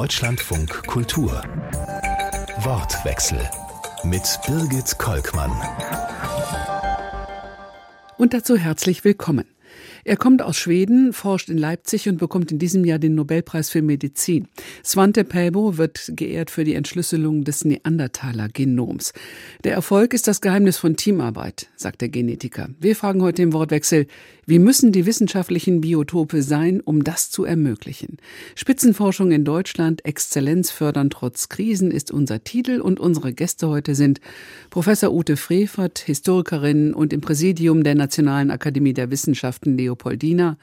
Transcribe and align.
Deutschlandfunk 0.00 0.86
Kultur. 0.86 1.42
Wortwechsel 2.62 3.38
mit 4.02 4.22
Birgit 4.46 4.96
Kolkmann. 4.96 5.52
Und 8.16 8.32
dazu 8.32 8.56
herzlich 8.56 9.04
willkommen. 9.04 9.44
Er 10.04 10.16
kommt 10.16 10.42
aus 10.42 10.56
Schweden, 10.56 11.12
forscht 11.12 11.48
in 11.50 11.58
Leipzig 11.58 12.08
und 12.08 12.18
bekommt 12.18 12.50
in 12.52 12.58
diesem 12.58 12.84
Jahr 12.84 12.98
den 12.98 13.14
Nobelpreis 13.14 13.70
für 13.70 13.82
Medizin. 13.82 14.48
Svante 14.84 15.24
Pääbo 15.24 15.76
wird 15.76 16.12
geehrt 16.16 16.50
für 16.50 16.64
die 16.64 16.74
Entschlüsselung 16.74 17.44
des 17.44 17.64
Neandertaler-Genoms. 17.64 19.12
Der 19.64 19.74
Erfolg 19.74 20.14
ist 20.14 20.26
das 20.26 20.40
Geheimnis 20.40 20.78
von 20.78 20.96
Teamarbeit, 20.96 21.68
sagt 21.76 22.00
der 22.00 22.08
Genetiker. 22.08 22.68
Wir 22.80 22.96
fragen 22.96 23.22
heute 23.22 23.42
im 23.42 23.52
Wortwechsel, 23.52 24.06
wie 24.46 24.58
müssen 24.58 24.90
die 24.90 25.06
wissenschaftlichen 25.06 25.80
Biotope 25.80 26.42
sein, 26.42 26.80
um 26.80 27.04
das 27.04 27.30
zu 27.30 27.44
ermöglichen? 27.44 28.16
Spitzenforschung 28.56 29.30
in 29.30 29.44
Deutschland, 29.44 30.04
Exzellenz 30.04 30.72
fördern 30.72 31.10
trotz 31.10 31.48
Krisen 31.48 31.90
ist 31.92 32.10
unser 32.10 32.42
Titel 32.42 32.80
und 32.80 32.98
unsere 32.98 33.32
Gäste 33.32 33.68
heute 33.68 33.94
sind 33.94 34.20
Professor 34.70 35.12
Ute 35.12 35.36
Frevert, 35.36 36.00
Historikerin 36.00 36.94
und 36.94 37.12
im 37.12 37.20
Präsidium 37.20 37.84
der 37.84 37.94
Nationalen 37.94 38.50
Akademie 38.50 38.92
der 38.92 39.10
Wissenschaften 39.10 39.76
Leopoldina, 39.90 40.56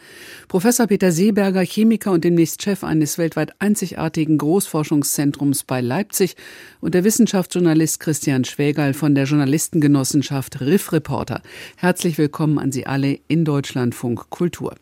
Professor 0.48 0.88
Peter 0.88 1.12
Seeberger, 1.12 1.62
Chemiker 1.62 2.12
und 2.12 2.23
demnächst 2.23 2.63
Chef 2.63 2.84
eines 2.84 3.17
weltweit 3.17 3.52
einzigartigen 3.59 4.38
Großforschungszentrums 4.38 5.63
bei 5.63 5.81
Leipzig 5.81 6.36
und 6.80 6.94
der 6.94 7.03
Wissenschaftsjournalist 7.03 8.00
Christian 8.00 8.45
Schwägerl 8.45 8.94
von 8.94 9.16
der 9.16 9.26
Journalistengenossenschaft 9.26 10.62
Riff 10.62 10.94
Reporter. 10.94 11.41
Herzlich 11.76 12.17
willkommen 12.17 12.58
an 12.58 12.72
Sie 12.72 12.88
alle 12.88 13.20
in 13.27 13.44
Deutschlandfunk 13.44 14.30
Kultur. 14.30 14.76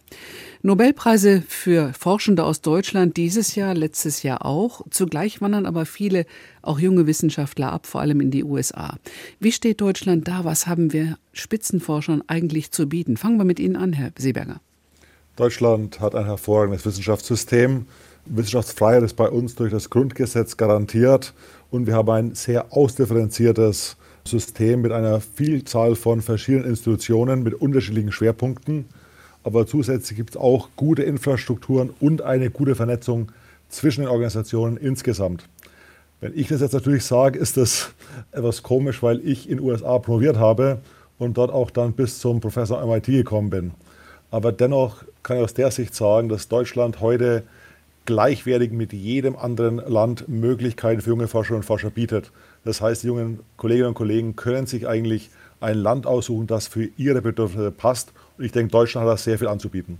Nobelpreise 0.65 1.43
für 1.47 1.93
Forschende 1.93 2.43
aus 2.43 2.59
Deutschland 2.59 3.17
dieses 3.17 3.53
Jahr, 3.53 3.75
letztes 3.75 4.23
Jahr 4.23 4.43
auch. 4.43 4.81
Zugleich 4.89 5.39
wandern 5.39 5.67
aber 5.67 5.85
viele, 5.85 6.25
auch 6.63 6.79
junge 6.79 7.05
Wissenschaftler 7.05 7.71
ab, 7.71 7.85
vor 7.85 8.01
allem 8.01 8.19
in 8.19 8.31
die 8.31 8.43
USA. 8.43 8.97
Wie 9.39 9.51
steht 9.51 9.79
Deutschland 9.79 10.27
da? 10.27 10.43
Was 10.43 10.65
haben 10.65 10.91
wir 10.91 11.19
Spitzenforschern 11.33 12.23
eigentlich 12.25 12.71
zu 12.71 12.89
bieten? 12.89 13.15
Fangen 13.15 13.37
wir 13.37 13.45
mit 13.45 13.59
Ihnen 13.59 13.75
an, 13.75 13.93
Herr 13.93 14.09
Seeberger. 14.17 14.59
Deutschland 15.35 15.99
hat 15.99 16.15
ein 16.15 16.25
hervorragendes 16.25 16.83
Wissenschaftssystem. 16.83 17.85
Wissenschaftsfreiheit 18.25 19.03
ist 19.03 19.15
bei 19.17 19.29
uns 19.29 19.53
durch 19.53 19.71
das 19.71 19.91
Grundgesetz 19.91 20.57
garantiert 20.57 21.35
und 21.69 21.85
wir 21.85 21.93
haben 21.93 22.09
ein 22.09 22.33
sehr 22.33 22.73
ausdifferenziertes 22.73 23.97
System 24.27 24.81
mit 24.81 24.91
einer 24.91 25.21
Vielzahl 25.21 25.93
von 25.95 26.23
verschiedenen 26.23 26.65
Institutionen 26.65 27.43
mit 27.43 27.53
unterschiedlichen 27.53 28.11
Schwerpunkten 28.11 28.85
aber 29.45 29.67
zusätzlich 29.67 30.17
gibt 30.17 30.31
es 30.31 30.37
auch 30.37 30.69
gute 30.75 31.03
Infrastrukturen 31.03 31.91
und 31.99 32.23
eine 32.23 32.49
gute 32.49 32.73
Vernetzung 32.73 33.31
zwischen 33.69 34.01
den 34.01 34.09
Organisationen 34.09 34.75
insgesamt. 34.75 35.47
Wenn 36.19 36.35
ich 36.35 36.47
das 36.47 36.61
jetzt 36.61 36.73
natürlich 36.73 37.05
sage, 37.05 37.37
ist 37.37 37.55
das 37.55 37.93
etwas 38.31 38.63
komisch, 38.63 39.03
weil 39.03 39.21
ich 39.25 39.47
in 39.47 39.57
den 39.57 39.65
USA 39.65 39.99
promoviert 39.99 40.37
habe 40.37 40.79
und 41.19 41.37
dort 41.37 41.51
auch 41.51 41.69
dann 41.69 41.93
bis 41.93 42.19
zum 42.19 42.41
Professor 42.41 42.83
MIT 42.83 43.05
gekommen 43.05 43.51
bin. 43.51 43.71
Aber 44.31 44.51
dennoch 44.51 45.03
kann 45.21 45.37
ich 45.37 45.43
aus 45.43 45.53
der 45.53 45.69
Sicht 45.69 45.93
sagen, 45.93 46.27
dass 46.27 46.47
Deutschland 46.47 46.99
heute 46.99 47.43
gleichwertig 48.05 48.71
mit 48.71 48.93
jedem 48.93 49.35
anderen 49.35 49.77
Land 49.77 50.27
Möglichkeiten 50.27 51.01
für 51.01 51.11
junge 51.11 51.27
Forscherinnen 51.27 51.61
und 51.61 51.67
Forscher 51.67 51.91
bietet. 51.91 52.31
Das 52.63 52.81
heißt, 52.81 53.03
die 53.03 53.07
jungen 53.07 53.41
Kolleginnen 53.57 53.89
und 53.89 53.95
Kollegen 53.95 54.35
können 54.35 54.65
sich 54.65 54.87
eigentlich 54.87 55.29
ein 55.59 55.77
Land 55.77 56.07
aussuchen, 56.07 56.47
das 56.47 56.67
für 56.67 56.89
ihre 56.97 57.21
Bedürfnisse 57.21 57.71
passt 57.71 58.11
ich 58.37 58.51
denke, 58.51 58.71
Deutschland 58.71 59.07
hat 59.07 59.13
da 59.13 59.17
sehr 59.17 59.37
viel 59.39 59.47
anzubieten. 59.47 59.97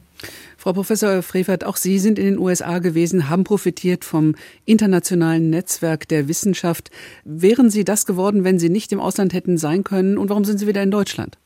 Frau 0.58 0.73
Professor 0.73 1.22
Frevert, 1.22 1.64
auch 1.64 1.78
Sie 1.78 2.00
sind 2.00 2.19
in 2.19 2.25
den 2.25 2.39
USA 2.39 2.80
gewesen, 2.80 3.30
haben 3.30 3.44
profitiert 3.44 4.03
vom 4.03 4.36
internationalen 4.66 5.50
Netzwerk 5.50 6.08
der 6.08 6.28
Wissenschaft. 6.28 6.91
Wären 7.23 7.69
Sie 7.69 7.83
das 7.83 8.06
geworden, 8.06 8.44
wenn 8.44 8.59
Sie 8.59 8.69
nicht 8.69 8.91
im 8.91 9.00
Ausland 9.00 9.33
hätten 9.33 9.58
sein 9.58 9.83
können? 9.83 10.17
Und 10.17 10.30
warum 10.30 10.45
sind 10.45 10.58
Sie 10.59 10.67
wieder 10.67 10.83
in 10.83 10.91
Deutschland? 10.91 11.38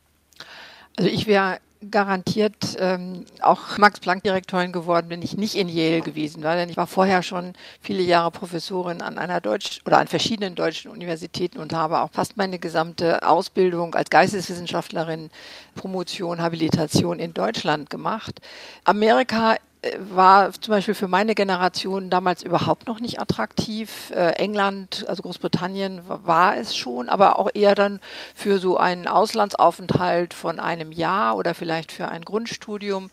Also 0.96 1.10
ich 1.10 1.28
wäre 1.28 1.60
garantiert 1.92 2.76
ähm, 2.78 3.26
auch 3.42 3.78
Max-Planck-Direktorin 3.78 4.74
geworden, 4.74 5.08
wenn 5.10 5.22
ich 5.22 5.38
nicht 5.38 5.56
in 5.56 5.70
Yale 5.70 6.02
gewesen 6.02 6.44
war. 6.44 6.56
Denn 6.56 6.70
ich 6.70 6.78
war 6.78 6.88
vorher 6.88 7.24
schon 7.24 7.54
viele 7.82 8.04
Jahre 8.04 8.32
Professorin 8.32 9.02
an 9.02 9.18
einer 9.18 9.40
deutschen 9.40 9.82
oder 9.86 10.00
an 10.00 10.08
verschiedenen 10.08 10.56
deutschen 10.56 10.92
Universitäten 10.92 11.58
und 11.58 11.74
habe 11.74 12.02
auch 12.02 12.12
fast 12.12 12.36
meine 12.36 12.60
gesamte 12.60 13.26
Ausbildung 13.26 13.96
als 13.96 14.10
Geisteswissenschaftlerin, 14.10 15.30
Promotion, 15.76 16.42
Habilitation 16.42 17.20
in 17.20 17.34
Deutschland 17.34 17.90
gemacht. 17.90 18.42
Amerika 18.84 19.56
war 19.98 20.52
zum 20.52 20.74
Beispiel 20.74 20.94
für 20.94 21.08
meine 21.08 21.36
Generation 21.36 22.10
damals 22.10 22.44
überhaupt 22.44 22.88
noch 22.88 23.00
nicht 23.00 23.20
attraktiv. 23.20 24.12
Äh, 24.12 24.34
England, 24.34 25.06
also 25.08 25.24
Großbritannien 25.24 26.02
war 26.06 26.58
es 26.58 26.76
schon, 26.76 27.08
aber 27.08 27.40
auch 27.40 27.50
eher 27.54 27.76
dann 27.76 28.02
für 28.36 28.60
so 28.60 28.78
einen 28.78 29.08
Auslandsaufenthalt 29.08 30.34
von 30.34 30.60
einem 30.60 30.92
Jahr 30.92 31.38
oder 31.38 31.54
vielleicht 31.54 31.94
für 31.94 32.10
ein 32.10 32.26
Grundstudium, 32.26 33.10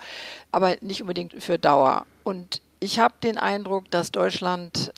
aber 0.50 0.76
nicht 0.80 1.02
unbedingt 1.02 1.40
für 1.40 1.58
Dauer. 1.58 2.04
Und 2.24 2.60
ich 2.80 2.98
habe 2.98 3.14
den 3.22 3.38
Eindruck, 3.38 3.90
dass 3.90 4.10
Deutschland 4.10 4.92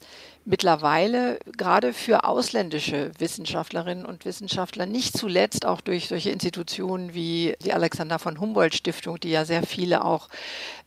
mittlerweile 0.49 1.39
gerade 1.59 1.93
für 1.93 2.25
ausländische 2.25 3.11
Wissenschaftlerinnen 3.19 4.07
und 4.07 4.25
Wissenschaftler, 4.25 4.87
nicht 4.87 5.17
zuletzt 5.17 5.67
auch 5.67 5.83
durch 5.83 6.09
solche 6.09 6.31
Institutionen 6.31 7.13
wie 7.13 7.55
die 7.63 7.75
Alexander 7.75 8.19
von 8.19 8.41
Humboldt 8.41 8.75
Stiftung, 8.75 9.21
die 9.21 9.31
ja 9.31 9.45
sehr 9.45 9.63
viele 9.63 10.05
auch 10.05 10.29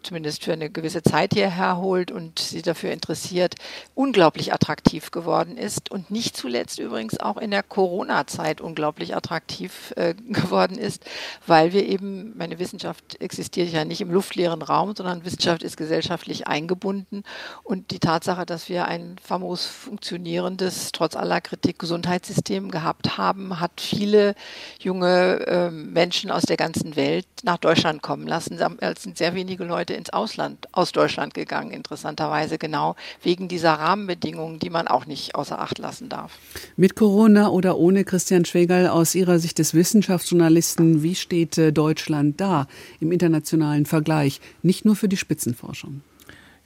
zumindest 0.01 0.43
für 0.43 0.53
eine 0.53 0.71
gewisse 0.71 1.03
Zeit 1.03 1.35
hierher 1.35 1.77
holt 1.77 2.09
und 2.09 2.39
sie 2.39 2.63
dafür 2.63 2.91
interessiert, 2.91 3.53
unglaublich 3.93 4.51
attraktiv 4.51 5.11
geworden 5.11 5.57
ist 5.57 5.91
und 5.91 6.09
nicht 6.09 6.35
zuletzt 6.35 6.79
übrigens 6.79 7.19
auch 7.19 7.37
in 7.37 7.51
der 7.51 7.61
Corona-Zeit 7.61 8.61
unglaublich 8.61 9.15
attraktiv 9.15 9.93
äh, 9.95 10.15
geworden 10.29 10.79
ist, 10.79 11.05
weil 11.45 11.71
wir 11.71 11.85
eben, 11.85 12.35
meine 12.35 12.57
Wissenschaft 12.57 13.21
existiert 13.21 13.69
ja 13.71 13.85
nicht 13.85 14.01
im 14.01 14.09
luftleeren 14.09 14.63
Raum, 14.63 14.95
sondern 14.95 15.23
Wissenschaft 15.23 15.61
ist 15.61 15.77
gesellschaftlich 15.77 16.47
eingebunden. 16.47 17.21
Und 17.61 17.91
die 17.91 17.99
Tatsache, 17.99 18.47
dass 18.47 18.67
wir 18.67 18.85
ein 18.85 19.17
famos 19.21 19.50
harmlos 19.51 19.65
funktionierendes, 19.65 20.91
trotz 20.93 21.15
aller 21.15 21.41
Kritik, 21.41 21.79
Gesundheitssystem 21.79 22.71
gehabt 22.71 23.17
haben, 23.17 23.59
hat 23.59 23.81
viele 23.81 24.35
junge 24.79 25.45
äh, 25.47 25.71
Menschen 25.71 26.31
aus 26.31 26.43
der 26.43 26.57
ganzen 26.57 26.95
Welt 26.95 27.25
nach 27.43 27.57
Deutschland 27.57 28.01
kommen 28.01 28.27
lassen. 28.27 28.57
Es 28.79 29.03
sind 29.03 29.17
sehr 29.17 29.35
wenige 29.35 29.63
Leute 29.65 29.93
ins 29.93 30.11
Ausland, 30.11 30.67
aus 30.71 30.91
Deutschland 30.91 31.33
gegangen, 31.33 31.71
interessanterweise 31.71 32.57
genau 32.57 32.95
wegen 33.21 33.47
dieser 33.47 33.73
Rahmenbedingungen, 33.73 34.59
die 34.59 34.69
man 34.69 34.87
auch 34.87 35.05
nicht 35.05 35.35
außer 35.35 35.59
Acht 35.59 35.77
lassen 35.79 36.07
darf. 36.07 36.31
Mit 36.77 36.95
Corona 36.95 37.49
oder 37.49 37.77
ohne 37.77 38.05
Christian 38.05 38.45
Schwegel 38.45 38.87
aus 38.87 39.15
Ihrer 39.15 39.39
Sicht 39.39 39.59
des 39.59 39.73
Wissenschaftsjournalisten, 39.73 41.03
wie 41.03 41.15
steht 41.15 41.57
äh, 41.57 41.73
Deutschland 41.73 42.39
da 42.39 42.67
im 42.99 43.11
internationalen 43.11 43.85
Vergleich, 43.85 44.39
nicht 44.61 44.85
nur 44.85 44.95
für 44.95 45.09
die 45.09 45.17
Spitzenforschung? 45.17 46.01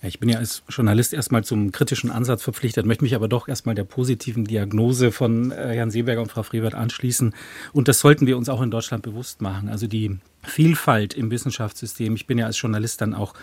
Ich 0.07 0.19
bin 0.19 0.29
ja 0.29 0.37
als 0.37 0.63
Journalist 0.69 1.13
erstmal 1.13 1.43
zum 1.43 1.71
kritischen 1.71 2.11
Ansatz 2.11 2.43
verpflichtet, 2.43 2.85
möchte 2.85 3.03
mich 3.03 3.15
aber 3.15 3.27
doch 3.27 3.47
erstmal 3.47 3.75
der 3.75 3.83
positiven 3.83 4.45
Diagnose 4.45 5.11
von 5.11 5.51
äh, 5.51 5.73
Herrn 5.73 5.91
Seeberger 5.91 6.21
und 6.21 6.31
Frau 6.31 6.43
Frevert 6.43 6.75
anschließen. 6.75 7.33
Und 7.73 7.87
das 7.87 7.99
sollten 7.99 8.27
wir 8.27 8.37
uns 8.37 8.49
auch 8.49 8.61
in 8.61 8.71
Deutschland 8.71 9.03
bewusst 9.03 9.41
machen. 9.41 9.69
Also 9.69 9.87
die 9.87 10.17
Vielfalt 10.45 11.13
im 11.13 11.31
Wissenschaftssystem. 11.31 12.15
Ich 12.15 12.27
bin 12.27 12.37
ja 12.37 12.45
als 12.45 12.59
Journalist 12.59 13.01
dann 13.01 13.13
auch, 13.13 13.33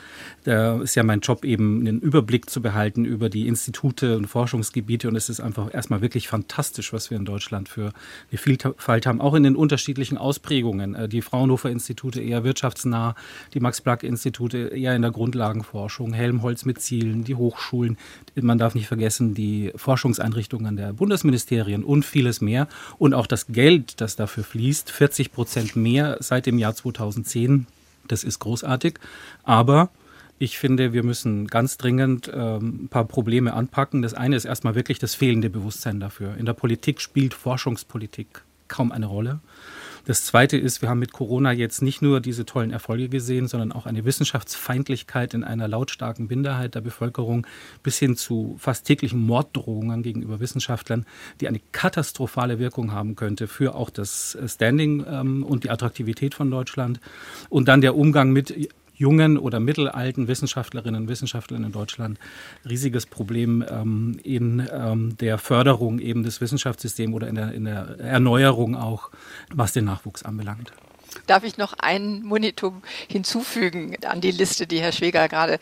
da 0.44 0.80
ist 0.80 0.94
ja 0.94 1.02
mein 1.02 1.20
Job 1.20 1.44
eben, 1.44 1.80
einen 1.80 2.00
Überblick 2.00 2.48
zu 2.48 2.62
behalten 2.62 3.04
über 3.04 3.28
die 3.28 3.48
Institute 3.48 4.16
und 4.16 4.26
Forschungsgebiete. 4.26 5.08
Und 5.08 5.16
es 5.16 5.28
ist 5.28 5.40
einfach 5.40 5.72
erstmal 5.72 6.00
wirklich 6.00 6.28
fantastisch, 6.28 6.92
was 6.92 7.10
wir 7.10 7.18
in 7.18 7.24
Deutschland 7.24 7.68
für 7.68 7.92
eine 8.30 8.38
Vielfalt 8.38 9.06
haben, 9.06 9.20
auch 9.20 9.34
in 9.34 9.42
den 9.42 9.56
unterschiedlichen 9.56 10.16
Ausprägungen. 10.16 10.94
Äh, 10.94 11.08
die 11.08 11.22
Fraunhofer-Institute 11.22 12.20
eher 12.20 12.44
wirtschaftsnah, 12.44 13.14
die 13.54 13.60
Max-Planck-Institute 13.60 14.68
eher 14.68 14.94
in 14.94 15.02
der 15.02 15.10
Grundlagenforschung, 15.10 16.12
Helmholtz 16.12 16.64
mit 16.64 16.80
Zielen, 16.80 17.24
die 17.24 17.34
Hochschulen. 17.34 17.98
Man 18.34 18.58
darf 18.58 18.74
nicht 18.74 18.88
vergessen, 18.88 19.34
die 19.34 19.72
Forschungseinrichtungen 19.76 20.76
der 20.76 20.92
Bundesministerien 20.92 21.84
und 21.84 22.04
vieles 22.04 22.40
mehr. 22.40 22.68
Und 22.98 23.14
auch 23.14 23.26
das 23.26 23.48
Geld, 23.48 24.00
das 24.00 24.16
dafür 24.16 24.44
fließt, 24.44 24.90
40 24.90 25.32
Prozent 25.32 25.76
mehr 25.76 26.16
seit 26.20 26.46
dem 26.46 26.58
Jahr 26.58 26.74
2000 26.74 26.91
2010. 26.94 27.66
Das 28.08 28.24
ist 28.24 28.38
großartig. 28.38 28.98
Aber 29.44 29.90
ich 30.38 30.58
finde, 30.58 30.92
wir 30.92 31.04
müssen 31.04 31.46
ganz 31.46 31.76
dringend 31.76 32.30
ähm, 32.34 32.84
ein 32.84 32.88
paar 32.88 33.04
Probleme 33.04 33.54
anpacken. 33.54 34.02
Das 34.02 34.14
eine 34.14 34.36
ist 34.36 34.44
erstmal 34.44 34.74
wirklich 34.74 34.98
das 34.98 35.14
fehlende 35.14 35.50
Bewusstsein 35.50 36.00
dafür. 36.00 36.36
In 36.36 36.46
der 36.46 36.54
Politik 36.54 37.00
spielt 37.00 37.34
Forschungspolitik 37.34 38.42
kaum 38.68 38.90
eine 38.90 39.06
Rolle. 39.06 39.40
Das 40.04 40.24
Zweite 40.24 40.56
ist, 40.56 40.82
wir 40.82 40.88
haben 40.88 40.98
mit 40.98 41.12
Corona 41.12 41.52
jetzt 41.52 41.80
nicht 41.80 42.02
nur 42.02 42.20
diese 42.20 42.44
tollen 42.44 42.72
Erfolge 42.72 43.08
gesehen, 43.08 43.46
sondern 43.46 43.70
auch 43.70 43.86
eine 43.86 44.04
Wissenschaftsfeindlichkeit 44.04 45.32
in 45.32 45.44
einer 45.44 45.68
lautstarken 45.68 46.26
Minderheit 46.26 46.74
der 46.74 46.80
Bevölkerung 46.80 47.46
bis 47.84 47.98
hin 47.98 48.16
zu 48.16 48.56
fast 48.58 48.84
täglichen 48.86 49.20
Morddrohungen 49.20 50.02
gegenüber 50.02 50.40
Wissenschaftlern, 50.40 51.06
die 51.40 51.46
eine 51.46 51.60
katastrophale 51.70 52.58
Wirkung 52.58 52.90
haben 52.90 53.14
könnte 53.14 53.46
für 53.46 53.76
auch 53.76 53.90
das 53.90 54.36
Standing 54.46 55.04
ähm, 55.08 55.44
und 55.44 55.62
die 55.62 55.70
Attraktivität 55.70 56.34
von 56.34 56.50
Deutschland. 56.50 57.00
Und 57.48 57.68
dann 57.68 57.80
der 57.80 57.94
Umgang 57.94 58.32
mit 58.32 58.70
jungen 59.02 59.36
oder 59.36 59.58
mittelalten 59.60 60.28
Wissenschaftlerinnen 60.28 61.02
und 61.02 61.08
Wissenschaftlern 61.08 61.64
in 61.64 61.72
Deutschland 61.72 62.18
riesiges 62.64 63.04
Problem 63.04 63.64
ähm, 63.68 64.16
in 64.22 64.66
ähm, 64.72 65.16
der 65.18 65.38
Förderung 65.38 65.98
eben 65.98 66.22
des 66.22 66.40
Wissenschaftssystems 66.40 67.14
oder 67.14 67.26
in 67.26 67.34
der, 67.34 67.52
in 67.52 67.64
der 67.64 67.98
Erneuerung 67.98 68.76
auch, 68.76 69.10
was 69.52 69.72
den 69.72 69.86
Nachwuchs 69.86 70.22
anbelangt. 70.22 70.72
Darf 71.26 71.44
ich 71.44 71.56
noch 71.58 71.74
ein 71.74 72.22
Monitor 72.22 72.74
hinzufügen 73.08 73.96
an 74.04 74.20
die 74.20 74.30
Liste, 74.30 74.66
die 74.66 74.80
Herr 74.80 74.92
Schweger 74.92 75.28
gerade 75.28 75.58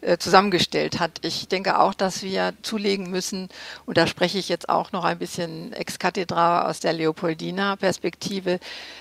äh, 0.00 0.18
zusammengestellt 0.18 0.98
hat? 0.98 1.18
Ich 1.22 1.48
denke 1.48 1.78
auch, 1.78 1.94
dass 1.94 2.22
wir 2.22 2.54
zulegen 2.62 3.10
müssen, 3.10 3.48
und 3.84 3.96
da 3.96 4.06
spreche 4.06 4.38
ich 4.38 4.48
jetzt 4.48 4.68
auch 4.68 4.92
noch 4.92 5.04
ein 5.04 5.18
bisschen 5.18 5.72
ex 5.72 5.98
cathedra 5.98 6.68
aus 6.68 6.80
der 6.80 6.92
Leopoldina-Perspektive, 6.92 8.58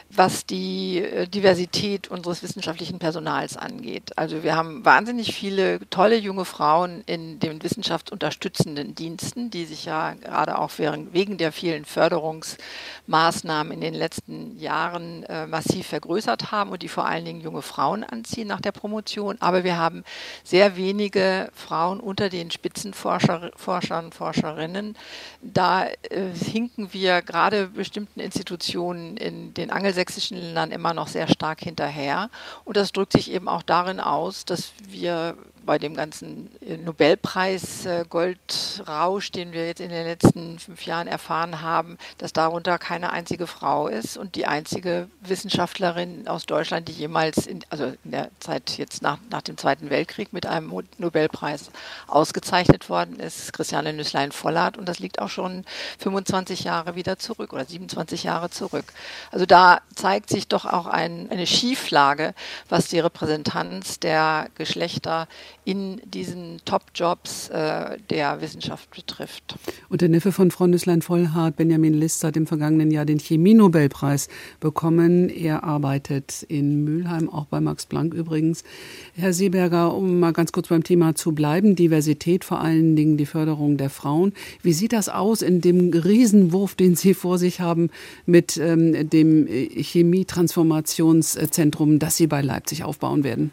was 0.10 0.46
die 0.46 1.00
äh, 1.00 1.28
Diversität 1.28 2.10
unseres 2.10 2.44
wissenschaftlichen 2.44 3.00
Personals 3.00 3.58
angeht. 3.58 4.18
Also 4.18 4.44
wir 4.44 4.56
haben 4.56 4.86
wahnsinnig 4.86 5.34
viele 5.36 5.80
tolle 5.90 6.18
junge 6.18 6.46
Frauen 6.46 7.04
in 7.06 7.40
den 7.40 7.64
wissenschaftsunterstützenden 7.64 8.96
Diensten, 8.96 9.50
die 9.50 9.66
sich 9.66 9.86
ja 9.86 10.14
gerade 10.14 10.58
auch 10.60 10.72
wegen 10.78 11.38
der 11.38 11.52
vielen 11.52 11.86
Förderungsmaßnahmen 11.86 13.74
in 13.74 13.82
den 13.82 13.94
letzten 13.94 14.58
Jahren 14.60 15.24
äh, 15.24 15.48
massiv 15.48 15.85
vergrößert 15.86 16.52
haben 16.52 16.72
und 16.72 16.82
die 16.82 16.90
vor 16.90 17.06
allen 17.06 17.26
Dingen 17.26 17.42
junge 17.42 17.62
Frauen 17.62 18.04
anziehen 18.04 18.48
nach 18.48 18.62
der 18.62 18.72
Promotion. 18.72 19.38
Aber 19.40 19.64
wir 19.64 19.78
haben 19.78 20.04
sehr 20.44 20.76
wenige 20.78 21.50
Frauen 21.54 22.00
unter 22.00 22.30
den 22.30 22.52
Spitzenforschern, 22.52 23.52
Forscherinnen. 24.12 24.98
Da 25.42 25.86
äh, 25.86 26.34
hinken 26.34 26.94
wir 26.94 27.22
gerade 27.22 27.68
bestimmten 27.68 28.20
Institutionen 28.20 29.18
in 29.18 29.54
den 29.54 29.72
angelsächsischen 29.72 30.38
Ländern 30.38 30.72
immer 30.72 30.94
noch 30.94 31.08
sehr 31.08 31.28
stark 31.28 31.62
hinterher. 31.62 32.30
Und 32.64 32.78
das 32.78 32.92
drückt 32.92 33.14
sich 33.14 33.32
eben 33.32 33.48
auch 33.48 33.64
darin 33.64 34.00
aus, 34.00 34.46
dass 34.46 34.72
wir 34.88 35.38
bei 35.66 35.78
dem 35.78 35.96
ganzen 35.96 36.50
äh, 36.62 36.78
Nobelpreis 36.78 37.86
äh, 37.86 38.06
den 39.34 39.54
wir 39.54 39.68
jetzt 39.68 39.82
in 39.82 39.90
den 39.90 40.06
letzten 40.06 40.60
fünf 40.60 40.86
Jahren 40.86 41.08
erfahren 41.08 41.62
haben, 41.62 41.98
dass 42.18 42.34
darunter 42.34 42.78
keine 42.78 43.12
einzige 43.12 43.48
Frau 43.48 43.88
ist 43.88 44.18
und 44.18 44.36
die 44.36 44.46
einzige 44.46 45.10
Wissenschaftlerin 45.22 46.28
aus 46.28 46.46
Deutschland, 46.46 46.88
die 46.88 46.94
jemals, 46.94 47.48
in, 47.48 47.62
also 47.70 47.94
in 48.04 48.12
der 48.12 48.30
Zeit 48.40 48.78
jetzt 48.78 49.02
nach, 49.02 49.18
nach 49.30 49.42
dem 49.42 49.58
Zweiten 49.58 49.90
Weltkrieg 49.90 50.34
mit 50.34 50.46
einem 50.46 50.72
Nobelpreis 50.98 51.72
ausgezeichnet 52.08 52.90
worden 52.90 53.20
ist, 53.20 53.54
Christiane 53.54 53.94
Nüßlein-Vollert 53.94 54.78
und 54.78 54.88
das 54.88 55.00
liegt 55.00 55.20
auch 55.20 55.30
schon 55.30 55.66
25 56.00 56.64
Jahre 56.64 56.96
wieder 56.96 57.18
zurück 57.18 57.54
oder 57.54 57.66
27 57.66 58.24
Jahre 58.24 58.50
zurück. 58.50 58.86
Also 59.32 59.46
da 59.46 59.82
zeigt 59.96 60.30
sich 60.30 60.48
doch 60.48 60.66
auch 60.66 60.86
ein, 60.86 61.30
eine 61.32 61.48
Schieflage, 61.48 62.34
was 62.70 62.88
die 62.88 63.00
Repräsentanz 63.00 64.00
der 64.00 64.50
Geschlechter 64.56 65.28
in 65.66 66.00
diesen 66.06 66.62
Top-Jobs 66.64 67.50
äh, 67.50 67.98
der 68.12 68.40
Wissenschaft 68.40 68.92
betrifft. 68.92 69.56
Und 69.90 70.02
der 70.02 70.10
Neffe 70.10 70.32
von 70.32 70.52
Frau 70.52 70.68
Nüßlein-Vollhardt, 70.68 71.56
Benjamin 71.56 71.96
List, 71.96 72.24
hat 72.24 72.38
im 72.38 72.46
vergangenen 72.46 72.92
Jahr 72.92 73.06
den 73.06 73.18
Chemie-Nobelpreis 73.20 74.28
bekommen. 74.60 75.30
Er 75.30 75.64
arbeitet 75.64 76.44
in 76.44 76.84
Mülheim, 76.84 77.28
auch 77.30 77.46
bei 77.46 77.62
Max 77.62 77.88
Planck 77.88 78.14
übrigens. 78.14 78.64
Herr 79.16 79.34
Seeberger, 79.34 79.96
um 79.96 80.20
mal 80.20 80.34
ganz 80.34 80.52
kurz 80.52 80.68
beim 80.68 80.84
Thema 80.84 81.16
zu 81.16 81.32
bleiben, 81.32 81.76
Diversität, 81.76 82.46
vor 82.46 82.62
allen 82.62 82.96
Dingen 82.96 83.18
die 83.18 83.26
Förderung 83.26 83.78
der 83.78 83.90
Frauen. 83.90 84.34
Wie 84.62 84.74
sieht 84.74 84.94
das 84.94 85.10
aus 85.10 85.42
in 85.42 85.62
dem 85.62 85.92
Riesenwurf, 85.92 86.76
den 86.76 86.96
Sie 86.96 87.16
vor 87.16 87.40
sich 87.40 87.60
haben 87.60 87.90
mit 88.28 88.58
ähm, 88.58 89.10
dem 89.10 89.48
Chemietransformationszentrum, 89.48 91.98
das 91.98 92.18
Sie 92.18 92.28
bei 92.28 92.42
Leipzig 92.42 92.84
aufbauen 92.84 93.24
werden? 93.24 93.50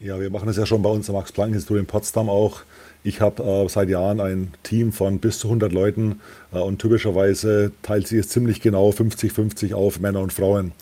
Ja, 0.00 0.18
wir 0.20 0.28
machen 0.28 0.48
das 0.48 0.56
ja 0.56 0.66
schon 0.66 0.82
bei 0.82 0.90
uns 0.90 1.08
am 1.08 1.14
Max-Planck-Institut 1.14 1.78
in 1.78 1.86
Potsdam 1.86 2.28
auch. 2.28 2.62
Ich 3.04 3.20
habe 3.20 3.42
äh, 3.42 3.68
seit 3.68 3.88
Jahren 3.88 4.20
ein 4.20 4.52
Team 4.64 4.92
von 4.92 5.20
bis 5.20 5.38
zu 5.38 5.46
100 5.46 5.72
Leuten 5.72 6.20
äh, 6.52 6.58
und 6.58 6.80
typischerweise 6.80 7.70
teilt 7.82 8.08
sich 8.08 8.18
es 8.18 8.28
ziemlich 8.28 8.60
genau 8.60 8.90
50-50 8.90 9.72
auf 9.72 10.00
Männer 10.00 10.20
und 10.20 10.32
Frauen. 10.32 10.72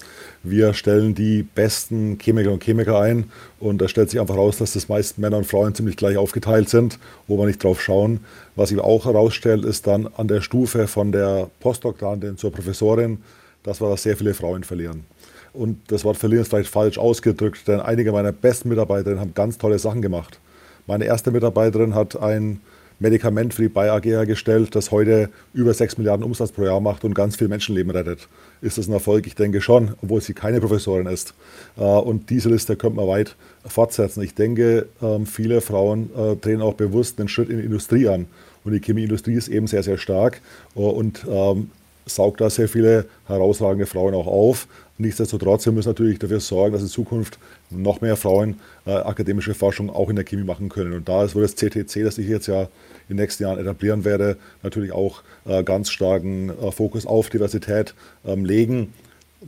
Wir 0.42 0.72
stellen 0.72 1.14
die 1.14 1.42
besten 1.42 2.18
Chemiker 2.18 2.52
und 2.52 2.64
Chemiker 2.64 2.98
ein 3.00 3.30
und 3.60 3.82
da 3.82 3.88
stellt 3.88 4.08
sich 4.08 4.18
einfach 4.18 4.36
raus, 4.36 4.56
dass 4.56 4.72
das 4.72 4.88
meisten 4.88 5.20
Männer 5.20 5.36
und 5.36 5.46
Frauen 5.46 5.74
ziemlich 5.74 5.96
gleich 5.96 6.16
aufgeteilt 6.16 6.70
sind, 6.70 6.98
wo 7.28 7.36
wir 7.38 7.46
nicht 7.46 7.62
drauf 7.62 7.82
schauen. 7.82 8.20
Was 8.56 8.70
sich 8.70 8.80
auch 8.80 9.04
herausstellt, 9.04 9.64
ist 9.64 9.86
dann 9.86 10.08
an 10.16 10.26
der 10.26 10.40
Stufe 10.40 10.88
von 10.88 11.12
der 11.12 11.50
Postdoktorandin 11.60 12.38
zur 12.38 12.50
Professorin, 12.50 13.18
dass 13.62 13.80
wir 13.80 13.90
da 13.90 13.96
sehr 13.96 14.16
viele 14.16 14.32
Frauen 14.32 14.64
verlieren. 14.64 15.04
Und 15.52 15.78
das 15.88 16.04
Wort 16.04 16.16
verlieren 16.16 16.42
ist 16.42 16.48
vielleicht 16.48 16.70
falsch 16.70 16.98
ausgedrückt, 16.98 17.68
denn 17.68 17.80
einige 17.80 18.12
meiner 18.12 18.32
besten 18.32 18.68
Mitarbeiterinnen 18.68 19.20
haben 19.20 19.34
ganz 19.34 19.58
tolle 19.58 19.78
Sachen 19.78 20.00
gemacht. 20.00 20.38
Meine 20.86 21.04
erste 21.04 21.30
Mitarbeiterin 21.30 21.94
hat 21.94 22.20
ein 22.20 22.60
Medikament 22.98 23.52
für 23.52 23.62
die 23.62 23.68
Bayer 23.68 23.94
AG 23.94 24.04
hergestellt, 24.04 24.74
das 24.74 24.90
heute 24.90 25.28
über 25.52 25.74
6 25.74 25.98
Milliarden 25.98 26.24
Umsatz 26.24 26.52
pro 26.52 26.64
Jahr 26.64 26.80
macht 26.80 27.04
und 27.04 27.14
ganz 27.14 27.36
viele 27.36 27.48
Menschenleben 27.48 27.90
rettet. 27.90 28.28
Ist 28.60 28.78
das 28.78 28.86
ein 28.86 28.92
Erfolg? 28.92 29.26
Ich 29.26 29.34
denke 29.34 29.60
schon, 29.60 29.94
obwohl 30.02 30.20
sie 30.20 30.34
keine 30.34 30.60
Professorin 30.60 31.06
ist. 31.06 31.34
Äh, 31.76 31.82
und 31.82 32.30
diese 32.30 32.48
Liste 32.48 32.76
könnte 32.76 32.96
man 32.96 33.08
weit 33.08 33.34
fortsetzen. 33.66 34.22
Ich 34.22 34.34
denke, 34.34 34.86
ähm, 35.02 35.26
viele 35.26 35.60
Frauen 35.60 36.10
äh, 36.16 36.36
drehen 36.36 36.62
auch 36.62 36.74
bewusst 36.74 37.18
einen 37.18 37.28
Schritt 37.28 37.50
in 37.50 37.58
die 37.58 37.64
Industrie 37.64 38.08
an. 38.08 38.26
Und 38.64 38.72
die 38.72 38.80
Chemieindustrie 38.80 39.34
ist 39.34 39.48
eben 39.48 39.66
sehr, 39.66 39.82
sehr 39.82 39.98
stark 39.98 40.40
äh, 40.76 40.78
und 40.78 41.26
ähm, 41.28 41.70
saugt 42.06 42.40
da 42.40 42.50
sehr 42.50 42.68
viele 42.68 43.06
herausragende 43.26 43.86
Frauen 43.86 44.14
auch 44.14 44.26
auf. 44.26 44.66
Nichtsdestotrotz, 44.98 45.64
wir 45.64 45.72
müssen 45.72 45.88
natürlich 45.88 46.18
dafür 46.18 46.40
sorgen, 46.40 46.74
dass 46.74 46.82
in 46.82 46.88
Zukunft 46.88 47.38
noch 47.70 48.00
mehr 48.00 48.16
Frauen 48.16 48.60
äh, 48.86 48.92
akademische 48.92 49.54
Forschung 49.54 49.90
auch 49.90 50.10
in 50.10 50.16
der 50.16 50.24
Chemie 50.24 50.44
machen 50.44 50.68
können. 50.68 50.92
Und 50.92 51.08
da 51.08 51.24
ist, 51.24 51.34
wird 51.34 51.44
das 51.44 51.56
CTC, 51.56 52.04
das 52.04 52.18
ich 52.18 52.28
jetzt 52.28 52.46
ja 52.46 52.62
in 52.62 53.16
den 53.16 53.16
nächsten 53.16 53.42
Jahren 53.42 53.58
etablieren 53.58 54.04
werde, 54.04 54.36
natürlich 54.62 54.92
auch 54.92 55.22
äh, 55.46 55.64
ganz 55.64 55.90
starken 55.90 56.50
äh, 56.50 56.70
Fokus 56.70 57.06
auf 57.06 57.30
Diversität 57.30 57.94
ähm, 58.24 58.44
legen. 58.44 58.92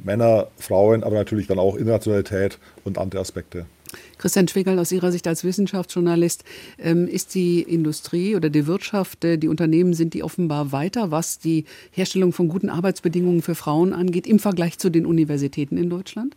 Männer, 0.02 0.48
Frauen, 0.58 1.04
aber 1.04 1.14
natürlich 1.14 1.46
dann 1.46 1.58
auch 1.58 1.76
Internationalität 1.76 2.58
und 2.84 2.98
andere 2.98 3.20
Aspekte. 3.20 3.66
Christian 4.24 4.48
Schwegel, 4.48 4.78
aus 4.78 4.90
Ihrer 4.90 5.12
Sicht 5.12 5.26
als 5.26 5.44
Wissenschaftsjournalist, 5.44 6.44
ähm, 6.78 7.06
ist 7.06 7.34
die 7.34 7.60
Industrie 7.60 8.36
oder 8.36 8.48
die 8.48 8.66
Wirtschaft, 8.66 9.22
äh, 9.22 9.36
die 9.36 9.48
Unternehmen, 9.48 9.92
sind 9.92 10.14
die 10.14 10.22
offenbar 10.22 10.72
weiter, 10.72 11.10
was 11.10 11.38
die 11.38 11.66
Herstellung 11.90 12.32
von 12.32 12.48
guten 12.48 12.70
Arbeitsbedingungen 12.70 13.42
für 13.42 13.54
Frauen 13.54 13.92
angeht, 13.92 14.26
im 14.26 14.38
Vergleich 14.38 14.78
zu 14.78 14.88
den 14.88 15.04
Universitäten 15.04 15.76
in 15.76 15.90
Deutschland? 15.90 16.36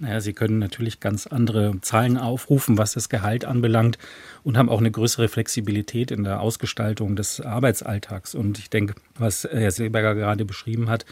Naja, 0.00 0.20
Sie 0.20 0.32
können 0.32 0.58
natürlich 0.58 0.98
ganz 0.98 1.28
andere 1.28 1.80
Zahlen 1.80 2.18
aufrufen, 2.18 2.76
was 2.76 2.94
das 2.94 3.08
Gehalt 3.08 3.44
anbelangt 3.44 3.98
und 4.42 4.56
haben 4.56 4.68
auch 4.68 4.80
eine 4.80 4.90
größere 4.90 5.28
Flexibilität 5.28 6.10
in 6.10 6.24
der 6.24 6.40
Ausgestaltung 6.40 7.16
des 7.16 7.40
Arbeitsalltags. 7.40 8.34
Und 8.34 8.58
ich 8.58 8.70
denke, 8.70 8.94
was 9.16 9.46
Herr 9.50 9.70
Seeberger 9.70 10.16
gerade 10.16 10.44
beschrieben 10.44 10.88
hat, 10.88 11.06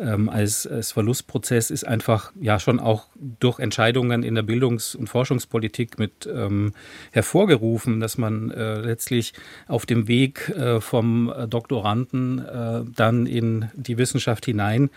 ähm, 0.00 0.28
als, 0.28 0.66
als 0.66 0.92
Verlustprozess 0.92 1.70
ist 1.70 1.86
einfach 1.86 2.32
ja 2.40 2.58
schon 2.58 2.80
auch 2.80 3.06
durch 3.38 3.58
Entscheidungen 3.58 4.22
in 4.22 4.34
der 4.34 4.42
Bildungs- 4.42 4.94
und 4.94 5.08
Forschungspolitik 5.08 5.98
mit 5.98 6.28
ähm, 6.32 6.72
hervorgerufen, 7.12 8.00
dass 8.00 8.18
man 8.18 8.50
äh, 8.50 8.80
letztlich 8.80 9.34
auf 9.68 9.86
dem 9.86 10.08
Weg 10.08 10.48
äh, 10.50 10.80
vom 10.80 11.32
Doktoranden 11.48 12.38
äh, 12.38 12.82
dann 12.96 13.26
in 13.26 13.70
die 13.74 13.98
Wissenschaft 13.98 14.46
hinein 14.46 14.90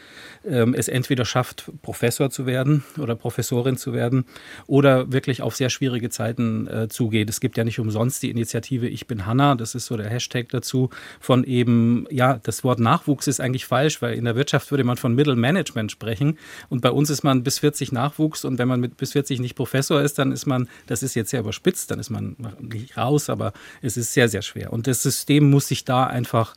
ähm, 0.45 0.73
es 0.73 0.87
entweder 0.87 1.25
schafft, 1.25 1.71
Professor 1.81 2.29
zu 2.29 2.45
werden 2.45 2.83
oder 2.97 3.15
Professorin 3.15 3.77
zu 3.77 3.93
werden 3.93 4.25
oder 4.67 5.11
wirklich 5.11 5.41
auf 5.41 5.55
sehr 5.55 5.69
schwierige 5.69 6.09
Zeiten 6.09 6.67
äh, 6.67 6.87
zugeht. 6.87 7.29
Es 7.29 7.39
gibt 7.39 7.57
ja 7.57 7.63
nicht 7.63 7.79
umsonst 7.79 8.23
die 8.23 8.29
Initiative 8.29 8.87
Ich 8.87 9.07
bin 9.07 9.25
Hanna, 9.25 9.55
das 9.55 9.75
ist 9.75 9.85
so 9.85 9.97
der 9.97 10.09
Hashtag 10.09 10.49
dazu, 10.49 10.89
von 11.19 11.43
eben, 11.43 12.07
ja, 12.09 12.39
das 12.43 12.63
Wort 12.63 12.79
Nachwuchs 12.79 13.27
ist 13.27 13.39
eigentlich 13.39 13.65
falsch, 13.65 14.01
weil 14.01 14.15
in 14.15 14.25
der 14.25 14.35
Wirtschaft 14.35 14.71
würde 14.71 14.83
man 14.83 14.92
man 14.93 14.97
von 14.97 15.15
Middle 15.15 15.35
Management 15.35 15.91
sprechen. 15.91 16.37
Und 16.69 16.81
bei 16.81 16.91
uns 16.91 17.09
ist 17.09 17.23
man 17.23 17.43
bis 17.43 17.59
40 17.59 17.91
Nachwuchs 17.91 18.45
und 18.45 18.57
wenn 18.59 18.67
man 18.67 18.79
mit 18.79 18.97
bis 18.97 19.13
40 19.13 19.39
nicht 19.39 19.55
Professor 19.55 20.01
ist, 20.01 20.19
dann 20.19 20.31
ist 20.31 20.45
man, 20.45 20.69
das 20.87 21.03
ist 21.03 21.15
jetzt 21.15 21.31
sehr 21.31 21.41
überspitzt, 21.41 21.91
dann 21.91 21.99
ist 21.99 22.09
man 22.09 22.35
nicht 22.59 22.97
raus, 22.97 23.29
aber 23.29 23.53
es 23.81 23.97
ist 23.97 24.13
sehr, 24.13 24.29
sehr 24.29 24.41
schwer. 24.41 24.71
Und 24.71 24.87
das 24.87 25.01
System 25.03 25.49
muss 25.49 25.67
sich 25.67 25.85
da 25.85 26.05
einfach 26.05 26.55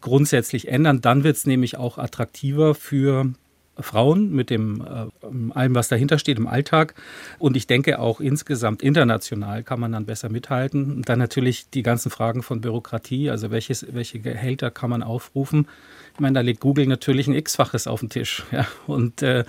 grundsätzlich 0.00 0.68
ändern. 0.68 1.00
Dann 1.00 1.24
wird 1.24 1.36
es 1.36 1.46
nämlich 1.46 1.76
auch 1.76 1.98
attraktiver 1.98 2.74
für 2.74 3.32
Frauen 3.78 4.30
mit 4.32 4.50
dem 4.50 4.82
äh, 4.82 5.52
allem, 5.54 5.74
was 5.74 5.88
dahinter 5.88 6.18
steht 6.18 6.38
im 6.38 6.46
Alltag. 6.46 6.94
Und 7.38 7.56
ich 7.56 7.66
denke 7.66 7.98
auch 7.98 8.20
insgesamt 8.20 8.82
international 8.82 9.62
kann 9.62 9.80
man 9.80 9.92
dann 9.92 10.04
besser 10.04 10.28
mithalten. 10.28 10.96
Und 10.96 11.08
dann 11.08 11.18
natürlich 11.18 11.70
die 11.70 11.82
ganzen 11.82 12.10
Fragen 12.10 12.42
von 12.42 12.60
Bürokratie, 12.60 13.30
also 13.30 13.50
welches, 13.50 13.86
welche 13.92 14.20
Gehälter 14.20 14.70
kann 14.70 14.90
man 14.90 15.02
aufrufen. 15.02 15.68
Ich 16.14 16.20
meine, 16.20 16.34
da 16.34 16.40
legt 16.40 16.60
Google 16.60 16.86
natürlich 16.86 17.26
ein 17.26 17.34
X-faches 17.34 17.86
auf 17.86 18.00
den 18.00 18.10
Tisch. 18.10 18.42
Ja. 18.52 18.66
Und 18.86 19.22
äh, 19.22 19.44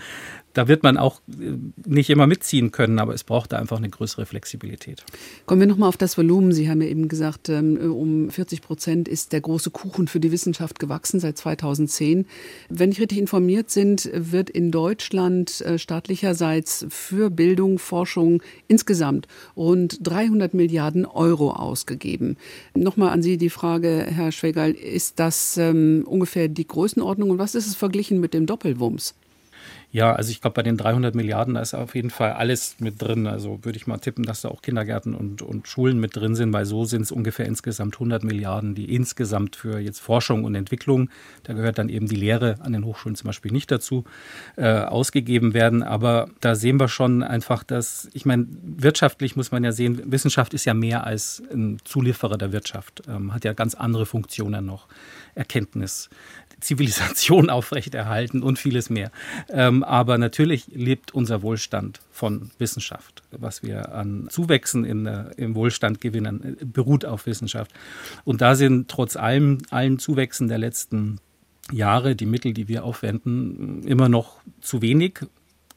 da 0.53 0.67
wird 0.67 0.83
man 0.83 0.97
auch 0.97 1.19
äh, 1.29 1.57
nicht 1.85 2.09
immer 2.09 2.27
mitziehen 2.27 2.71
können, 2.71 2.99
aber 2.99 3.13
es 3.13 3.23
braucht 3.23 3.51
da 3.51 3.57
einfach 3.57 3.77
eine 3.77 3.89
größere 3.89 4.25
Flexibilität. 4.25 5.03
Kommen 5.45 5.61
wir 5.61 5.67
nochmal 5.67 5.89
auf 5.89 5.97
das 5.97 6.17
Volumen. 6.17 6.51
Sie 6.51 6.69
haben 6.69 6.81
ja 6.81 6.87
eben 6.87 7.07
gesagt, 7.07 7.49
ähm, 7.49 7.77
um 7.91 8.29
40 8.29 8.61
Prozent 8.61 9.07
ist 9.07 9.33
der 9.33 9.41
große 9.41 9.71
Kuchen 9.71 10.07
für 10.07 10.19
die 10.19 10.31
Wissenschaft 10.31 10.79
gewachsen 10.79 11.19
seit 11.19 11.37
2010. 11.37 12.25
Wenn 12.69 12.91
ich 12.91 13.01
richtig 13.01 13.17
informiert 13.17 13.69
sind, 13.69 14.09
wird 14.13 14.49
in 14.49 14.71
Deutschland 14.71 15.61
äh, 15.61 15.79
staatlicherseits 15.79 16.85
für 16.89 17.29
Bildung, 17.29 17.79
Forschung 17.79 18.43
insgesamt 18.67 19.27
rund 19.57 19.99
300 20.01 20.53
Milliarden 20.53 21.05
Euro 21.05 21.51
ausgegeben. 21.51 22.37
Nochmal 22.75 23.09
an 23.09 23.23
Sie 23.23 23.37
die 23.37 23.49
Frage, 23.49 24.05
Herr 24.07 24.31
Schwegal, 24.31 24.71
ist 24.71 25.19
das 25.19 25.57
ähm, 25.57 26.03
ungefähr 26.05 26.47
die 26.47 26.67
Größenordnung 26.67 27.31
und 27.31 27.37
was 27.39 27.55
ist 27.55 27.67
es 27.67 27.75
verglichen 27.75 28.19
mit 28.19 28.33
dem 28.33 28.45
Doppelwumms? 28.45 29.15
Ja, 29.93 30.15
also 30.15 30.31
ich 30.31 30.41
glaube, 30.41 30.55
bei 30.55 30.63
den 30.63 30.75
300 30.75 31.13
Milliarden, 31.13 31.53
da 31.53 31.61
ist 31.61 31.75
auf 31.75 31.93
jeden 31.93 32.09
Fall 32.09 32.31
alles 32.33 32.77
mit 32.79 32.99
drin. 32.99 33.27
Also 33.27 33.59
würde 33.61 33.77
ich 33.77 33.85
mal 33.85 33.99
tippen, 33.99 34.23
dass 34.25 34.41
da 34.41 34.49
auch 34.49 34.63
Kindergärten 34.63 35.13
und, 35.13 35.43
und 35.43 35.67
Schulen 35.67 35.99
mit 35.99 36.15
drin 36.15 36.33
sind, 36.33 36.51
weil 36.51 36.65
so 36.65 36.83
sind 36.83 37.03
es 37.03 37.11
ungefähr 37.11 37.45
insgesamt 37.45 37.93
100 37.97 38.23
Milliarden, 38.23 38.73
die 38.73 38.91
insgesamt 38.91 39.55
für 39.55 39.77
jetzt 39.77 39.99
Forschung 39.99 40.45
und 40.45 40.55
Entwicklung, 40.55 41.11
da 41.43 41.53
gehört 41.53 41.77
dann 41.77 41.89
eben 41.89 42.07
die 42.07 42.15
Lehre 42.15 42.55
an 42.61 42.73
den 42.73 42.85
Hochschulen 42.85 43.15
zum 43.15 43.27
Beispiel 43.27 43.51
nicht 43.51 43.69
dazu, 43.69 44.03
äh, 44.55 44.79
ausgegeben 44.79 45.53
werden. 45.53 45.83
Aber 45.83 46.27
da 46.41 46.55
sehen 46.55 46.79
wir 46.79 46.87
schon 46.87 47.21
einfach, 47.21 47.63
dass, 47.63 48.09
ich 48.13 48.25
meine, 48.25 48.47
wirtschaftlich 48.63 49.35
muss 49.35 49.51
man 49.51 49.63
ja 49.63 49.71
sehen, 49.71 50.01
Wissenschaft 50.11 50.55
ist 50.55 50.65
ja 50.65 50.73
mehr 50.73 51.05
als 51.05 51.43
ein 51.53 51.77
Zulieferer 51.83 52.39
der 52.39 52.51
Wirtschaft, 52.51 53.03
ähm, 53.07 53.31
hat 53.31 53.45
ja 53.45 53.53
ganz 53.53 53.75
andere 53.75 54.07
Funktionen 54.07 54.65
noch. 54.65 54.87
Erkenntnis, 55.35 56.09
Zivilisation 56.63 57.49
aufrechterhalten 57.51 58.41
und 58.41 58.57
vieles 58.57 58.89
mehr. 58.89 59.11
Ähm, 59.49 59.83
aber 59.83 60.17
natürlich 60.17 60.67
lebt 60.73 61.13
unser 61.13 61.41
Wohlstand 61.41 62.01
von 62.11 62.51
Wissenschaft. 62.57 63.23
Was 63.31 63.63
wir 63.63 63.93
an 63.93 64.27
Zuwächsen 64.29 64.85
in, 64.85 65.05
äh, 65.05 65.31
im 65.37 65.55
Wohlstand 65.55 66.01
gewinnen, 66.01 66.57
äh, 66.59 66.65
beruht 66.65 67.05
auf 67.05 67.25
Wissenschaft. 67.25 67.71
Und 68.23 68.41
da 68.41 68.55
sind 68.55 68.89
trotz 68.89 69.15
allem, 69.15 69.59
allen 69.69 69.99
Zuwächsen 69.99 70.47
der 70.47 70.57
letzten 70.57 71.19
Jahre 71.71 72.15
die 72.15 72.25
Mittel, 72.25 72.53
die 72.53 72.67
wir 72.67 72.83
aufwenden, 72.83 73.83
immer 73.83 74.09
noch 74.09 74.41
zu 74.61 74.81
wenig. 74.81 75.19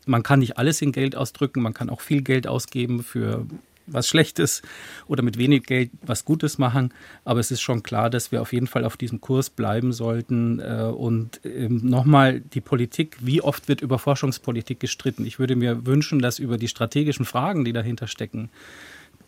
Man 0.05 0.23
kann 0.23 0.41
nicht 0.41 0.59
alles 0.59 0.83
in 0.83 0.93
Geld 0.93 1.17
ausdrücken, 1.17 1.63
man 1.63 1.75
kann 1.75 1.91
auch 1.91 2.01
viel 2.01 2.23
Geld 2.23 2.47
ausgeben 2.47 3.03
für 3.03 3.47
was 3.87 4.09
Schlechtes 4.09 4.63
oder 5.07 5.23
mit 5.23 5.39
wenig 5.39 5.65
Geld 5.65 5.91
was 6.03 6.25
Gutes 6.25 6.59
machen. 6.59 6.93
Aber 7.25 7.41
es 7.41 7.51
ist 7.51 7.61
schon 7.61 7.83
klar, 7.83 8.11
dass 8.11 8.33
wir 8.33 8.43
auf 8.43 8.53
jeden 8.53 8.67
Fall 8.67 8.85
auf 8.85 8.97
diesem 8.97 9.21
Kurs 9.21 9.51
bleiben 9.51 9.93
sollten. 9.93 10.61
Äh, 10.61 10.93
und 10.97 11.41
ähm, 11.45 11.81
nochmal 11.85 12.41
die 12.41 12.61
Politik, 12.61 13.17
wie 13.21 13.43
oft 13.43 13.69
wird 13.69 13.81
über 13.81 13.99
Forschungspolitik 13.99 14.81
gestritten? 14.81 15.25
Ich 15.27 15.39
würde 15.39 15.57
mir 15.57 15.87
wünschen, 15.87 16.21
dass 16.21 16.39
über 16.39 16.59
die 16.59 16.69
strategischen 16.69 17.25
Fragen, 17.25 17.65
die 17.65 17.73
dahinter 17.73 18.07
stecken, 18.07 18.51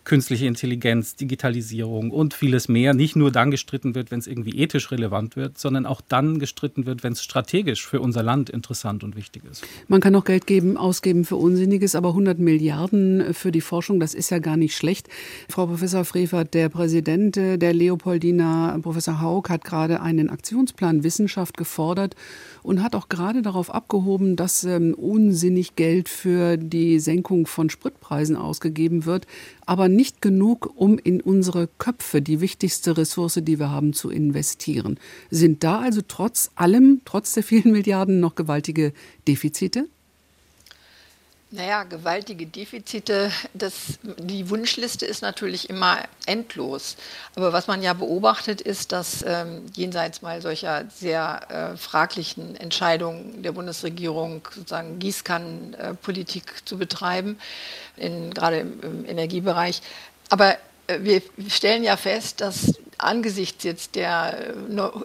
künstliche 0.08 0.46
Intelligenz, 0.46 1.14
Digitalisierung 1.14 2.10
und 2.10 2.34
vieles 2.34 2.66
mehr 2.66 2.94
nicht 2.94 3.14
nur 3.14 3.30
dann 3.30 3.50
gestritten 3.50 3.94
wird, 3.94 4.10
wenn 4.10 4.18
es 4.18 4.26
irgendwie 4.26 4.58
ethisch 4.58 4.90
relevant 4.90 5.36
wird, 5.36 5.58
sondern 5.58 5.86
auch 5.86 6.00
dann 6.00 6.38
gestritten 6.38 6.86
wird, 6.86 7.04
wenn 7.04 7.12
es 7.12 7.22
strategisch 7.22 7.86
für 7.86 8.00
unser 8.00 8.22
Land 8.22 8.48
interessant 8.50 9.04
und 9.04 9.14
wichtig 9.14 9.42
ist. 9.50 9.64
Man 9.86 10.00
kann 10.00 10.16
auch 10.16 10.24
Geld 10.24 10.46
geben, 10.46 10.76
ausgeben 10.78 11.24
für 11.24 11.36
Unsinniges, 11.36 11.94
aber 11.94 12.08
100 12.08 12.38
Milliarden 12.38 13.34
für 13.34 13.52
die 13.52 13.60
Forschung, 13.60 14.00
das 14.00 14.14
ist 14.14 14.30
ja 14.30 14.38
gar 14.38 14.56
nicht 14.56 14.74
schlecht. 14.74 15.08
Frau 15.48 15.66
Professor 15.66 16.04
Frevert, 16.04 16.54
der 16.54 16.70
Präsident 16.70 17.36
der 17.36 17.74
Leopoldina, 17.74 18.78
Professor 18.82 19.20
Haug, 19.20 19.50
hat 19.50 19.62
gerade 19.64 20.00
einen 20.00 20.30
Aktionsplan 20.30 21.04
Wissenschaft 21.04 21.58
gefordert 21.58 22.16
und 22.62 22.82
hat 22.82 22.94
auch 22.96 23.08
gerade 23.08 23.42
darauf 23.42 23.72
abgehoben, 23.72 24.36
dass 24.36 24.64
ähm, 24.64 24.94
unsinnig 24.94 25.76
Geld 25.76 26.08
für 26.08 26.56
die 26.56 26.98
Senkung 26.98 27.46
von 27.46 27.70
Spritpreisen 27.70 28.36
ausgegeben 28.36 29.04
wird, 29.04 29.26
aber 29.68 29.90
nicht 29.90 30.22
genug, 30.22 30.72
um 30.76 30.98
in 30.98 31.20
unsere 31.20 31.68
Köpfe, 31.76 32.22
die 32.22 32.40
wichtigste 32.40 32.96
Ressource, 32.96 33.40
die 33.42 33.58
wir 33.58 33.70
haben, 33.70 33.92
zu 33.92 34.08
investieren. 34.08 34.98
Sind 35.30 35.62
da 35.62 35.80
also 35.80 36.00
trotz 36.08 36.50
allem, 36.54 37.02
trotz 37.04 37.34
der 37.34 37.42
vielen 37.42 37.72
Milliarden 37.72 38.18
noch 38.18 38.34
gewaltige 38.34 38.94
Defizite? 39.28 39.86
Naja, 41.50 41.84
gewaltige 41.84 42.44
Defizite, 42.46 43.32
das, 43.54 43.98
die 44.02 44.50
Wunschliste 44.50 45.06
ist 45.06 45.22
natürlich 45.22 45.70
immer 45.70 45.96
endlos. 46.26 46.96
Aber 47.36 47.54
was 47.54 47.66
man 47.66 47.82
ja 47.82 47.94
beobachtet, 47.94 48.60
ist, 48.60 48.92
dass 48.92 49.24
ähm, 49.26 49.64
jenseits 49.74 50.20
mal 50.20 50.42
solcher 50.42 50.84
sehr 50.94 51.72
äh, 51.72 51.76
fraglichen 51.78 52.54
Entscheidungen 52.54 53.42
der 53.42 53.52
Bundesregierung, 53.52 54.46
sozusagen 54.54 54.98
Gießkannenpolitik 54.98 56.44
äh, 56.44 56.64
zu 56.66 56.76
betreiben, 56.76 57.38
in, 57.96 58.34
gerade 58.34 58.58
im, 58.58 58.80
im 58.82 59.04
Energiebereich, 59.06 59.80
aber 60.28 60.58
äh, 60.86 60.98
wir 61.00 61.22
stellen 61.48 61.82
ja 61.82 61.96
fest, 61.96 62.42
dass 62.42 62.74
angesichts 62.98 63.64
jetzt 63.64 63.94
der 63.94 64.54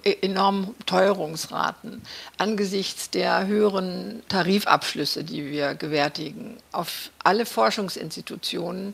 äh, 0.04 0.16
enormen 0.22 0.76
Teuerungsraten, 0.86 2.02
angesichts 2.38 3.10
der 3.10 3.48
höheren 3.48 4.24
Tarifabschlüsse, 4.28 5.24
die 5.24 5.50
wir 5.52 5.76
gewärtigen, 5.76 6.58
auf 6.72 7.10
alle 7.24 7.46
Forschungsinstitutionen 7.46 8.94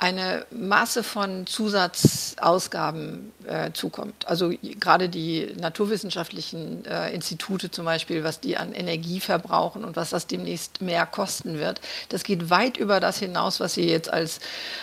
eine 0.00 0.46
Masse 0.52 1.02
von 1.02 1.44
Zusatzausgaben 1.48 3.32
äh, 3.46 3.72
zukommt. 3.72 4.28
Also 4.28 4.52
gerade 4.62 5.08
die 5.08 5.52
naturwissenschaftlichen 5.58 6.84
äh, 6.84 7.12
Institute 7.12 7.72
zum 7.72 7.84
Beispiel, 7.84 8.22
was 8.22 8.38
die 8.38 8.56
an 8.56 8.72
Energie 8.72 9.18
verbrauchen 9.18 9.84
und 9.84 9.96
was 9.96 10.10
das 10.10 10.28
demnächst 10.28 10.80
mehr 10.80 11.04
kosten 11.04 11.58
wird, 11.58 11.80
das 12.10 12.22
geht 12.22 12.48
weit 12.48 12.76
über 12.76 13.00
das 13.00 13.18
hinaus, 13.18 13.58
was 13.58 13.74
sie 13.74 13.88
jetzt 13.88 14.12
als 14.12 14.38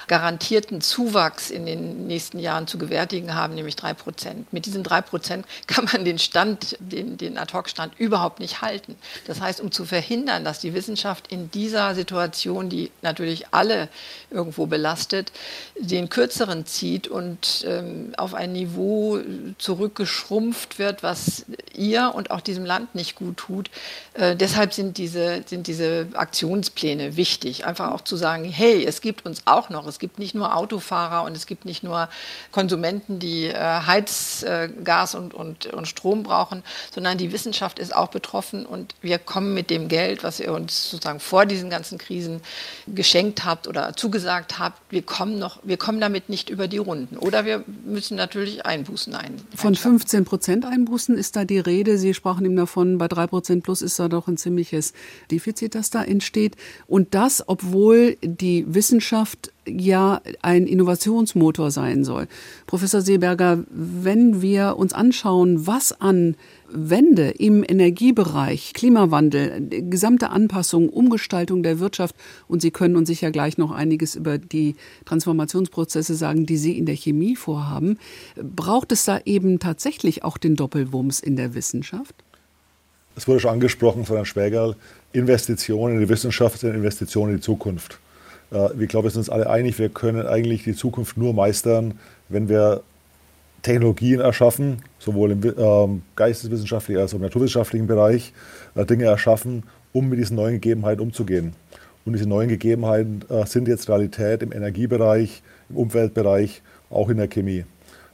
garantierten 0.08 0.82
Zuwachs 0.82 1.50
in 1.50 1.66
den 1.66 2.08
nächsten 2.08 2.38
Jahren 2.38 2.68
zu 2.68 2.78
gewärtigen 2.78 3.36
haben, 3.36 3.56
nämlich 3.56 3.78
drei 3.78 3.94
Prozent. 3.94 4.52
Mit 4.52 4.66
diesen 4.66 4.84
drei 4.84 5.00
Prozent 5.00 5.46
kann 5.68 5.86
man 5.86 6.04
den 6.04 6.20
Stand, 6.20 6.76
den, 6.80 7.16
den 7.16 7.38
Ad-Hoc-Stand 7.38 7.98
überhaupt 7.98 8.42
nicht 8.42 8.62
halten. 8.62 8.98
Das 9.28 9.40
heißt, 9.40 9.62
um 9.62 9.72
zu 9.72 9.86
verhindern, 9.86 10.44
dass 10.44 10.60
die 10.60 10.74
Wissenschaft 10.74 11.28
in 11.32 11.50
dieser 11.52 11.96
Situation, 11.96 12.68
die 12.68 12.85
natürlich 13.02 13.48
alle 13.52 13.90
irgendwo 14.30 14.66
belastet, 14.66 15.32
den 15.78 16.10
kürzeren 16.10 16.66
zieht 16.66 17.08
und 17.08 17.66
ähm, 17.68 18.14
auf 18.18 18.34
ein 18.34 18.54
Niveau 18.54 19.20
zurückgeschrumpft 19.58 20.80
wird, 20.80 21.04
was 21.04 21.46
ihr 21.74 22.14
und 22.16 22.32
auch 22.32 22.42
diesem 22.42 22.66
Land 22.66 22.96
nicht 22.96 23.16
gut 23.16 23.38
tut. 23.38 23.70
Äh, 24.14 24.36
deshalb 24.36 24.74
sind 24.74 24.98
diese, 24.98 25.44
sind 25.46 25.68
diese 25.68 26.08
Aktionspläne 26.14 27.18
wichtig. 27.18 27.66
Einfach 27.66 27.92
auch 27.92 28.02
zu 28.02 28.16
sagen, 28.16 28.46
hey, 28.46 28.86
es 28.86 29.02
gibt 29.02 29.26
uns 29.26 29.42
auch 29.46 29.70
noch, 29.70 29.88
es 29.88 30.00
gibt 30.00 30.20
nicht 30.20 30.36
nur 30.36 30.56
Autofahrer 30.56 31.24
und 31.24 31.36
es 31.36 31.46
gibt 31.46 31.66
nicht 31.66 31.84
nur 31.84 32.10
Konsumenten, 32.52 33.20
die 33.20 33.48
äh, 33.48 33.56
Heizgas 33.56 35.14
äh, 35.14 35.18
und, 35.18 35.34
und, 35.34 35.66
und 35.68 35.88
Strom 35.88 36.24
brauchen, 36.24 36.64
sondern 36.94 37.18
die 37.18 37.32
Wissenschaft 37.32 37.80
ist 37.80 37.96
auch 37.96 38.10
betroffen 38.10 38.66
und 38.66 38.96
wir 39.02 39.20
kommen 39.20 39.54
mit 39.54 39.70
dem 39.70 39.88
Geld, 39.88 40.24
was 40.24 40.40
ihr 40.40 40.54
uns 40.54 40.90
sozusagen 40.90 41.20
vor 41.20 41.46
diesen 41.46 41.70
ganzen 41.70 41.98
Krisen 41.98 42.42
geschenkt 42.88 43.46
habt 43.46 43.68
oder 43.68 43.96
zugesagt 43.96 44.60
habt, 44.60 44.80
wir 44.90 45.02
kommen 45.02 45.40
noch, 45.40 45.60
wir 45.64 45.78
kommen 45.78 46.00
damit 46.00 46.30
nicht 46.30 46.50
über 46.50 46.68
die 46.68 46.78
Runden. 46.78 47.18
Oder 47.18 47.46
wir 47.46 47.64
müssen 47.86 48.16
natürlich 48.18 48.66
Einbußen 48.66 49.16
ein. 49.16 49.36
Von 49.56 49.76
15 49.76 50.26
Prozent 50.26 50.66
Einbußen 50.66 51.18
ist 51.18 51.36
da 51.36 51.46
die 51.46 51.60
Rede. 51.60 51.98
Sie 51.98 52.14
sprachen 52.14 52.46
eben 52.46 52.56
davon, 52.56 52.98
bei 52.98 53.08
3 53.08 53.28
Prozent 53.28 53.64
plus 53.64 53.82
ist 53.82 54.00
da 54.00 54.08
doch 54.08 54.28
ein 54.28 54.38
ziemliches 54.38 54.94
Defizit, 55.32 55.76
das 55.76 55.90
da 55.90 56.04
entsteht. 56.04 56.56
Und 56.88 57.14
das, 57.14 57.44
obwohl 57.48 58.18
die 58.22 58.66
Wissenschaft 58.68 59.52
ja 59.68 60.22
ein 60.42 60.68
Innovationsmotor 60.68 61.72
sein 61.72 62.04
soll. 62.04 62.28
Professor 62.68 63.02
Seeberger, 63.02 63.64
wenn 63.70 64.42
wir 64.42 64.78
uns 64.78 64.94
anschauen, 64.94 65.68
was 65.68 66.00
an 66.00 66.36
Wende 66.70 67.30
im 67.30 67.64
Energiebereich, 67.68 68.74
Klimawandel, 68.74 69.70
gesamte 69.90 70.30
Anpassung, 70.30 70.90
Umgestaltung 70.90 71.64
der 71.64 71.80
Wirtschaft, 71.80 72.16
und 72.48 72.62
Sie 72.62 72.72
können 72.72 72.96
uns 72.96 73.08
sicher 73.08 73.32
gleich 73.32 73.58
noch 73.58 73.72
einiges 73.72 74.16
über 74.16 74.38
die 74.38 74.76
Transformationsprozesse 75.06 76.16
sagen, 76.16 76.46
die 76.46 76.58
Sie 76.58 76.78
in 76.78 76.86
der 76.86 76.96
Chemie 76.96 77.36
vorhaben, 77.36 78.00
braucht 78.36 78.92
es 78.92 79.06
da 79.06 79.20
eben 79.26 79.60
tatsächlich 79.60 80.24
auch 80.24 80.38
den 80.38 80.56
Doppelwumms 80.56 81.20
in 81.20 81.36
der 81.36 81.54
Wissenschaft? 81.54 82.16
Es 83.16 83.28
wurde 83.28 83.40
schon 83.40 83.52
angesprochen 83.52 84.06
von 84.06 84.18
Herrn 84.18 84.26
Schwägerl, 84.26 84.76
Investitionen 85.14 85.96
in 85.96 86.02
die 86.02 86.10
Wissenschaft 86.10 86.60
sind 86.60 86.76
Investitionen 86.76 87.32
in 87.32 87.38
die 87.38 87.44
Zukunft. 87.44 88.00
Äh, 88.52 88.70
ich 88.82 88.90
glaube, 88.90 89.06
wir 89.06 89.12
sind 89.12 89.22
uns 89.22 89.30
alle 89.30 89.50
einig, 89.50 89.80
wir 89.80 89.90
können 89.90 90.26
eigentlich 90.26 90.64
die 90.64 90.76
Zukunft 90.76 91.18
nur 91.18 91.34
meistern, 91.34 92.00
wenn 92.30 92.50
wir 92.50 92.82
Technologien 93.62 94.20
erschaffen, 94.20 94.84
sowohl 95.00 95.32
im 95.32 95.42
ähm, 95.58 96.02
geisteswissenschaftlichen 96.16 97.02
als 97.02 97.14
auch 97.14 97.18
im 97.18 97.24
naturwissenschaftlichen 97.24 97.88
Bereich, 97.88 98.34
äh, 98.76 98.86
Dinge 98.86 99.06
erschaffen, 99.06 99.64
um 99.94 100.10
mit 100.10 100.20
diesen 100.20 100.36
neuen 100.36 100.56
Gegebenheiten 100.56 101.02
umzugehen. 101.02 101.54
Und 102.06 102.14
diese 102.14 102.30
neuen 102.30 102.50
Gegebenheiten 102.50 103.24
äh, 103.30 103.46
sind 103.48 103.68
jetzt 103.68 103.90
Realität 103.90 104.44
im 104.44 104.52
Energiebereich, 104.52 105.42
im 105.70 105.78
Umweltbereich, 105.78 106.62
auch 106.92 107.10
in 107.10 107.18
der 107.18 107.28
Chemie. 107.28 107.66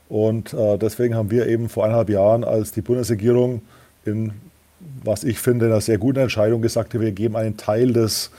Und 0.08 0.54
deswegen 0.54 1.14
haben 1.14 1.30
wir 1.30 1.46
eben 1.46 1.70
vor 1.70 1.84
eineinhalb 1.84 2.10
Jahren, 2.10 2.44
als 2.44 2.70
die 2.70 2.82
Bundesregierung 2.82 3.62
in 4.04 4.32
was 5.04 5.24
ich 5.24 5.38
finde, 5.38 5.66
eine 5.66 5.80
sehr 5.80 5.98
gute 5.98 6.20
Entscheidung 6.20 6.62
gesagt, 6.62 6.98
wir 6.98 7.12
geben 7.12 7.36
einen 7.36 7.56
Teil 7.56 7.92
des 7.92 8.30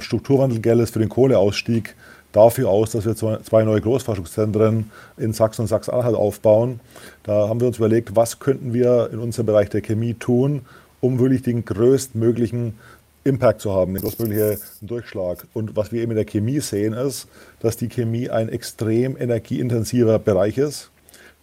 Strukturwandelgeldes 0.00 0.90
für 0.90 0.98
den 0.98 1.08
Kohleausstieg 1.08 1.94
dafür 2.32 2.68
aus, 2.68 2.92
dass 2.92 3.04
wir 3.04 3.14
zwei 3.14 3.62
neue 3.64 3.80
Großforschungszentren 3.80 4.90
in 5.18 5.32
Sachsen 5.32 5.62
und 5.62 5.68
Sachsen-Anhalt 5.68 6.16
aufbauen. 6.16 6.80
Da 7.24 7.48
haben 7.48 7.60
wir 7.60 7.68
uns 7.68 7.78
überlegt, 7.78 8.16
was 8.16 8.38
könnten 8.38 8.72
wir 8.72 9.10
in 9.12 9.18
unserem 9.18 9.46
Bereich 9.46 9.68
der 9.68 9.82
Chemie 9.82 10.14
tun, 10.14 10.62
um 11.00 11.18
wirklich 11.18 11.42
den 11.42 11.64
größtmöglichen 11.64 12.78
Impact 13.24 13.60
zu 13.60 13.72
haben, 13.72 13.94
den 13.94 14.02
größtmöglichen 14.02 14.58
Durchschlag. 14.80 15.46
Und 15.52 15.76
was 15.76 15.92
wir 15.92 16.02
eben 16.02 16.12
in 16.12 16.16
der 16.16 16.24
Chemie 16.24 16.60
sehen, 16.60 16.94
ist, 16.94 17.28
dass 17.60 17.76
die 17.76 17.88
Chemie 17.88 18.30
ein 18.30 18.48
extrem 18.48 19.16
energieintensiver 19.16 20.18
Bereich 20.18 20.58
ist 20.58 20.90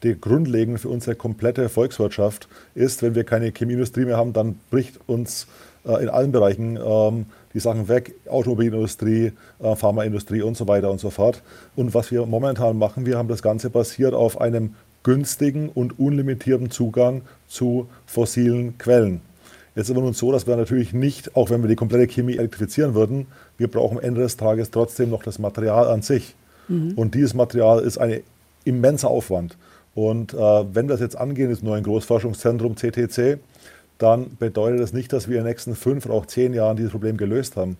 der 0.03 0.15
grundlegend 0.15 0.79
für 0.79 0.89
unsere 0.89 1.15
komplette 1.15 1.69
Volkswirtschaft 1.69 2.47
ist. 2.75 3.01
Wenn 3.01 3.15
wir 3.15 3.23
keine 3.23 3.51
Chemieindustrie 3.51 4.05
mehr 4.05 4.17
haben, 4.17 4.33
dann 4.33 4.59
bricht 4.69 4.99
uns 5.07 5.47
äh, 5.89 6.03
in 6.03 6.09
allen 6.09 6.31
Bereichen 6.31 6.77
ähm, 6.77 7.25
die 7.53 7.59
Sachen 7.59 7.87
weg, 7.87 8.13
Automobilindustrie, 8.29 9.31
äh, 9.59 9.75
Pharmaindustrie 9.75 10.41
und 10.41 10.55
so 10.55 10.67
weiter 10.67 10.91
und 10.91 10.99
so 10.99 11.09
fort. 11.09 11.41
Und 11.75 11.93
was 11.93 12.11
wir 12.11 12.25
momentan 12.25 12.77
machen, 12.77 13.05
wir 13.05 13.17
haben 13.17 13.27
das 13.27 13.41
Ganze 13.41 13.69
basiert 13.69 14.13
auf 14.13 14.39
einem 14.39 14.75
günstigen 15.03 15.69
und 15.69 15.97
unlimitierten 15.97 16.71
Zugang 16.71 17.21
zu 17.47 17.87
fossilen 18.05 18.77
Quellen. 18.77 19.21
Jetzt 19.75 19.89
ist 19.89 19.95
es 19.95 20.01
nun 20.01 20.13
so, 20.13 20.31
dass 20.31 20.45
wir 20.45 20.57
natürlich 20.57 20.93
nicht, 20.93 21.35
auch 21.35 21.49
wenn 21.49 21.61
wir 21.61 21.69
die 21.69 21.75
komplette 21.75 22.11
Chemie 22.11 22.33
elektrifizieren 22.33 22.95
würden, 22.95 23.27
wir 23.57 23.69
brauchen 23.69 23.97
am 23.97 24.03
Ende 24.03 24.21
des 24.21 24.35
Tages 24.35 24.71
trotzdem 24.71 25.09
noch 25.09 25.23
das 25.23 25.39
Material 25.39 25.87
an 25.87 26.01
sich. 26.01 26.35
Mhm. 26.67 26.93
Und 26.95 27.15
dieses 27.15 27.33
Material 27.33 27.79
ist 27.79 27.97
ein 27.97 28.21
immenser 28.65 29.09
Aufwand. 29.09 29.57
Und 29.95 30.33
äh, 30.33 30.37
wenn 30.37 30.87
wir 30.87 30.93
das 30.93 30.99
jetzt 30.99 31.17
angehen, 31.17 31.49
ist 31.49 31.63
nur 31.63 31.75
ein 31.75 31.83
Großforschungszentrum 31.83 32.75
CTC, 32.75 33.39
dann 33.99 34.37
bedeutet 34.37 34.79
das 34.79 34.93
nicht, 34.93 35.13
dass 35.13 35.27
wir 35.27 35.37
in 35.37 35.43
den 35.43 35.49
nächsten 35.49 35.75
fünf 35.75 36.05
oder 36.05 36.15
auch 36.15 36.25
zehn 36.25 36.53
Jahren 36.53 36.77
dieses 36.77 36.91
Problem 36.91 37.17
gelöst 37.17 37.55
haben. 37.57 37.77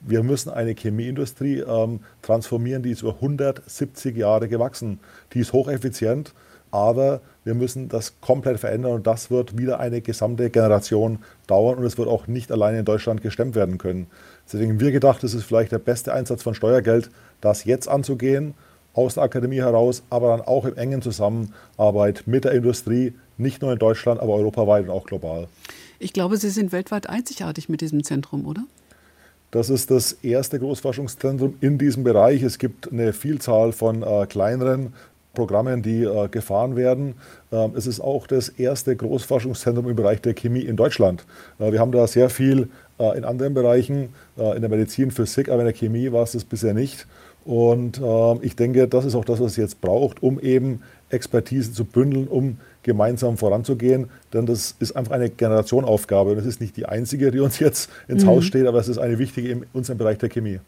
Wir 0.00 0.22
müssen 0.22 0.48
eine 0.48 0.72
Chemieindustrie 0.72 1.58
ähm, 1.58 2.00
transformieren, 2.22 2.82
die 2.82 2.92
ist 2.92 3.02
über 3.02 3.14
170 3.14 4.16
Jahre 4.16 4.48
gewachsen. 4.48 4.98
Die 5.34 5.40
ist 5.40 5.52
hocheffizient, 5.52 6.32
aber 6.70 7.20
wir 7.44 7.54
müssen 7.54 7.88
das 7.88 8.14
komplett 8.20 8.60
verändern 8.60 8.92
und 8.92 9.06
das 9.06 9.30
wird 9.30 9.58
wieder 9.58 9.80
eine 9.80 10.00
gesamte 10.00 10.48
Generation 10.50 11.18
dauern 11.46 11.78
und 11.78 11.84
es 11.84 11.98
wird 11.98 12.08
auch 12.08 12.28
nicht 12.28 12.50
alleine 12.52 12.78
in 12.78 12.84
Deutschland 12.84 13.20
gestemmt 13.20 13.56
werden 13.56 13.76
können. 13.76 14.06
Deswegen 14.46 14.72
haben 14.72 14.80
wir 14.80 14.92
gedacht, 14.92 15.22
es 15.24 15.34
ist 15.34 15.44
vielleicht 15.44 15.72
der 15.72 15.78
beste 15.78 16.14
Einsatz 16.14 16.42
von 16.42 16.54
Steuergeld, 16.54 17.10
das 17.40 17.64
jetzt 17.64 17.88
anzugehen, 17.88 18.54
aus 18.92 19.14
der 19.14 19.24
Akademie 19.24 19.60
heraus, 19.60 20.02
aber 20.10 20.28
dann 20.28 20.46
auch 20.46 20.64
in 20.64 20.76
engen 20.76 21.02
Zusammenarbeit 21.02 22.24
mit 22.26 22.44
der 22.44 22.52
Industrie, 22.52 23.14
nicht 23.40 23.62
nur 23.62 23.72
in 23.72 23.78
Deutschland, 23.78 24.20
aber 24.20 24.34
europaweit 24.34 24.84
und 24.84 24.90
auch 24.90 25.06
global. 25.06 25.48
Ich 25.98 26.12
glaube, 26.12 26.36
Sie 26.36 26.50
sind 26.50 26.72
weltweit 26.72 27.08
einzigartig 27.08 27.68
mit 27.68 27.80
diesem 27.80 28.04
Zentrum, 28.04 28.46
oder? 28.46 28.64
Das 29.50 29.68
ist 29.68 29.90
das 29.90 30.12
erste 30.12 30.58
Großforschungszentrum 30.60 31.54
in 31.60 31.76
diesem 31.76 32.04
Bereich. 32.04 32.42
Es 32.42 32.58
gibt 32.58 32.90
eine 32.92 33.12
Vielzahl 33.12 33.72
von 33.72 34.02
äh, 34.02 34.26
kleineren 34.26 34.92
Programmen, 35.34 35.82
die 35.82 36.04
äh, 36.04 36.28
gefahren 36.28 36.76
werden. 36.76 37.14
Ähm, 37.50 37.72
es 37.76 37.86
ist 37.86 38.00
auch 38.00 38.26
das 38.26 38.48
erste 38.48 38.94
Großforschungszentrum 38.94 39.88
im 39.88 39.96
Bereich 39.96 40.20
der 40.20 40.34
Chemie 40.34 40.60
in 40.60 40.76
Deutschland. 40.76 41.24
Äh, 41.58 41.72
wir 41.72 41.80
haben 41.80 41.92
da 41.92 42.06
sehr 42.06 42.30
viel 42.30 42.68
äh, 42.98 43.16
in 43.16 43.24
anderen 43.24 43.54
Bereichen, 43.54 44.10
äh, 44.38 44.54
in 44.54 44.60
der 44.60 44.70
Medizin, 44.70 45.10
Physik, 45.10 45.48
aber 45.48 45.60
in 45.60 45.66
der 45.66 45.74
Chemie 45.74 46.12
war 46.12 46.22
es 46.22 46.32
das 46.32 46.44
bisher 46.44 46.74
nicht. 46.74 47.06
Und 47.44 48.00
ähm, 48.02 48.38
ich 48.42 48.54
denke, 48.54 48.86
das 48.86 49.04
ist 49.04 49.14
auch 49.14 49.24
das, 49.24 49.40
was 49.40 49.52
es 49.52 49.56
jetzt 49.56 49.80
braucht, 49.80 50.22
um 50.22 50.38
eben 50.40 50.82
Expertise 51.08 51.72
zu 51.72 51.84
bündeln, 51.84 52.28
um 52.28 52.58
gemeinsam 52.82 53.36
voranzugehen. 53.36 54.08
Denn 54.32 54.46
das 54.46 54.74
ist 54.78 54.92
einfach 54.92 55.12
eine 55.12 55.30
Generationaufgabe. 55.30 56.32
Und 56.32 56.38
es 56.38 56.46
ist 56.46 56.60
nicht 56.60 56.76
die 56.76 56.86
einzige, 56.86 57.30
die 57.30 57.40
uns 57.40 57.58
jetzt 57.58 57.90
ins 58.08 58.24
mhm. 58.24 58.28
Haus 58.28 58.44
steht, 58.44 58.66
aber 58.66 58.78
es 58.78 58.88
ist 58.88 58.98
eine 58.98 59.18
wichtige 59.18 59.50
in 59.50 59.66
unserem 59.72 59.98
Bereich 59.98 60.18
der 60.18 60.28
Chemie. 60.28 60.60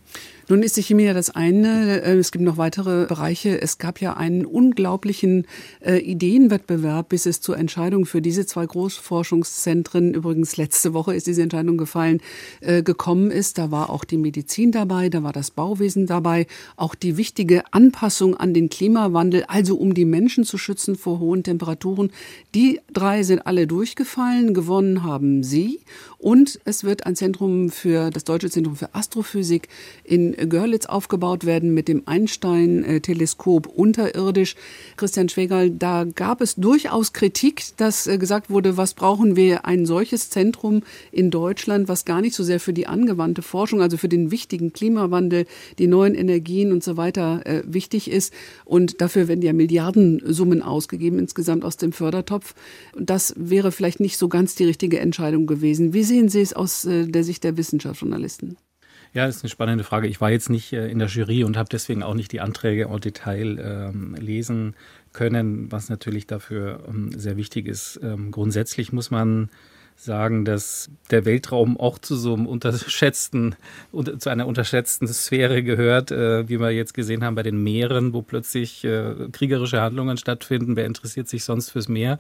Nun 0.53 0.63
ist 0.63 0.77
die 0.77 0.83
Chemie 0.83 1.05
ja 1.05 1.15
das 1.15 1.31
eine. 1.31 2.03
Äh, 2.03 2.19
es 2.19 2.31
gibt 2.31 2.45
noch 2.45 2.59
weitere 2.59 3.07
Bereiche. 3.07 3.63
Es 3.63 3.79
gab 3.79 4.03
ja 4.03 4.19
einen 4.19 4.45
unglaublichen 4.45 5.47
äh, 5.81 5.97
Ideenwettbewerb, 5.97 7.09
bis 7.09 7.25
es 7.25 7.41
zur 7.41 7.57
Entscheidung 7.57 8.05
für 8.05 8.21
diese 8.21 8.45
zwei 8.45 8.67
Großforschungszentren, 8.67 10.13
übrigens 10.13 10.59
letzte 10.59 10.93
Woche 10.93 11.15
ist 11.15 11.27
diese 11.27 11.41
Entscheidung 11.41 11.79
gefallen, 11.79 12.21
äh, 12.61 12.83
gekommen 12.83 13.31
ist. 13.31 13.57
Da 13.57 13.71
war 13.71 13.89
auch 13.89 14.05
die 14.05 14.19
Medizin 14.19 14.73
dabei, 14.73 15.09
da 15.09 15.23
war 15.23 15.33
das 15.33 15.51
Bauwesen 15.51 16.07
dabei, 16.07 16.47
auch 16.77 16.95
die 16.95 17.17
wichtige 17.17 17.73
Anpassung 17.73 18.37
an 18.37 18.53
den 18.53 18.69
Klimawandel, 18.69 19.45
also 19.45 19.77
um 19.77 19.95
die 19.95 20.05
Menschen 20.05 20.45
zu 20.45 20.59
schützen 20.59 20.97
vor 20.97 21.19
hohen 21.19 21.45
Temperaturen. 21.45 22.11
Die 22.55 22.79
drei 22.93 23.23
sind 23.23 23.47
alle 23.47 23.67
durchgefallen. 23.67 24.53
Gewonnen 24.53 25.03
haben 25.03 25.45
sie. 25.45 25.81
Und 26.19 26.61
es 26.67 26.85
wird 26.85 27.07
ein 27.07 27.17
Zentrum 27.17 27.71
für 27.71 28.11
das 28.11 28.25
Deutsche 28.25 28.51
Zentrum 28.51 28.77
für 28.77 28.95
Astrophysik 28.95 29.69
in 30.05 30.42
Görlitz 30.47 30.87
aufgebaut 30.87 31.45
werden 31.45 31.75
mit 31.75 31.89
dem 31.89 32.03
Einstein-Teleskop 32.07 33.67
unterirdisch. 33.67 34.57
Christian 34.97 35.29
Schwegal, 35.29 35.71
da 35.71 36.05
gab 36.05 36.41
es 36.41 36.57
durchaus 36.57 37.13
Kritik, 37.13 37.65
dass 37.77 38.07
äh, 38.07 38.19
gesagt 38.19 38.51
wurde, 38.51 38.77
was 38.77 38.95
brauchen 38.95 39.37
wir 39.37 39.65
ein 39.65 39.87
solches 39.87 40.31
Zentrum 40.31 40.83
in 41.11 41.31
Deutschland, 41.31 41.89
was 41.89 42.05
gar 42.05 42.21
nicht 42.21 42.35
so 42.35 42.45
sehr 42.45 42.61
für 42.61 42.73
die 42.73 42.87
angewandte 42.87 43.43
Forschung, 43.43 43.81
also 43.83 43.97
für 43.97 44.09
den 44.09 44.31
wichtigen 44.31 44.73
Klimawandel, 44.73 45.47
die 45.79 45.87
neuen 45.87 46.15
Energien 46.15 46.73
und 46.73 46.83
so 46.83 46.97
weiter 46.97 47.45
äh, 47.45 47.63
wichtig 47.67 48.11
ist. 48.11 48.33
Und 48.65 49.01
dafür 49.01 49.29
werden 49.29 49.43
ja 49.43 49.53
Milliardensummen 49.53 50.63
ausgegeben 50.63 51.19
insgesamt 51.19 51.65
aus 51.65 51.77
dem 51.77 51.93
Fördertopf. 51.93 52.55
Das 52.99 53.35
wäre 53.37 53.73
vielleicht 53.73 54.01
nicht 54.01 54.19
so 54.19 54.29
ganz 54.29 54.55
die 54.55 54.65
richtige 54.65 55.01
Entscheidung 55.01 55.47
gewesen. 55.47 55.93
Wie 55.93 56.05
sehen 56.05 56.29
Sie 56.29 56.41
es 56.41 56.53
aus 56.53 56.85
äh, 56.85 57.07
der 57.07 57.25
Sicht 57.25 57.45
der 57.45 57.57
Wissenschaftsjournalisten? 57.57 58.57
Ja, 59.15 59.27
das 59.27 59.37
ist 59.37 59.45
eine 59.45 59.51
spannende 59.51 59.85
Frage. 59.85 60.09
Ich 60.09 60.23
war 60.23 60.31
jetzt 60.31 60.49
nicht 60.49 60.73
äh, 60.73 60.89
in 60.89 60.99
der 60.99 61.09
Jury 61.09 61.45
und 61.45 61.57
habe 61.59 61.69
deswegen 61.71 62.03
auch 62.03 62.15
nicht 62.15 62.33
die 62.33 62.41
Anträge 62.41 62.85
en 62.85 63.01
Detail 63.01 63.59
ähm, 63.59 64.15
lesen 64.15 64.75
können, 65.13 65.71
was 65.71 65.91
natürlich 65.91 66.27
dafür 66.27 66.85
ähm, 66.89 67.13
sehr 67.19 67.37
wichtig 67.37 67.67
ist. 67.67 68.01
Ähm, 68.03 68.31
grundsätzlich 68.31 68.93
muss 68.93 69.11
man 69.11 69.51
sagen, 70.05 70.45
dass 70.45 70.91
der 71.11 71.25
Weltraum 71.25 71.79
auch 71.79 71.99
zu 71.99 72.17
so 72.17 72.35
einem 72.35 72.47
unterschätzten, 72.47 73.55
zu 74.19 74.31
einer 74.31 74.47
unterschätzten 74.47 75.07
Sphäre 75.07 75.63
gehört, 75.63 76.11
äh, 76.11 76.49
wie 76.49 76.59
wir 76.61 76.71
jetzt 76.71 76.95
gesehen 76.95 77.25
haben 77.25 77.35
bei 77.35 77.43
den 77.43 77.63
Meeren, 77.63 78.13
wo 78.13 78.23
plötzlich 78.23 78.85
äh, 78.85 79.15
kriegerische 79.31 79.81
Handlungen 79.81 80.17
stattfinden. 80.17 80.77
Wer 80.77 80.87
interessiert 80.87 81.29
sich 81.29 81.45
sonst 81.45 81.71
fürs 81.71 81.89
Meer? 81.89 82.19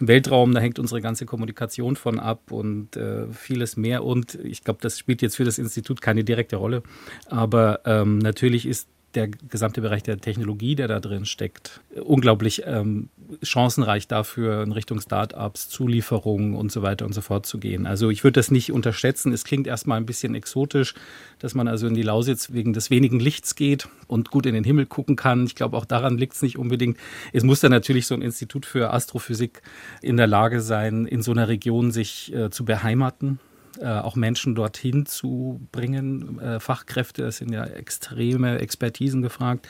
Im 0.00 0.08
Weltraum, 0.08 0.52
da 0.54 0.60
hängt 0.60 0.78
unsere 0.78 1.00
ganze 1.00 1.26
Kommunikation 1.26 1.96
von 1.96 2.18
ab 2.18 2.50
und 2.50 2.96
äh, 2.96 3.26
vieles 3.32 3.76
mehr. 3.76 4.04
Und 4.04 4.34
ich 4.34 4.64
glaube, 4.64 4.80
das 4.82 4.98
spielt 4.98 5.22
jetzt 5.22 5.36
für 5.36 5.44
das 5.44 5.58
Institut 5.58 6.00
keine 6.00 6.24
direkte 6.24 6.56
Rolle. 6.56 6.82
Aber 7.26 7.80
ähm, 7.84 8.18
natürlich 8.18 8.66
ist 8.66 8.88
der 9.14 9.28
gesamte 9.28 9.80
Bereich 9.80 10.02
der 10.02 10.18
Technologie, 10.18 10.76
der 10.76 10.88
da 10.88 11.00
drin 11.00 11.24
steckt, 11.24 11.80
unglaublich 11.96 12.62
ähm, 12.66 13.08
chancenreich 13.42 14.08
dafür, 14.08 14.62
in 14.62 14.72
Richtung 14.72 15.00
Startups, 15.00 15.68
Zulieferungen 15.68 16.54
und 16.54 16.72
so 16.72 16.82
weiter 16.82 17.06
und 17.06 17.12
so 17.12 17.20
fort 17.20 17.46
zu 17.46 17.58
gehen. 17.58 17.86
Also 17.86 18.10
ich 18.10 18.24
würde 18.24 18.38
das 18.38 18.50
nicht 18.50 18.72
unterschätzen. 18.72 19.32
Es 19.32 19.44
klingt 19.44 19.66
erstmal 19.66 19.98
ein 19.98 20.06
bisschen 20.06 20.34
exotisch, 20.34 20.94
dass 21.38 21.54
man 21.54 21.68
also 21.68 21.86
in 21.86 21.94
die 21.94 22.02
Lausitz 22.02 22.52
wegen 22.52 22.72
des 22.72 22.90
wenigen 22.90 23.20
Lichts 23.20 23.54
geht 23.54 23.88
und 24.06 24.30
gut 24.30 24.46
in 24.46 24.54
den 24.54 24.64
Himmel 24.64 24.86
gucken 24.86 25.16
kann. 25.16 25.44
Ich 25.46 25.54
glaube, 25.54 25.76
auch 25.76 25.84
daran 25.84 26.18
liegt 26.18 26.34
es 26.34 26.42
nicht 26.42 26.58
unbedingt. 26.58 26.96
Es 27.32 27.42
muss 27.42 27.60
dann 27.60 27.72
natürlich 27.72 28.06
so 28.06 28.14
ein 28.14 28.22
Institut 28.22 28.66
für 28.66 28.92
Astrophysik 28.92 29.62
in 30.02 30.16
der 30.16 30.26
Lage 30.26 30.60
sein, 30.60 31.06
in 31.06 31.22
so 31.22 31.32
einer 31.32 31.48
Region 31.48 31.90
sich 31.90 32.32
äh, 32.34 32.50
zu 32.50 32.64
beheimaten 32.64 33.38
äh, 33.78 33.86
auch 33.86 34.16
Menschen 34.16 34.54
dorthin 34.54 35.06
zu 35.06 35.60
bringen, 35.72 36.38
äh, 36.40 36.60
Fachkräfte, 36.60 37.24
es 37.24 37.38
sind 37.38 37.52
ja 37.52 37.64
extreme 37.64 38.58
Expertisen 38.58 39.22
gefragt. 39.22 39.68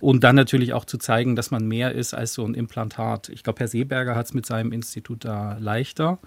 Und 0.00 0.24
dann 0.24 0.36
natürlich 0.36 0.72
auch 0.72 0.84
zu 0.84 0.98
zeigen, 0.98 1.36
dass 1.36 1.50
man 1.50 1.66
mehr 1.66 1.92
ist 1.92 2.14
als 2.14 2.34
so 2.34 2.44
ein 2.44 2.54
Implantat. 2.54 3.28
Ich 3.28 3.42
glaube, 3.42 3.60
Herr 3.60 3.68
Seeberger 3.68 4.14
hat 4.14 4.26
es 4.26 4.34
mit 4.34 4.46
seinem 4.46 4.72
Institut 4.72 5.24
da 5.24 5.56
leichter 5.58 6.18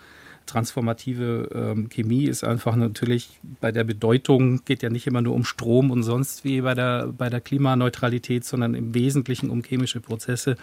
transformative 0.49 1.49
ähm, 1.53 1.89
Chemie 1.89 2.25
ist 2.25 2.43
einfach 2.43 2.75
natürlich 2.75 3.39
bei 3.61 3.71
der 3.71 3.83
Bedeutung, 3.83 4.65
geht 4.65 4.83
ja 4.83 4.89
nicht 4.89 5.07
immer 5.07 5.21
nur 5.21 5.35
um 5.35 5.45
Strom 5.45 5.91
und 5.91 6.03
sonst 6.03 6.43
wie 6.43 6.61
bei 6.61 6.73
der, 6.73 7.13
bei 7.17 7.29
der 7.29 7.41
Klimaneutralität, 7.41 8.43
sondern 8.43 8.73
im 8.73 8.93
Wesentlichen 8.93 9.49
um 9.49 9.63
chemische 9.63 9.99
Prozesse. 9.99 10.55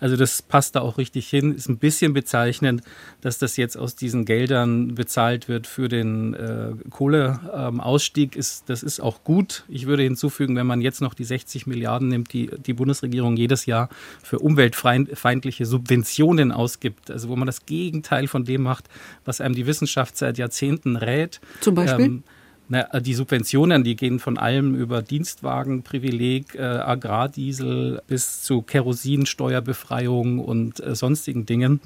Also 0.00 0.16
das 0.16 0.42
passt 0.42 0.76
da 0.76 0.80
auch 0.80 0.98
richtig 0.98 1.28
hin. 1.28 1.54
Ist 1.54 1.68
ein 1.68 1.78
bisschen 1.78 2.12
bezeichnend, 2.12 2.82
dass 3.20 3.38
das 3.38 3.56
jetzt 3.56 3.76
aus 3.76 3.94
diesen 3.94 4.24
Geldern 4.24 4.94
bezahlt 4.94 5.48
wird 5.48 5.66
für 5.66 5.88
den 5.88 6.34
äh, 6.34 6.72
Kohleausstieg. 6.90 8.34
Ähm, 8.34 8.40
ist, 8.40 8.68
das 8.68 8.82
ist 8.82 9.00
auch 9.00 9.22
gut. 9.22 9.64
Ich 9.68 9.86
würde 9.86 10.02
hinzufügen, 10.02 10.56
wenn 10.56 10.66
man 10.66 10.80
jetzt 10.80 11.00
noch 11.00 11.14
die 11.14 11.24
60 11.24 11.66
Milliarden 11.66 12.08
nimmt, 12.08 12.32
die 12.32 12.50
die 12.56 12.72
Bundesregierung 12.72 13.36
jedes 13.36 13.66
Jahr 13.66 13.88
für 14.22 14.38
umweltfeindliche 14.38 15.66
Subventionen 15.66 16.52
ausgibt, 16.52 17.10
also 17.10 17.28
wo 17.28 17.36
man 17.36 17.46
das 17.46 17.66
Gegenteil 17.66 18.26
von 18.26 18.44
dem 18.44 18.62
macht, 18.62 18.88
was 19.26 19.40
einem 19.40 19.54
die 19.54 19.66
Wissenschaft 19.66 20.16
seit 20.16 20.38
Jahrzehnten 20.38 20.96
rät. 20.96 21.40
Zum 21.60 21.74
Beispiel? 21.74 22.06
Ähm, 22.06 22.22
na, 22.68 22.82
die 22.98 23.14
Subventionen, 23.14 23.84
die 23.84 23.94
gehen 23.94 24.18
von 24.18 24.38
allem 24.38 24.74
über 24.74 25.02
Dienstwagenprivileg, 25.02 26.56
äh, 26.56 26.62
Agrardiesel 26.62 28.02
bis 28.08 28.42
zu 28.42 28.62
Kerosinsteuerbefreiung 28.62 30.40
und 30.40 30.80
äh, 30.80 30.94
sonstigen 30.96 31.46
Dingen. 31.46 31.80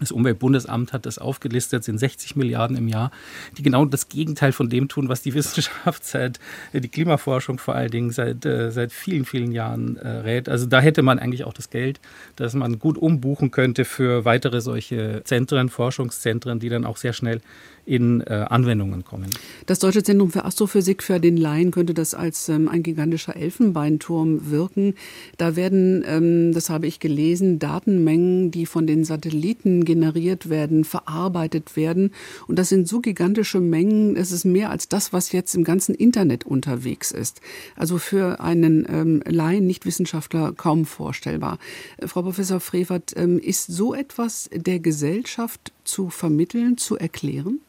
Das 0.00 0.12
Umweltbundesamt 0.12 0.92
hat 0.92 1.06
das 1.06 1.18
aufgelistet, 1.18 1.84
sind 1.84 1.98
60 1.98 2.36
Milliarden 2.36 2.76
im 2.76 2.88
Jahr, 2.88 3.10
die 3.56 3.62
genau 3.62 3.84
das 3.84 4.08
Gegenteil 4.08 4.52
von 4.52 4.68
dem 4.68 4.88
tun, 4.88 5.08
was 5.08 5.22
die 5.22 5.34
Wissenschaft 5.34 6.04
seit, 6.04 6.38
äh, 6.72 6.80
die 6.80 6.88
Klimaforschung 6.88 7.58
vor 7.58 7.74
allen 7.74 7.90
Dingen 7.90 8.10
seit, 8.10 8.44
äh, 8.44 8.70
seit 8.70 8.92
vielen, 8.92 9.24
vielen 9.24 9.52
Jahren 9.52 9.96
äh, 9.96 10.08
rät. 10.08 10.48
Also 10.48 10.66
da 10.66 10.80
hätte 10.80 11.02
man 11.02 11.18
eigentlich 11.18 11.44
auch 11.44 11.52
das 11.52 11.70
Geld, 11.70 12.00
das 12.36 12.54
man 12.54 12.78
gut 12.78 12.98
umbuchen 12.98 13.50
könnte 13.50 13.84
für 13.84 14.24
weitere 14.24 14.60
solche 14.60 15.22
Zentren, 15.24 15.68
Forschungszentren, 15.68 16.58
die 16.58 16.68
dann 16.68 16.84
auch 16.84 16.96
sehr 16.96 17.12
schnell 17.12 17.40
in 17.86 18.20
äh, 18.20 18.44
Anwendungen 18.50 19.04
kommen. 19.04 19.30
Das 19.66 19.78
Deutsche 19.78 20.02
Zentrum 20.02 20.30
für 20.30 20.44
Astrophysik 20.44 21.02
für 21.02 21.20
den 21.20 21.36
Laien 21.36 21.70
könnte 21.70 21.94
das 21.94 22.14
als 22.14 22.48
ähm, 22.48 22.68
ein 22.68 22.82
gigantischer 22.82 23.36
Elfenbeinturm 23.36 24.50
wirken. 24.50 24.94
Da 25.38 25.54
werden, 25.54 26.04
ähm, 26.06 26.52
das 26.52 26.68
habe 26.68 26.88
ich 26.88 26.98
gelesen, 26.98 27.60
Datenmengen, 27.60 28.50
die 28.50 28.66
von 28.66 28.88
den 28.88 29.04
Satelliten 29.04 29.84
generiert 29.84 30.50
werden, 30.50 30.84
verarbeitet 30.84 31.76
werden. 31.76 32.10
Und 32.48 32.58
das 32.58 32.68
sind 32.68 32.88
so 32.88 33.00
gigantische 33.00 33.60
Mengen, 33.60 34.16
es 34.16 34.32
ist 34.32 34.44
mehr 34.44 34.70
als 34.70 34.88
das, 34.88 35.12
was 35.12 35.30
jetzt 35.30 35.54
im 35.54 35.62
ganzen 35.62 35.94
Internet 35.94 36.44
unterwegs 36.44 37.12
ist. 37.12 37.40
Also 37.76 37.98
für 37.98 38.40
einen 38.40 38.84
ähm, 38.90 39.22
Laien, 39.24 39.66
Nichtwissenschaftler 39.66 40.52
kaum 40.52 40.86
vorstellbar. 40.86 41.58
Äh, 41.98 42.08
Frau 42.08 42.22
Professor 42.22 42.58
Frevert, 42.58 43.12
ähm, 43.16 43.38
ist 43.38 43.68
so 43.68 43.94
etwas 43.94 44.50
der 44.52 44.80
Gesellschaft 44.80 45.72
zu 45.84 46.10
vermitteln, 46.10 46.76
zu 46.78 46.96
erklären? 46.96 47.60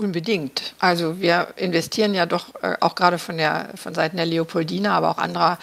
Unbedingt. 0.00 0.72
Also 0.78 1.20
wir 1.20 1.48
investieren 1.56 2.14
ja 2.14 2.24
doch 2.24 2.54
äh, 2.62 2.74
auch 2.80 2.94
gerade 2.94 3.18
von 3.18 3.36
der 3.36 3.68
von 3.74 3.94
Seiten 3.94 4.16
der 4.16 4.24
Leopoldina, 4.24 4.96
aber 4.96 5.10
auch 5.10 5.18
anderer 5.18 5.58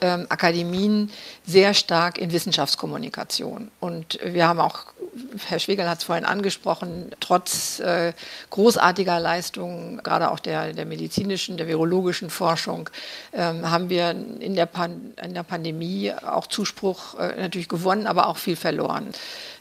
ähm, 0.00 0.26
Akademien 0.28 1.10
sehr 1.46 1.74
stark 1.74 2.18
in 2.18 2.32
Wissenschaftskommunikation. 2.32 3.70
Und 3.80 4.18
wir 4.24 4.46
haben 4.46 4.60
auch, 4.60 4.86
Herr 5.46 5.58
Schwegel 5.58 5.88
hat 5.88 5.98
es 5.98 6.04
vorhin 6.04 6.24
angesprochen, 6.24 7.10
trotz 7.20 7.80
äh, 7.80 8.12
großartiger 8.50 9.20
Leistungen, 9.20 10.02
gerade 10.02 10.30
auch 10.30 10.38
der, 10.38 10.72
der 10.72 10.86
medizinischen, 10.86 11.56
der 11.56 11.66
virologischen 11.68 12.30
Forschung, 12.30 12.90
ähm, 13.32 13.70
haben 13.70 13.90
wir 13.90 14.10
in 14.10 14.54
der, 14.54 14.68
in 15.22 15.34
der 15.34 15.42
Pandemie 15.42 16.12
auch 16.12 16.46
Zuspruch 16.46 17.18
äh, 17.18 17.40
natürlich 17.40 17.68
gewonnen, 17.68 18.06
aber 18.06 18.28
auch 18.28 18.36
viel 18.36 18.56
verloren. 18.56 19.12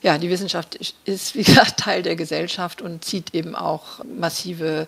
Ja, 0.01 0.17
die 0.17 0.29
Wissenschaft 0.29 0.79
ist, 1.05 1.35
wie 1.35 1.43
gesagt, 1.43 1.77
Teil 1.77 2.03
der 2.03 2.15
Gesellschaft 2.15 2.81
und 2.81 3.03
zieht 3.03 3.33
eben 3.33 3.55
auch 3.55 4.03
massive 4.05 4.87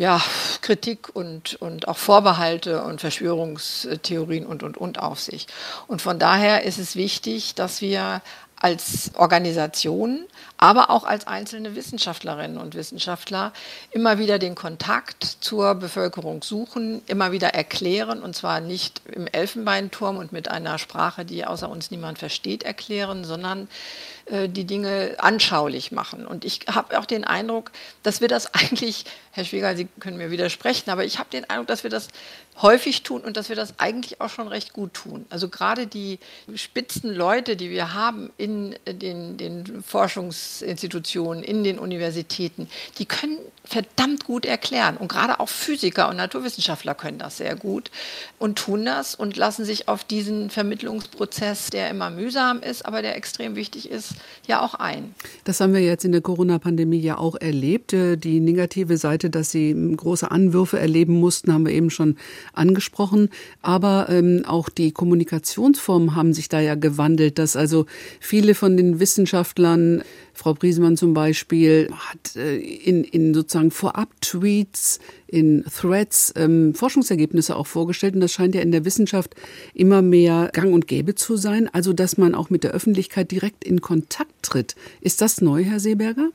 ja, 0.00 0.18
Kritik 0.62 1.14
und, 1.14 1.60
und 1.60 1.86
auch 1.86 1.98
Vorbehalte 1.98 2.84
und 2.84 3.02
Verschwörungstheorien 3.02 4.46
und, 4.46 4.62
und, 4.62 4.78
und 4.78 4.98
auf 4.98 5.20
sich. 5.20 5.46
Und 5.88 6.00
von 6.00 6.18
daher 6.18 6.64
ist 6.64 6.78
es 6.78 6.96
wichtig, 6.96 7.54
dass 7.54 7.82
wir 7.82 8.22
als 8.56 9.10
Organisation, 9.14 10.24
aber 10.56 10.88
auch 10.88 11.04
als 11.04 11.26
einzelne 11.26 11.76
Wissenschaftlerinnen 11.76 12.56
und 12.56 12.74
Wissenschaftler 12.74 13.52
immer 13.90 14.18
wieder 14.18 14.38
den 14.38 14.54
Kontakt 14.54 15.22
zur 15.22 15.74
Bevölkerung 15.74 16.42
suchen, 16.42 17.02
immer 17.06 17.30
wieder 17.32 17.48
erklären, 17.48 18.22
und 18.22 18.34
zwar 18.34 18.60
nicht 18.60 19.02
im 19.12 19.26
Elfenbeinturm 19.26 20.16
und 20.16 20.32
mit 20.32 20.50
einer 20.50 20.78
Sprache, 20.78 21.26
die 21.26 21.44
außer 21.44 21.68
uns 21.68 21.90
niemand 21.90 22.18
versteht, 22.18 22.62
erklären, 22.62 23.24
sondern 23.24 23.68
die 24.48 24.64
Dinge 24.64 25.16
anschaulich 25.18 25.92
machen. 25.92 26.26
Und 26.26 26.44
ich 26.44 26.60
habe 26.72 26.98
auch 26.98 27.06
den 27.06 27.24
Eindruck, 27.24 27.72
dass 28.02 28.20
wir 28.20 28.28
das 28.28 28.54
eigentlich, 28.54 29.04
Herr 29.32 29.44
Schwieger, 29.44 29.76
Sie 29.76 29.88
können 29.98 30.16
mir 30.16 30.30
widersprechen, 30.30 30.90
aber 30.90 31.04
ich 31.04 31.18
habe 31.18 31.30
den 31.30 31.48
Eindruck, 31.48 31.66
dass 31.66 31.82
wir 31.82 31.90
das 31.90 32.08
häufig 32.62 33.02
tun 33.02 33.22
und 33.22 33.36
dass 33.36 33.48
wir 33.48 33.56
das 33.56 33.78
eigentlich 33.78 34.20
auch 34.20 34.28
schon 34.28 34.48
recht 34.48 34.72
gut 34.72 34.94
tun. 34.94 35.26
Also 35.30 35.48
gerade 35.48 35.86
die 35.86 36.18
spitzen 36.54 37.14
Leute, 37.14 37.56
die 37.56 37.70
wir 37.70 37.94
haben 37.94 38.30
in 38.36 38.74
den, 38.86 39.36
den 39.36 39.82
Forschungsinstitutionen, 39.82 41.42
in 41.42 41.64
den 41.64 41.78
Universitäten, 41.78 42.68
die 42.98 43.06
können 43.06 43.38
verdammt 43.64 44.24
gut 44.24 44.46
erklären. 44.46 44.96
Und 44.96 45.08
gerade 45.08 45.38
auch 45.38 45.48
Physiker 45.48 46.08
und 46.08 46.16
Naturwissenschaftler 46.16 46.94
können 46.94 47.18
das 47.18 47.36
sehr 47.36 47.56
gut 47.56 47.90
und 48.38 48.58
tun 48.58 48.84
das 48.84 49.14
und 49.14 49.36
lassen 49.36 49.64
sich 49.64 49.88
auf 49.88 50.02
diesen 50.04 50.50
Vermittlungsprozess, 50.50 51.70
der 51.70 51.88
immer 51.88 52.10
mühsam 52.10 52.60
ist, 52.62 52.84
aber 52.84 53.02
der 53.02 53.16
extrem 53.16 53.56
wichtig 53.56 53.90
ist, 53.90 54.14
ja 54.46 54.60
auch 54.60 54.74
ein. 54.74 55.14
Das 55.44 55.60
haben 55.60 55.72
wir 55.72 55.80
jetzt 55.80 56.04
in 56.04 56.12
der 56.12 56.20
Corona-Pandemie 56.20 57.00
ja 57.00 57.18
auch 57.18 57.36
erlebt. 57.36 57.92
Äh, 57.92 58.16
die 58.16 58.40
negative 58.40 58.96
Seite, 58.96 59.30
dass 59.30 59.50
sie 59.50 59.74
große 59.96 60.30
Anwürfe 60.30 60.78
erleben 60.78 61.20
mussten, 61.20 61.52
haben 61.52 61.66
wir 61.66 61.72
eben 61.72 61.90
schon 61.90 62.16
angesprochen. 62.52 63.30
Aber 63.62 64.08
ähm, 64.08 64.44
auch 64.46 64.68
die 64.68 64.92
Kommunikationsformen 64.92 66.14
haben 66.14 66.32
sich 66.32 66.48
da 66.48 66.60
ja 66.60 66.74
gewandelt, 66.74 67.38
dass 67.38 67.56
also 67.56 67.86
viele 68.20 68.54
von 68.54 68.76
den 68.76 69.00
Wissenschaftlern 69.00 70.02
Frau 70.40 70.54
Briesemann 70.54 70.96
zum 70.96 71.12
Beispiel 71.12 71.90
hat 71.92 72.34
äh, 72.36 72.56
in, 72.56 73.04
in 73.04 73.34
sozusagen 73.34 73.70
Vorab-Tweets, 73.70 74.98
in 75.26 75.64
Threads 75.64 76.32
ähm, 76.34 76.74
Forschungsergebnisse 76.74 77.56
auch 77.56 77.66
vorgestellt. 77.66 78.14
Und 78.14 78.20
das 78.20 78.32
scheint 78.32 78.54
ja 78.54 78.62
in 78.62 78.72
der 78.72 78.86
Wissenschaft 78.86 79.34
immer 79.74 80.00
mehr 80.00 80.48
gang 80.52 80.72
und 80.72 80.86
gäbe 80.86 81.14
zu 81.14 81.36
sein. 81.36 81.68
Also, 81.72 81.92
dass 81.92 82.16
man 82.16 82.34
auch 82.34 82.48
mit 82.48 82.64
der 82.64 82.70
Öffentlichkeit 82.70 83.30
direkt 83.30 83.64
in 83.64 83.82
Kontakt 83.82 84.32
tritt. 84.42 84.76
Ist 85.02 85.20
das 85.20 85.42
neu, 85.42 85.62
Herr 85.62 85.78
Seeberger? 85.78 86.30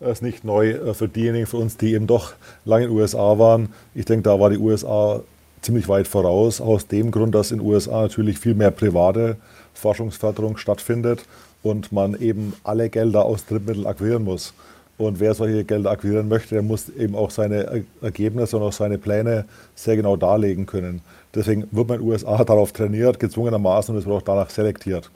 Ist 0.00 0.22
nicht 0.22 0.44
neu 0.44 0.70
äh, 0.70 0.94
für 0.94 1.08
diejenigen 1.08 1.46
von 1.46 1.62
uns, 1.62 1.76
die 1.76 1.94
eben 1.94 2.06
doch 2.06 2.34
lange 2.64 2.84
in 2.84 2.90
den 2.90 2.98
USA 2.98 3.38
waren. 3.38 3.70
Ich 3.94 4.04
denke, 4.04 4.24
da 4.24 4.38
war 4.38 4.50
die 4.50 4.58
USA 4.58 5.22
ziemlich 5.62 5.88
weit 5.88 6.06
voraus, 6.06 6.60
aus 6.60 6.86
dem 6.86 7.10
Grund, 7.10 7.34
dass 7.34 7.50
in 7.50 7.58
den 7.58 7.66
USA 7.66 8.02
natürlich 8.02 8.38
viel 8.38 8.54
mehr 8.54 8.70
private 8.70 9.36
Forschungsförderung 9.74 10.58
stattfindet 10.58 11.24
und 11.62 11.92
man 11.92 12.14
eben 12.20 12.52
alle 12.62 12.90
Gelder 12.90 13.24
aus 13.24 13.46
Drittmitteln 13.46 13.86
akquirieren 13.86 14.24
muss. 14.24 14.52
Und 14.98 15.20
wer 15.20 15.34
solche 15.34 15.64
Gelder 15.64 15.90
akquirieren 15.90 16.28
möchte, 16.28 16.54
der 16.54 16.62
muss 16.62 16.88
eben 16.88 17.14
auch 17.14 17.30
seine 17.30 17.84
Ergebnisse 18.00 18.56
und 18.56 18.62
auch 18.62 18.72
seine 18.72 18.98
Pläne 18.98 19.44
sehr 19.74 19.96
genau 19.96 20.16
darlegen 20.16 20.66
können. 20.66 21.02
Deswegen 21.34 21.68
wird 21.70 21.88
man 21.88 22.00
in 22.00 22.04
den 22.04 22.12
USA 22.12 22.44
darauf 22.44 22.72
trainiert, 22.72 23.18
gezwungenermaßen, 23.18 23.94
und 23.94 24.00
es 24.00 24.06
wird 24.06 24.16
auch 24.16 24.22
danach 24.22 24.50
selektiert. 24.50 25.10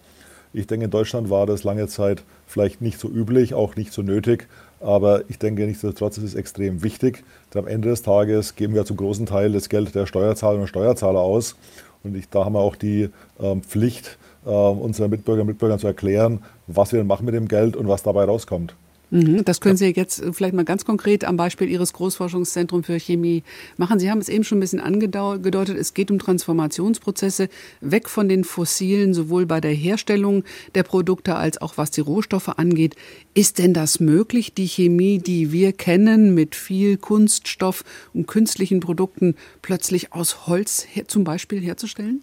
Ich 0.52 0.66
denke, 0.66 0.86
in 0.86 0.90
Deutschland 0.90 1.30
war 1.30 1.46
das 1.46 1.64
lange 1.64 1.86
Zeit 1.86 2.24
vielleicht 2.46 2.80
nicht 2.80 2.98
so 2.98 3.08
üblich, 3.08 3.54
auch 3.54 3.76
nicht 3.76 3.92
so 3.92 4.02
nötig. 4.02 4.48
Aber 4.80 5.28
ich 5.28 5.38
denke, 5.38 5.66
nichtsdestotrotz 5.66 6.18
ist 6.18 6.24
es 6.24 6.34
extrem 6.34 6.82
wichtig. 6.82 7.22
Denn 7.52 7.62
am 7.62 7.68
Ende 7.68 7.90
des 7.90 8.02
Tages 8.02 8.56
geben 8.56 8.74
wir 8.74 8.84
zum 8.86 8.96
großen 8.96 9.26
Teil 9.26 9.52
das 9.52 9.68
Geld 9.68 9.94
der 9.94 10.06
Steuerzahlerinnen 10.06 10.62
und 10.62 10.68
Steuerzahler 10.68 11.20
aus. 11.20 11.56
Und 12.02 12.16
ich, 12.16 12.28
da 12.30 12.46
haben 12.46 12.54
wir 12.54 12.60
auch 12.60 12.76
die 12.76 13.10
ähm, 13.40 13.62
Pflicht, 13.62 14.18
äh, 14.46 14.48
unseren 14.48 15.10
Mitbürgerinnen 15.10 15.48
und 15.48 15.54
Mitbürgern 15.54 15.78
zu 15.78 15.86
erklären, 15.86 16.42
was 16.66 16.92
wir 16.92 16.98
denn 16.98 17.06
machen 17.06 17.26
mit 17.26 17.34
dem 17.34 17.46
Geld 17.46 17.76
und 17.76 17.88
was 17.88 18.02
dabei 18.02 18.24
rauskommt. 18.24 18.74
Mhm, 19.10 19.44
das 19.44 19.60
können 19.60 19.76
Sie 19.76 19.86
jetzt 19.86 20.22
vielleicht 20.32 20.54
mal 20.54 20.64
ganz 20.64 20.84
konkret 20.84 21.24
am 21.24 21.36
Beispiel 21.36 21.68
Ihres 21.68 21.92
Großforschungszentrums 21.92 22.86
für 22.86 22.98
Chemie 22.98 23.42
machen. 23.76 23.98
Sie 23.98 24.10
haben 24.10 24.20
es 24.20 24.28
eben 24.28 24.44
schon 24.44 24.58
ein 24.58 24.60
bisschen 24.60 24.80
angedeutet. 24.80 25.76
Es 25.76 25.94
geht 25.94 26.12
um 26.12 26.18
Transformationsprozesse 26.20 27.48
weg 27.80 28.08
von 28.08 28.28
den 28.28 28.44
Fossilen, 28.44 29.12
sowohl 29.12 29.46
bei 29.46 29.60
der 29.60 29.72
Herstellung 29.72 30.44
der 30.76 30.84
Produkte 30.84 31.34
als 31.34 31.60
auch 31.60 31.76
was 31.76 31.90
die 31.90 32.00
Rohstoffe 32.00 32.50
angeht. 32.50 32.94
Ist 33.34 33.58
denn 33.58 33.74
das 33.74 33.98
möglich, 33.98 34.54
die 34.54 34.68
Chemie, 34.68 35.18
die 35.18 35.50
wir 35.50 35.72
kennen, 35.72 36.34
mit 36.34 36.54
viel 36.54 36.96
Kunststoff 36.96 37.84
und 38.14 38.28
künstlichen 38.28 38.78
Produkten 38.78 39.34
plötzlich 39.60 40.12
aus 40.12 40.46
Holz 40.46 40.86
zum 41.08 41.24
Beispiel 41.24 41.60
herzustellen? 41.60 42.22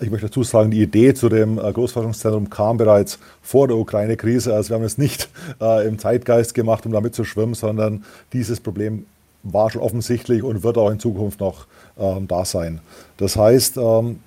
Ich 0.00 0.10
möchte 0.10 0.26
dazu 0.28 0.44
sagen, 0.44 0.70
die 0.70 0.82
Idee 0.82 1.12
zu 1.12 1.28
dem 1.28 1.58
äh, 1.58 1.72
Großforschungszentrum 1.72 2.50
kam 2.50 2.76
bereits 2.76 3.18
vor 3.42 3.66
der 3.66 3.76
Ukraine-Krise. 3.76 4.54
Also 4.54 4.70
wir 4.70 4.76
haben 4.76 4.84
es 4.84 4.96
nicht 4.96 5.28
äh, 5.60 5.86
im 5.86 5.98
Zeitgeist 5.98 6.54
gemacht, 6.54 6.86
um 6.86 6.92
damit 6.92 7.14
zu 7.14 7.24
schwimmen, 7.24 7.54
sondern 7.54 8.04
dieses 8.32 8.60
Problem 8.60 9.06
war 9.42 9.70
schon 9.70 9.82
offensichtlich 9.82 10.42
und 10.42 10.62
wird 10.62 10.78
auch 10.78 10.90
in 10.90 11.00
Zukunft 11.00 11.40
noch 11.40 11.66
ähm, 11.98 12.28
da 12.28 12.44
sein. 12.44 12.80
Das 13.16 13.36
heißt, 13.36 13.76
ähm, 13.76 14.20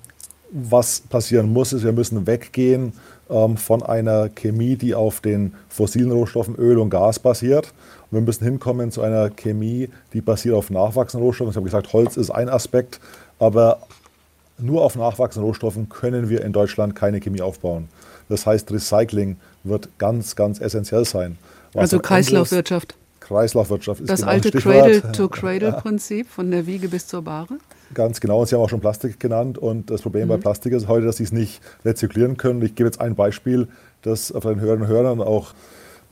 was 0.50 1.00
passieren 1.00 1.52
muss, 1.52 1.72
ist, 1.72 1.84
wir 1.84 1.92
müssen 1.92 2.26
weggehen 2.26 2.92
ähm, 3.30 3.56
von 3.56 3.82
einer 3.82 4.28
Chemie, 4.28 4.76
die 4.76 4.94
auf 4.94 5.20
den 5.20 5.54
fossilen 5.68 6.12
Rohstoffen 6.12 6.54
Öl 6.56 6.78
und 6.78 6.90
Gas 6.90 7.18
basiert. 7.18 7.72
Und 8.10 8.18
wir 8.18 8.20
müssen 8.20 8.44
hinkommen 8.44 8.90
zu 8.90 9.00
einer 9.00 9.30
Chemie, 9.30 9.88
die 10.12 10.20
basiert 10.20 10.54
auf 10.54 10.68
nachwachsenden 10.68 11.26
Rohstoffen. 11.26 11.50
Ich 11.50 11.56
habe 11.56 11.64
gesagt, 11.64 11.92
Holz 11.94 12.18
ist 12.18 12.30
ein 12.30 12.50
Aspekt, 12.50 13.00
aber 13.38 13.78
nur 14.62 14.82
auf 14.82 14.96
nachwachsenden 14.96 15.46
Rohstoffen 15.46 15.88
können 15.88 16.28
wir 16.28 16.44
in 16.44 16.52
Deutschland 16.52 16.94
keine 16.94 17.20
Chemie 17.20 17.42
aufbauen. 17.42 17.88
Das 18.28 18.46
heißt, 18.46 18.70
Recycling 18.72 19.36
wird 19.64 19.88
ganz, 19.98 20.36
ganz 20.36 20.60
essentiell 20.60 21.04
sein. 21.04 21.38
Was 21.72 21.82
also 21.82 22.00
Kreislaufwirtschaft. 22.00 22.96
Kreislaufwirtschaft 23.20 24.00
ist 24.00 24.10
das 24.10 24.20
genau 24.20 24.32
alte 24.32 24.50
Cradle-to-Cradle-Prinzip 24.50 26.28
von 26.28 26.50
der 26.50 26.66
Wiege 26.66 26.88
bis 26.88 27.06
zur 27.06 27.22
Bahre. 27.22 27.58
Ganz 27.94 28.20
genau, 28.20 28.40
und 28.40 28.48
Sie 28.48 28.54
haben 28.54 28.62
auch 28.62 28.68
schon 28.68 28.80
Plastik 28.80 29.20
genannt. 29.20 29.58
Und 29.58 29.90
das 29.90 30.02
Problem 30.02 30.24
mhm. 30.24 30.30
bei 30.30 30.36
Plastik 30.38 30.72
ist 30.72 30.88
heute, 30.88 31.06
dass 31.06 31.18
Sie 31.18 31.24
es 31.24 31.32
nicht 31.32 31.60
rezyklieren 31.84 32.36
können. 32.36 32.62
Ich 32.62 32.74
gebe 32.74 32.88
jetzt 32.88 33.00
ein 33.00 33.14
Beispiel, 33.14 33.68
das 34.02 34.28
für 34.28 34.40
den 34.40 34.60
Hörern 34.60 34.82
und 34.82 34.88
Hörern 34.88 35.20
auch 35.20 35.54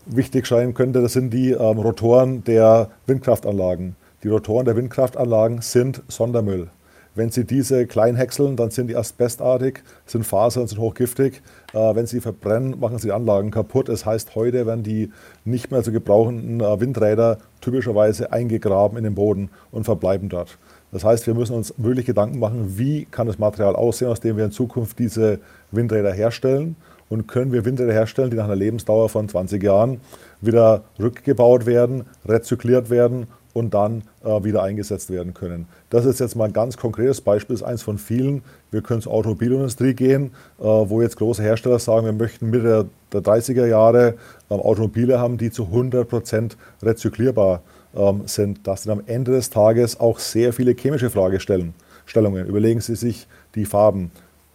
wichtig 0.06 0.46
scheinen 0.46 0.74
könnte. 0.74 1.02
Das 1.02 1.12
sind 1.12 1.30
die 1.30 1.50
ähm, 1.50 1.78
Rotoren 1.78 2.44
der 2.44 2.90
Windkraftanlagen. 3.06 3.96
Die 4.22 4.28
Rotoren 4.28 4.66
der 4.66 4.76
Windkraftanlagen 4.76 5.62
sind 5.62 6.02
Sondermüll. 6.08 6.68
Wenn 7.14 7.30
Sie 7.30 7.44
diese 7.44 7.86
klein 7.86 8.14
häckseln, 8.14 8.56
dann 8.56 8.70
sind 8.70 8.86
die 8.86 8.96
asbestartig, 8.96 9.82
sind 10.06 10.24
Fasern, 10.24 10.68
sind 10.68 10.78
hochgiftig. 10.78 11.42
Äh, 11.72 11.94
wenn 11.94 12.06
Sie 12.06 12.20
verbrennen, 12.20 12.78
machen 12.78 12.98
Sie 12.98 13.08
die 13.08 13.12
Anlagen 13.12 13.50
kaputt. 13.50 13.88
Das 13.88 14.06
heißt, 14.06 14.34
heute 14.36 14.66
werden 14.66 14.84
die 14.84 15.10
nicht 15.44 15.70
mehr 15.70 15.82
zu 15.82 15.90
gebrauchenden 15.90 16.60
äh, 16.60 16.80
Windräder 16.80 17.38
typischerweise 17.60 18.32
eingegraben 18.32 18.96
in 18.96 19.04
den 19.04 19.14
Boden 19.16 19.50
und 19.72 19.84
verbleiben 19.84 20.28
dort. 20.28 20.58
Das 20.92 21.04
heißt, 21.04 21.26
wir 21.26 21.34
müssen 21.34 21.54
uns 21.54 21.74
wirklich 21.76 22.06
Gedanken 22.06 22.38
machen, 22.38 22.78
wie 22.78 23.04
kann 23.04 23.26
das 23.26 23.38
Material 23.38 23.76
aussehen, 23.76 24.08
aus 24.08 24.20
dem 24.20 24.36
wir 24.36 24.44
in 24.44 24.50
Zukunft 24.50 24.98
diese 24.98 25.38
Windräder 25.70 26.12
herstellen 26.12 26.76
und 27.08 27.26
können 27.26 27.52
wir 27.52 27.64
Windräder 27.64 27.92
herstellen, 27.92 28.30
die 28.30 28.36
nach 28.36 28.44
einer 28.44 28.56
Lebensdauer 28.56 29.08
von 29.08 29.28
20 29.28 29.62
Jahren 29.62 30.00
wieder 30.40 30.84
rückgebaut 30.98 31.66
werden, 31.66 32.04
rezykliert 32.24 32.88
werden 32.88 33.26
und 33.52 33.74
dann 33.74 34.02
äh, 34.24 34.44
wieder 34.44 34.62
eingesetzt 34.62 35.10
werden 35.10 35.34
können. 35.34 35.66
Das 35.90 36.04
ist 36.04 36.20
jetzt 36.20 36.36
mal 36.36 36.44
ein 36.44 36.52
ganz 36.52 36.76
konkretes 36.76 37.20
Beispiel, 37.20 37.54
das 37.54 37.62
ist 37.62 37.66
eins 37.66 37.82
von 37.82 37.98
vielen. 37.98 38.42
Wir 38.70 38.82
können 38.82 39.02
zur 39.02 39.12
Automobilindustrie 39.12 39.94
gehen, 39.94 40.32
äh, 40.58 40.64
wo 40.64 41.02
jetzt 41.02 41.16
große 41.16 41.42
Hersteller 41.42 41.78
sagen, 41.78 42.06
wir 42.06 42.12
möchten 42.12 42.50
Mitte 42.50 42.88
der, 43.12 43.20
der 43.20 43.32
30er 43.32 43.66
Jahre 43.66 44.14
äh, 44.48 44.54
Automobile 44.54 45.18
haben, 45.18 45.38
die 45.38 45.50
zu 45.50 45.64
100 45.64 46.08
Prozent 46.08 46.56
rezyklierbar 46.82 47.62
ähm, 47.94 48.22
sind. 48.26 48.66
Das 48.66 48.84
sind 48.84 48.92
am 48.92 49.02
Ende 49.06 49.32
des 49.32 49.50
Tages 49.50 49.98
auch 49.98 50.18
sehr 50.18 50.52
viele 50.52 50.72
chemische 50.72 51.10
Fragestellungen. 51.10 52.46
Überlegen 52.46 52.80
Sie 52.80 52.94
sich 52.94 53.26
die 53.54 53.64
Farben, 53.64 54.10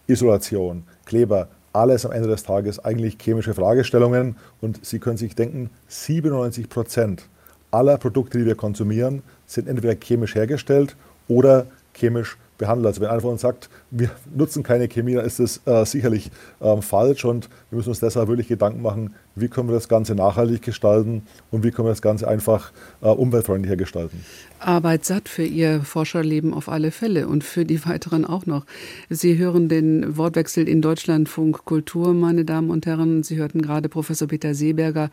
Isolation, 0.06 0.84
Kleber, 1.04 1.48
alles 1.72 2.06
am 2.06 2.12
Ende 2.12 2.28
des 2.28 2.42
Tages 2.42 2.78
eigentlich 2.78 3.18
chemische 3.20 3.54
Fragestellungen. 3.54 4.36
Und 4.60 4.84
Sie 4.84 4.98
können 4.98 5.18
sich 5.18 5.34
denken, 5.34 5.70
97 5.88 6.68
Prozent 6.68 7.28
aller 7.70 7.98
Produkte, 7.98 8.38
die 8.38 8.46
wir 8.46 8.54
konsumieren, 8.54 9.22
sind 9.46 9.68
entweder 9.68 9.94
chemisch 9.94 10.34
hergestellt 10.34 10.96
oder 11.28 11.66
chemisch 11.94 12.36
behandelt. 12.58 12.86
Also 12.86 13.00
wenn 13.00 13.08
einer 13.08 13.20
von 13.20 13.32
uns 13.32 13.42
sagt, 13.42 13.68
wir 13.90 14.10
nutzen 14.34 14.62
keine 14.62 14.88
Chemie, 14.88 15.14
dann 15.14 15.24
ist 15.24 15.40
das 15.40 15.60
äh, 15.66 15.84
sicherlich 15.84 16.30
äh, 16.60 16.80
falsch 16.80 17.24
und 17.24 17.48
wir 17.70 17.76
müssen 17.76 17.90
uns 17.90 18.00
deshalb 18.00 18.28
wirklich 18.28 18.48
Gedanken 18.48 18.82
machen, 18.82 19.14
wie 19.36 19.48
können 19.48 19.68
wir 19.68 19.74
das 19.74 19.88
Ganze 19.88 20.14
nachhaltig 20.14 20.62
gestalten 20.62 21.22
und 21.50 21.62
wie 21.62 21.70
können 21.70 21.86
wir 21.86 21.92
das 21.92 22.02
Ganze 22.02 22.26
einfach 22.26 22.72
äh, 23.02 23.08
umweltfreundlicher 23.08 23.76
gestalten. 23.76 24.24
Arbeitssatt 24.58 25.28
für 25.28 25.44
Ihr 25.44 25.82
Forscherleben 25.82 26.54
auf 26.54 26.70
alle 26.70 26.90
Fälle 26.90 27.28
und 27.28 27.44
für 27.44 27.66
die 27.66 27.84
weiteren 27.84 28.24
auch 28.24 28.46
noch. 28.46 28.64
Sie 29.10 29.36
hören 29.36 29.68
den 29.68 30.16
Wortwechsel 30.16 30.66
in 30.66 30.80
Deutschlandfunk 30.80 31.66
Kultur, 31.66 32.14
meine 32.14 32.46
Damen 32.46 32.70
und 32.70 32.86
Herren. 32.86 33.22
Sie 33.22 33.36
hörten 33.36 33.60
gerade 33.60 33.90
Professor 33.90 34.26
Peter 34.26 34.54
Seeberger, 34.54 35.10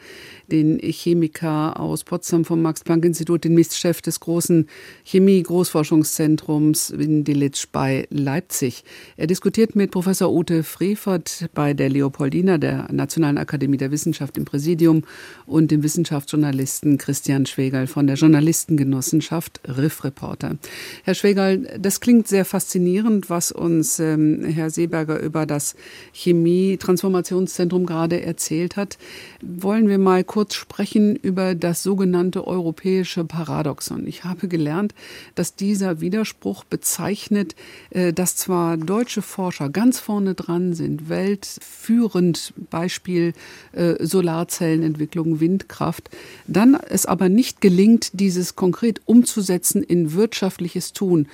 den 0.50 0.80
Chemiker 0.80 1.78
aus 1.78 2.06
Potsdam 2.06 2.46
vom 2.46 2.62
Max-Planck-Institut, 2.62 3.44
den 3.44 3.54
Mistchef 3.54 4.02
des 4.02 4.22
großen 4.22 4.68
Chemie-Großforschungszentrums 5.04 6.92
in 6.92 7.26
Delitzsch 7.26 7.68
bei 7.70 8.08
Leipzig. 8.10 8.86
Er 9.18 9.28
diskutiert 9.28 9.76
mit 9.76 9.92
Professor 9.92 10.32
Ute 10.32 10.64
Frevert 10.64 11.50
bei 11.54 11.74
der 11.74 11.90
Leopoldina, 11.90 12.58
der 12.58 12.88
Nationalen 12.94 13.38
Akademie 13.38 13.78
der 13.78 13.92
Wissenschaften 13.92 14.13
Wissenschaft 14.14 14.38
im 14.38 14.46
Präsidium 14.46 15.04
und 15.48 15.72
dem 15.72 15.82
Wissenschaftsjournalisten 15.82 17.00
Christian 17.00 17.48
Schwegal 17.48 17.88
von 17.88 18.06
der 18.06 18.16
Journalistengenossenschaft 18.16 19.60
Riff 19.68 20.04
Reporter. 20.04 20.58
Herr 21.04 21.16
Schwegal, 21.16 21.80
das 21.80 22.00
klingt 22.00 22.28
sehr 22.28 22.46
faszinierend, 22.46 23.32
was 23.32 23.52
uns 23.52 24.00
ähm, 24.00 24.46
Herr 24.46 24.70
Seeberger 24.70 25.20
über 25.20 25.48
das 25.48 25.76
Chemie-Transformationszentrum 26.14 27.88
gerade 27.88 28.22
erzählt 28.22 28.76
hat. 28.76 29.00
Wollen 29.42 29.88
wir 29.88 29.98
mal 29.98 30.24
kurz 30.24 30.54
sprechen 30.54 31.16
über 31.16 31.56
das 31.56 31.82
sogenannte 31.82 32.46
europäische 32.46 33.24
Paradoxon. 33.24 34.06
Ich 34.06 34.24
habe 34.24 34.48
gelernt, 34.48 34.94
dass 35.34 35.56
dieser 35.56 36.02
Widerspruch 36.02 36.64
bezeichnet, 36.66 37.56
äh, 37.90 38.14
dass 38.14 38.36
zwar 38.36 38.78
deutsche 38.78 39.24
Forscher 39.24 39.70
ganz 39.70 40.00
vorne 40.00 40.36
dran 40.36 40.74
sind, 40.74 41.10
weltführend 41.10 42.54
Beispiel 42.70 43.34
äh, 43.72 44.03
Solarzellenentwicklung, 44.06 45.40
Windkraft, 45.40 46.10
dann 46.48 46.76
es 46.76 47.06
aber 47.06 47.30
nicht 47.30 47.62
gelingt, 47.62 48.20
dieses 48.20 48.56
konkret 48.56 49.02
umzusetzen 49.06 49.84
in 49.84 50.14
wirtschaftliches 50.14 50.94
Tun. 50.94 51.28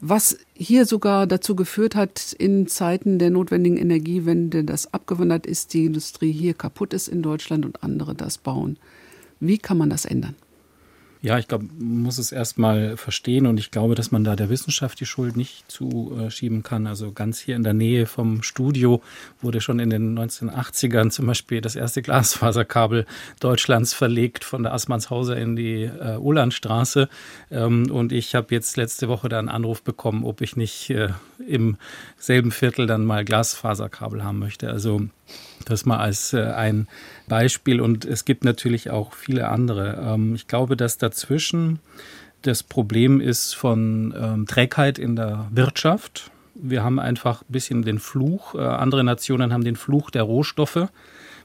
Was 0.00 0.38
hier 0.54 0.86
sogar 0.86 1.26
dazu 1.26 1.54
geführt 1.54 1.94
hat, 1.94 2.34
in 2.38 2.66
Zeiten 2.66 3.18
der 3.18 3.28
notwendigen 3.28 3.76
Energiewende, 3.76 4.64
dass 4.64 4.94
abgewandert 4.94 5.46
ist, 5.46 5.74
die 5.74 5.84
Industrie 5.84 6.32
hier 6.32 6.54
kaputt 6.54 6.94
ist 6.94 7.08
in 7.08 7.22
Deutschland 7.22 7.66
und 7.66 7.82
andere 7.82 8.14
das 8.14 8.38
bauen. 8.38 8.78
Wie 9.40 9.58
kann 9.58 9.76
man 9.76 9.90
das 9.90 10.06
ändern? 10.06 10.34
Ja, 11.22 11.38
ich 11.38 11.48
glaube, 11.48 11.66
man 11.78 12.02
muss 12.02 12.16
es 12.16 12.32
erstmal 12.32 12.96
verstehen 12.96 13.46
und 13.46 13.60
ich 13.60 13.70
glaube, 13.70 13.94
dass 13.94 14.10
man 14.10 14.24
da 14.24 14.36
der 14.36 14.48
Wissenschaft 14.48 14.98
die 15.00 15.06
Schuld 15.06 15.36
nicht 15.36 15.70
zuschieben 15.70 16.62
kann. 16.62 16.86
Also 16.86 17.12
ganz 17.12 17.38
hier 17.38 17.56
in 17.56 17.62
der 17.62 17.74
Nähe 17.74 18.06
vom 18.06 18.42
Studio 18.42 19.02
wurde 19.42 19.60
schon 19.60 19.80
in 19.80 19.90
den 19.90 20.18
1980ern 20.18 21.10
zum 21.10 21.26
Beispiel 21.26 21.60
das 21.60 21.76
erste 21.76 22.00
Glasfaserkabel 22.00 23.04
Deutschlands 23.38 23.92
verlegt 23.92 24.44
von 24.44 24.62
der 24.62 24.72
Assmannshauser 24.72 25.36
in 25.36 25.56
die 25.56 25.82
äh, 25.82 26.16
Uhlandstraße. 26.16 27.10
Ähm, 27.50 27.90
und 27.90 28.12
ich 28.12 28.34
habe 28.34 28.54
jetzt 28.54 28.78
letzte 28.78 29.08
Woche 29.08 29.28
da 29.28 29.38
einen 29.38 29.50
Anruf 29.50 29.82
bekommen, 29.82 30.24
ob 30.24 30.40
ich 30.40 30.56
nicht 30.56 30.88
äh, 30.88 31.10
im 31.46 31.76
selben 32.16 32.50
Viertel 32.50 32.86
dann 32.86 33.04
mal 33.04 33.26
Glasfaserkabel 33.26 34.24
haben 34.24 34.38
möchte. 34.38 34.70
Also 34.70 35.02
das 35.66 35.84
mal 35.84 35.98
als 35.98 36.32
äh, 36.32 36.40
ein 36.44 36.88
Beispiel 37.30 37.80
und 37.80 38.04
es 38.04 38.26
gibt 38.26 38.44
natürlich 38.44 38.90
auch 38.90 39.14
viele 39.14 39.48
andere. 39.48 39.98
Ähm, 40.04 40.34
ich 40.34 40.48
glaube, 40.48 40.76
dass 40.76 40.98
dazwischen 40.98 41.78
das 42.42 42.62
Problem 42.62 43.20
ist 43.20 43.54
von 43.54 44.12
ähm, 44.20 44.46
Trägheit 44.46 44.98
in 44.98 45.14
der 45.16 45.46
Wirtschaft. 45.50 46.30
Wir 46.54 46.82
haben 46.82 46.98
einfach 46.98 47.42
ein 47.42 47.52
bisschen 47.52 47.82
den 47.82 48.00
Fluch. 48.00 48.54
Äh, 48.54 48.58
andere 48.58 49.04
Nationen 49.04 49.52
haben 49.52 49.64
den 49.64 49.76
Fluch 49.76 50.10
der 50.10 50.24
Rohstoffe 50.24 50.88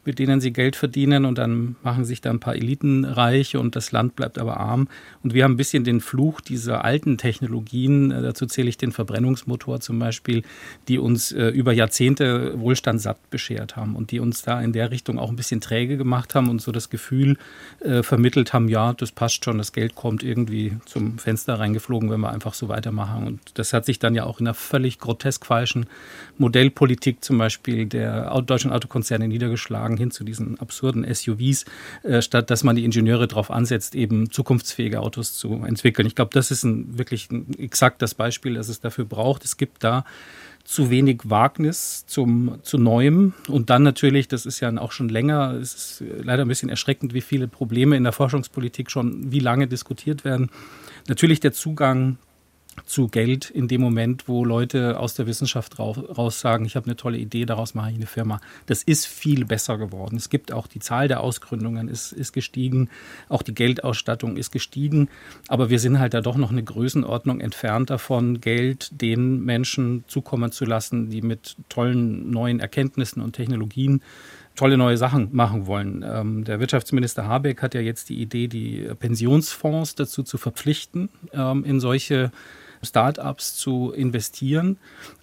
mit 0.05 0.19
denen 0.19 0.39
sie 0.39 0.53
Geld 0.53 0.75
verdienen 0.75 1.25
und 1.25 1.37
dann 1.37 1.75
machen 1.83 2.05
sich 2.05 2.21
da 2.21 2.29
ein 2.29 2.39
paar 2.39 2.55
Eliten 2.55 3.05
reich 3.05 3.55
und 3.55 3.75
das 3.75 3.91
Land 3.91 4.15
bleibt 4.15 4.37
aber 4.37 4.57
arm. 4.57 4.87
Und 5.23 5.33
wir 5.33 5.43
haben 5.43 5.53
ein 5.53 5.57
bisschen 5.57 5.83
den 5.83 6.01
Fluch 6.01 6.41
dieser 6.41 6.85
alten 6.85 7.17
Technologien, 7.17 8.11
äh, 8.11 8.21
dazu 8.21 8.45
zähle 8.45 8.69
ich 8.69 8.77
den 8.77 8.91
Verbrennungsmotor 8.91 9.79
zum 9.79 9.99
Beispiel, 9.99 10.43
die 10.87 10.99
uns 10.99 11.31
äh, 11.31 11.47
über 11.49 11.73
Jahrzehnte 11.73 12.59
Wohlstand 12.59 13.01
satt 13.01 13.29
beschert 13.29 13.75
haben 13.75 13.95
und 13.95 14.11
die 14.11 14.19
uns 14.19 14.41
da 14.43 14.61
in 14.61 14.73
der 14.73 14.91
Richtung 14.91 15.19
auch 15.19 15.29
ein 15.29 15.35
bisschen 15.35 15.61
träge 15.61 15.97
gemacht 15.97 16.35
haben 16.35 16.49
und 16.49 16.61
so 16.61 16.71
das 16.71 16.89
Gefühl 16.89 17.37
äh, 17.79 18.03
vermittelt 18.03 18.53
haben, 18.53 18.69
ja, 18.69 18.93
das 18.93 19.11
passt 19.11 19.43
schon, 19.43 19.57
das 19.57 19.71
Geld 19.71 19.95
kommt 19.95 20.23
irgendwie 20.23 20.77
zum 20.85 21.17
Fenster 21.17 21.59
reingeflogen, 21.59 22.09
wenn 22.09 22.19
wir 22.19 22.31
einfach 22.31 22.53
so 22.53 22.69
weitermachen. 22.69 23.27
Und 23.27 23.39
das 23.55 23.73
hat 23.73 23.85
sich 23.85 23.99
dann 23.99 24.15
ja 24.15 24.25
auch 24.25 24.39
in 24.39 24.47
einer 24.47 24.53
völlig 24.53 24.99
grotesk 24.99 25.45
falschen 25.45 25.87
Modellpolitik 26.37 27.23
zum 27.23 27.37
Beispiel 27.37 27.85
der 27.85 28.41
deutschen 28.41 28.71
Autokonzerne 28.71 29.27
niedergeschlagen 29.27 29.94
sozusagen 29.95 29.97
hin 29.97 30.11
zu 30.11 30.23
diesen 30.23 30.59
absurden 30.59 31.05
SUVs, 31.13 31.65
äh, 32.03 32.21
statt 32.21 32.49
dass 32.49 32.63
man 32.63 32.75
die 32.75 32.85
Ingenieure 32.85 33.27
darauf 33.27 33.51
ansetzt, 33.51 33.95
eben 33.95 34.29
zukunftsfähige 34.29 34.99
Autos 34.99 35.33
zu 35.37 35.63
entwickeln. 35.65 36.07
Ich 36.07 36.15
glaube, 36.15 36.31
das 36.33 36.51
ist 36.51 36.63
ein, 36.63 36.97
wirklich 36.97 37.29
ein 37.31 37.53
exakt 37.57 38.01
das 38.01 38.13
Beispiel, 38.13 38.55
das 38.55 38.69
es 38.69 38.79
dafür 38.79 39.05
braucht. 39.05 39.45
Es 39.45 39.57
gibt 39.57 39.83
da 39.83 40.03
zu 40.63 40.89
wenig 40.89 41.21
Wagnis 41.25 42.05
zum, 42.07 42.57
zu 42.63 42.79
Neuem. 42.79 43.33
Und 43.47 43.69
dann 43.69 43.83
natürlich, 43.83 44.27
das 44.27 44.45
ist 44.45 44.61
ja 44.61 44.75
auch 44.77 44.91
schon 44.91 45.09
länger, 45.09 45.53
es 45.61 45.75
ist 45.75 46.03
leider 46.23 46.43
ein 46.43 46.47
bisschen 46.47 46.69
erschreckend, 46.69 47.13
wie 47.13 47.21
viele 47.21 47.47
Probleme 47.47 47.95
in 47.95 48.03
der 48.03 48.13
Forschungspolitik 48.13 48.89
schon 48.89 49.31
wie 49.31 49.39
lange 49.39 49.67
diskutiert 49.67 50.25
werden. 50.25 50.49
Natürlich 51.07 51.39
der 51.39 51.53
Zugang 51.53 52.17
zu 52.85 53.07
Geld 53.07 53.49
in 53.49 53.67
dem 53.67 53.81
Moment, 53.81 54.27
wo 54.27 54.43
Leute 54.43 54.99
aus 54.99 55.15
der 55.15 55.27
Wissenschaft 55.27 55.79
raus, 55.79 56.39
sagen, 56.39 56.65
ich 56.65 56.75
habe 56.75 56.85
eine 56.87 56.95
tolle 56.95 57.17
Idee, 57.17 57.45
daraus 57.45 57.73
mache 57.73 57.91
ich 57.91 57.95
eine 57.95 58.05
Firma. 58.05 58.39
Das 58.65 58.83
ist 58.83 59.05
viel 59.05 59.45
besser 59.45 59.77
geworden. 59.77 60.17
Es 60.17 60.29
gibt 60.29 60.51
auch 60.51 60.67
die 60.67 60.79
Zahl 60.79 61.07
der 61.07 61.21
Ausgründungen 61.21 61.87
ist, 61.87 62.11
ist 62.11 62.33
gestiegen, 62.33 62.89
auch 63.29 63.41
die 63.41 63.55
Geldausstattung 63.55 64.37
ist 64.37 64.51
gestiegen, 64.51 65.09
aber 65.47 65.69
wir 65.69 65.79
sind 65.79 65.99
halt 65.99 66.13
da 66.13 66.21
doch 66.21 66.37
noch 66.37 66.51
eine 66.51 66.63
Größenordnung 66.63 67.39
entfernt 67.39 67.89
davon, 67.89 68.41
Geld 68.41 69.01
den 69.01 69.43
Menschen 69.43 70.03
zukommen 70.07 70.51
zu 70.51 70.65
lassen, 70.65 71.09
die 71.09 71.21
mit 71.21 71.55
tollen 71.69 72.29
neuen 72.29 72.59
Erkenntnissen 72.59 73.21
und 73.21 73.33
Technologien 73.33 74.01
tolle 74.55 74.77
neue 74.77 74.97
Sachen 74.97 75.29
machen 75.33 75.67
wollen. 75.67 76.03
Ähm, 76.07 76.43
der 76.45 76.59
Wirtschaftsminister 76.59 77.27
Habeck 77.27 77.61
hat 77.61 77.73
ja 77.73 77.81
jetzt 77.81 78.09
die 78.09 78.21
Idee, 78.21 78.47
die 78.47 78.89
Pensionsfonds 78.99 79.95
dazu 79.95 80.23
zu 80.23 80.37
verpflichten, 80.37 81.09
ähm, 81.33 81.63
in 81.65 81.79
solche 81.79 82.31
Startups 82.85 83.55
zu 83.55 83.91
investieren. 83.91 84.77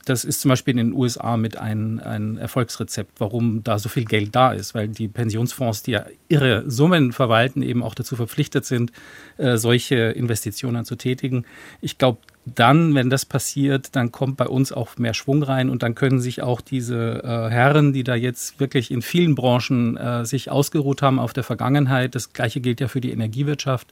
Das 0.04 0.24
ist 0.24 0.40
zum 0.40 0.48
Beispiel 0.48 0.72
in 0.72 0.78
den 0.78 0.92
USA 0.92 1.36
mit 1.36 1.56
ein, 1.56 2.00
ein 2.00 2.36
Erfolgsrezept, 2.36 3.20
warum 3.20 3.62
da 3.62 3.78
so 3.78 3.88
viel 3.88 4.04
Geld 4.04 4.34
da 4.34 4.52
ist, 4.52 4.74
weil 4.74 4.88
die 4.88 5.08
Pensionsfonds, 5.08 5.84
die 5.84 5.92
ja 5.92 6.06
irre 6.28 6.68
Summen 6.68 7.12
verwalten, 7.12 7.62
eben 7.62 7.82
auch 7.82 7.94
dazu 7.94 8.16
verpflichtet 8.16 8.64
sind, 8.64 8.92
äh, 9.36 9.56
solche 9.56 9.96
Investitionen 9.96 10.84
zu 10.84 10.96
tätigen. 10.96 11.44
Ich 11.80 11.98
glaube, 11.98 12.18
dann, 12.44 12.94
wenn 12.94 13.08
das 13.08 13.24
passiert, 13.24 13.94
dann 13.94 14.10
kommt 14.10 14.36
bei 14.36 14.48
uns 14.48 14.72
auch 14.72 14.96
mehr 14.98 15.14
Schwung 15.14 15.44
rein 15.44 15.70
und 15.70 15.84
dann 15.84 15.94
können 15.94 16.20
sich 16.20 16.42
auch 16.42 16.60
diese 16.60 17.22
äh, 17.22 17.50
Herren, 17.50 17.92
die 17.92 18.02
da 18.02 18.16
jetzt 18.16 18.58
wirklich 18.58 18.90
in 18.90 19.00
vielen 19.00 19.36
Branchen 19.36 19.96
äh, 19.96 20.24
sich 20.24 20.50
ausgeruht 20.50 21.02
haben 21.02 21.20
auf 21.20 21.32
der 21.32 21.44
Vergangenheit, 21.44 22.16
das 22.16 22.32
gleiche 22.32 22.60
gilt 22.60 22.80
ja 22.80 22.88
für 22.88 23.00
die 23.00 23.12
Energiewirtschaft, 23.12 23.86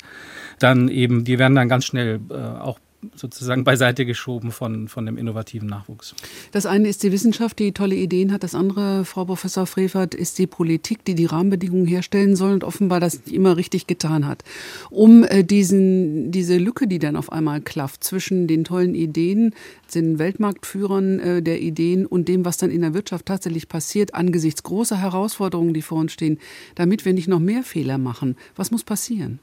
dann 0.58 0.88
eben, 0.88 1.24
die 1.24 1.38
werden 1.38 1.54
dann 1.54 1.68
ganz 1.68 1.84
schnell 1.84 2.20
äh, 2.30 2.34
auch 2.34 2.80
sozusagen 3.14 3.64
beiseite 3.64 4.04
geschoben 4.04 4.52
von, 4.52 4.88
von 4.88 5.06
dem 5.06 5.16
innovativen 5.16 5.68
Nachwuchs. 5.68 6.14
Das 6.52 6.66
eine 6.66 6.88
ist 6.88 7.02
die 7.02 7.12
Wissenschaft, 7.12 7.58
die 7.58 7.72
tolle 7.72 7.94
Ideen 7.94 8.32
hat. 8.32 8.42
Das 8.42 8.54
andere, 8.54 9.04
Frau 9.04 9.24
Professor 9.24 9.66
Frevert, 9.66 10.14
ist 10.14 10.38
die 10.38 10.46
Politik, 10.46 11.04
die 11.04 11.14
die 11.14 11.24
Rahmenbedingungen 11.24 11.86
herstellen 11.86 12.36
soll 12.36 12.52
und 12.52 12.64
offenbar 12.64 13.00
das 13.00 13.24
nicht 13.24 13.34
immer 13.34 13.56
richtig 13.56 13.86
getan 13.86 14.26
hat. 14.26 14.44
Um 14.90 15.24
äh, 15.24 15.44
diesen, 15.44 16.30
diese 16.30 16.58
Lücke, 16.58 16.86
die 16.86 16.98
dann 16.98 17.16
auf 17.16 17.32
einmal 17.32 17.60
klafft 17.60 18.04
zwischen 18.04 18.46
den 18.46 18.64
tollen 18.64 18.94
Ideen, 18.94 19.54
den 19.94 20.18
Weltmarktführern 20.18 21.18
äh, 21.20 21.42
der 21.42 21.60
Ideen 21.60 22.06
und 22.06 22.28
dem, 22.28 22.44
was 22.44 22.58
dann 22.58 22.70
in 22.70 22.82
der 22.82 22.94
Wirtschaft 22.94 23.26
tatsächlich 23.26 23.68
passiert, 23.68 24.14
angesichts 24.14 24.62
großer 24.62 24.96
Herausforderungen, 24.96 25.74
die 25.74 25.82
vor 25.82 25.98
uns 25.98 26.12
stehen, 26.12 26.38
damit 26.74 27.04
wir 27.04 27.14
nicht 27.14 27.28
noch 27.28 27.40
mehr 27.40 27.62
Fehler 27.62 27.98
machen. 27.98 28.36
Was 28.56 28.70
muss 28.70 28.84
passieren? 28.84 29.40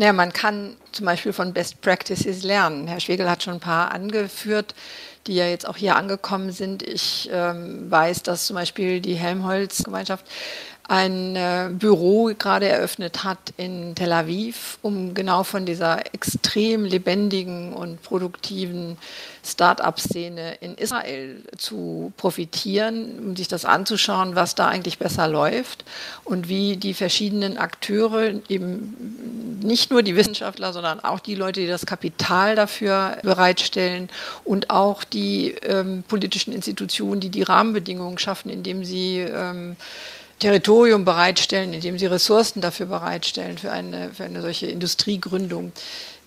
Ja, 0.00 0.14
man 0.14 0.32
kann 0.32 0.78
zum 0.92 1.04
Beispiel 1.04 1.34
von 1.34 1.52
Best 1.52 1.82
Practices 1.82 2.42
lernen. 2.42 2.88
Herr 2.88 3.00
Schwegel 3.00 3.28
hat 3.28 3.42
schon 3.42 3.52
ein 3.52 3.60
paar 3.60 3.92
angeführt, 3.92 4.74
die 5.26 5.34
ja 5.34 5.46
jetzt 5.46 5.68
auch 5.68 5.76
hier 5.76 5.94
angekommen 5.94 6.52
sind. 6.52 6.82
Ich 6.82 7.28
ähm, 7.30 7.90
weiß, 7.90 8.22
dass 8.22 8.46
zum 8.46 8.56
Beispiel 8.56 9.02
die 9.02 9.16
Helmholtz-Gemeinschaft 9.16 10.24
ein 10.90 11.36
äh, 11.36 11.68
Büro 11.70 12.32
gerade 12.36 12.66
eröffnet 12.66 13.22
hat 13.22 13.54
in 13.56 13.94
Tel 13.94 14.12
Aviv, 14.12 14.76
um 14.82 15.14
genau 15.14 15.44
von 15.44 15.64
dieser 15.64 16.12
extrem 16.12 16.84
lebendigen 16.84 17.72
und 17.72 18.02
produktiven 18.02 18.98
Start-up-Szene 19.44 20.54
in 20.60 20.74
Israel 20.74 21.44
zu 21.56 22.12
profitieren, 22.16 23.20
um 23.20 23.36
sich 23.36 23.46
das 23.46 23.64
anzuschauen, 23.64 24.34
was 24.34 24.56
da 24.56 24.66
eigentlich 24.66 24.98
besser 24.98 25.28
läuft 25.28 25.84
und 26.24 26.48
wie 26.48 26.76
die 26.76 26.94
verschiedenen 26.94 27.56
Akteure, 27.56 28.32
eben 28.48 29.60
nicht 29.62 29.92
nur 29.92 30.02
die 30.02 30.16
Wissenschaftler, 30.16 30.72
sondern 30.72 30.98
auch 30.98 31.20
die 31.20 31.36
Leute, 31.36 31.60
die 31.60 31.68
das 31.68 31.86
Kapital 31.86 32.56
dafür 32.56 33.16
bereitstellen 33.22 34.08
und 34.42 34.70
auch 34.70 35.04
die 35.04 35.54
ähm, 35.62 36.02
politischen 36.08 36.52
Institutionen, 36.52 37.20
die 37.20 37.30
die 37.30 37.42
Rahmenbedingungen 37.42 38.18
schaffen, 38.18 38.50
indem 38.50 38.84
sie 38.84 39.18
ähm, 39.20 39.76
Territorium 40.40 41.04
bereitstellen, 41.04 41.72
indem 41.72 41.98
sie 41.98 42.06
Ressourcen 42.06 42.60
dafür 42.60 42.86
bereitstellen 42.86 43.58
für 43.58 43.70
eine, 43.70 44.10
für 44.12 44.24
eine 44.24 44.42
solche 44.42 44.66
Industriegründung 44.66 45.72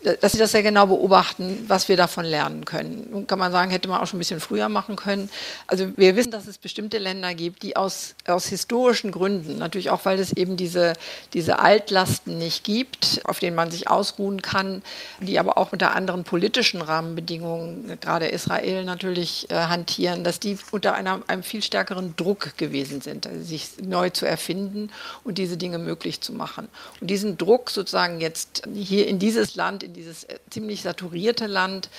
dass 0.03 0.33
sie 0.33 0.37
das 0.37 0.51
sehr 0.51 0.63
genau 0.63 0.87
beobachten, 0.87 1.65
was 1.67 1.87
wir 1.87 1.97
davon 1.97 2.25
lernen 2.25 2.65
können. 2.65 3.07
Nun 3.11 3.27
kann 3.27 3.39
man 3.39 3.51
sagen, 3.51 3.71
hätte 3.71 3.87
man 3.87 4.01
auch 4.01 4.07
schon 4.07 4.17
ein 4.17 4.19
bisschen 4.19 4.39
früher 4.39 4.69
machen 4.69 4.95
können. 4.95 5.29
Also 5.67 5.87
wir 5.97 6.15
wissen, 6.15 6.31
dass 6.31 6.47
es 6.47 6.57
bestimmte 6.57 6.97
Länder 6.97 7.33
gibt, 7.33 7.63
die 7.63 7.75
aus, 7.75 8.15
aus 8.27 8.47
historischen 8.47 9.11
Gründen, 9.11 9.57
natürlich 9.57 9.89
auch, 9.89 10.03
weil 10.05 10.19
es 10.19 10.33
eben 10.33 10.57
diese, 10.57 10.93
diese 11.33 11.59
Altlasten 11.59 12.37
nicht 12.37 12.63
gibt, 12.63 13.21
auf 13.23 13.39
denen 13.39 13.55
man 13.55 13.71
sich 13.71 13.89
ausruhen 13.89 14.41
kann, 14.41 14.81
die 15.19 15.39
aber 15.39 15.57
auch 15.57 15.71
unter 15.71 15.95
anderen 15.95 16.23
politischen 16.23 16.81
Rahmenbedingungen, 16.81 17.97
gerade 18.01 18.27
Israel 18.27 18.83
natürlich, 18.83 19.49
äh, 19.49 19.55
hantieren, 19.55 20.23
dass 20.23 20.39
die 20.39 20.57
unter 20.71 20.93
einer, 20.95 21.21
einem 21.27 21.43
viel 21.43 21.63
stärkeren 21.63 22.15
Druck 22.15 22.57
gewesen 22.57 23.01
sind, 23.01 23.27
also 23.27 23.41
sich 23.41 23.69
neu 23.81 24.09
zu 24.09 24.25
erfinden 24.25 24.89
und 25.23 25.37
diese 25.37 25.57
Dinge 25.57 25.79
möglich 25.79 26.21
zu 26.21 26.33
machen. 26.33 26.67
Und 26.99 27.09
diesen 27.09 27.37
Druck 27.37 27.69
sozusagen 27.69 28.19
jetzt 28.19 28.63
hier 28.73 29.07
in 29.07 29.19
dieses 29.19 29.55
Land, 29.55 29.83
in 29.83 29.92
dieses 29.93 30.25
äh, 30.25 30.39
ziemlich 30.49 30.81
saturierte 30.81 31.47
Land 31.47 31.89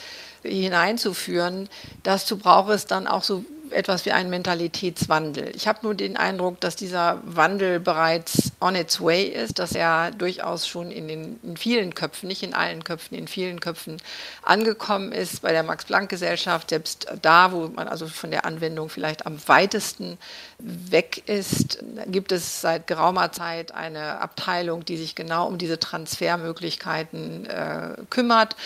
hineinzuführen, 0.43 1.69
dazu 2.03 2.37
braucht 2.37 2.71
es 2.71 2.87
dann 2.87 3.07
auch 3.07 3.23
so 3.23 3.45
etwas 3.71 4.05
wie 4.05 4.13
einen 4.13 4.31
Mentalitätswandel. 4.31 5.53
Ich 5.55 5.67
habe 5.67 5.81
nur 5.83 5.95
den 5.95 6.17
Eindruck, 6.17 6.61
dass 6.61 6.77
dieser 6.77 7.21
Wandel 7.25 7.81
bereits 7.81 8.53
on 8.61 8.77
its 8.77 9.01
way 9.01 9.25
ist, 9.25 9.59
dass 9.59 9.73
er 9.73 10.11
durchaus 10.11 10.67
schon 10.67 10.91
in, 10.91 11.09
den, 11.09 11.41
in 11.43 11.57
vielen 11.57 11.95
Köpfen, 11.95 12.29
nicht 12.29 12.43
in 12.43 12.55
allen 12.55 12.85
Köpfen, 12.85 13.17
in 13.17 13.27
vielen 13.27 13.61
Köpfen 13.61 13.97
angekommen 14.43 15.13
ist. 15.13 15.43
Bei 15.43 15.53
der 15.53 15.63
Max-Planck-Gesellschaft, 15.63 16.71
selbst 16.71 17.07
da, 17.23 17.53
wo 17.53 17.69
man 17.69 17.89
also 17.89 18.07
von 18.07 18.31
der 18.31 18.45
Anwendung 18.45 18.89
vielleicht 18.89 19.27
am 19.27 19.39
weitesten 19.47 20.19
weg 20.59 21.29
ist, 21.29 21.79
gibt 22.07 22.33
es 22.33 22.61
seit 22.61 22.87
geraumer 22.87 23.33
Zeit 23.33 23.73
eine 23.73 24.21
Abteilung, 24.21 24.85
die 24.85 24.97
sich 24.97 25.14
genau 25.14 25.47
um 25.47 25.59
diese 25.59 25.79
Transfermöglichkeiten 25.79 27.47
äh, 27.47 27.97
kümmert. 28.11 28.57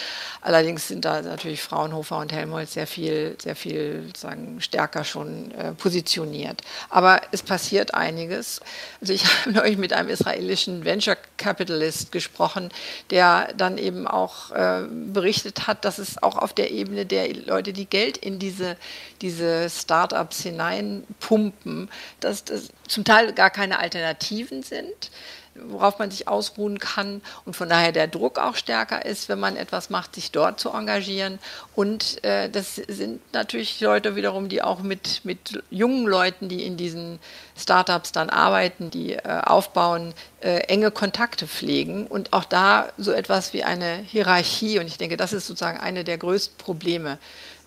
Allerdings 0.41 0.89
sind 0.89 1.05
da 1.05 1.23
natürlich 1.23 1.63
Fraunhofer 1.63 2.19
und 2.19 2.33
Helmholtz 2.33 2.75
sehr 2.75 2.87
viel, 2.87 3.37
sehr 3.41 3.57
viel 3.57 4.11
sagen, 4.17 4.61
stärker 4.61 5.05
schon 5.05 5.51
äh, 5.53 5.73
positioniert. 5.73 6.63
Aber 6.91 7.21
es 7.33 7.43
passiert 7.43 7.95
einiges. 7.95 8.61
Also 9.01 9.13
ich 9.13 9.25
habe 9.47 9.53
neulich 9.53 9.79
mit 9.79 9.93
einem 9.93 10.09
israelischen 10.09 10.85
Venture 10.85 11.17
Capitalist 11.37 12.13
gesprochen, 12.13 12.71
der 13.11 13.53
dann 13.57 13.79
eben 13.79 14.07
auch 14.07 14.51
äh, 14.51 14.83
berichtet 14.89 15.67
hat, 15.67 15.85
dass 15.85 15.99
es 15.99 16.23
auch 16.23 16.37
auf 16.37 16.53
der 16.53 16.71
Ebene 16.71 17.07
der 17.07 17.33
Leute, 17.35 17.73
die 17.73 17.87
Geld 17.87 18.17
in 18.17 18.39
diese, 18.39 18.77
diese 19.23 19.71
Startups 19.71 20.43
hineinpumpen, 20.43 21.78
dass 22.21 22.45
das 22.45 22.71
zum 22.89 23.05
Teil 23.05 23.33
gar 23.33 23.51
keine 23.51 23.79
Alternativen 23.79 24.63
sind 24.63 25.11
worauf 25.67 25.99
man 25.99 26.11
sich 26.11 26.29
ausruhen 26.29 26.79
kann 26.79 27.21
und 27.45 27.55
von 27.55 27.69
daher 27.69 27.93
der 27.93 28.07
Druck 28.07 28.39
auch 28.39 28.57
stärker 28.57 29.05
ist, 29.05 29.29
wenn 29.29 29.41
man 29.41 29.57
etwas 29.57 29.91
macht, 29.91 30.15
sich 30.15 30.31
dort 30.31 30.61
zu 30.61 30.71
engagieren. 30.71 31.39
Und 31.75 32.23
äh, 32.25 32.49
das 32.49 32.77
sind 32.77 33.21
natürlich 33.33 33.81
Leute 33.81 34.17
wiederum, 34.17 34.49
die 34.49 34.63
auch 34.63 34.81
mit, 34.81 35.25
mit 35.25 35.63
jungen 35.71 36.07
Leuten, 36.07 36.49
die 36.49 36.65
in 36.65 36.77
diesen 36.77 37.19
Startups 37.57 38.13
dann 38.13 38.31
arbeiten, 38.31 38.91
die 38.91 39.15
äh, 39.15 39.41
aufbauen, 39.45 40.15
äh, 40.41 40.59
enge 40.69 40.91
Kontakte 40.91 41.47
pflegen 41.47 42.07
und 42.07 42.33
auch 42.33 42.45
da 42.45 42.89
so 42.97 43.13
etwas 43.13 43.53
wie 43.53 43.65
eine 43.65 43.97
Hierarchie. 43.97 44.79
Und 44.79 44.87
ich 44.87 44.99
denke, 44.99 45.17
das 45.17 45.33
ist 45.33 45.47
sozusagen 45.47 45.79
eine 45.79 46.05
der 46.05 46.19
größten 46.19 46.57
Probleme 46.59 47.19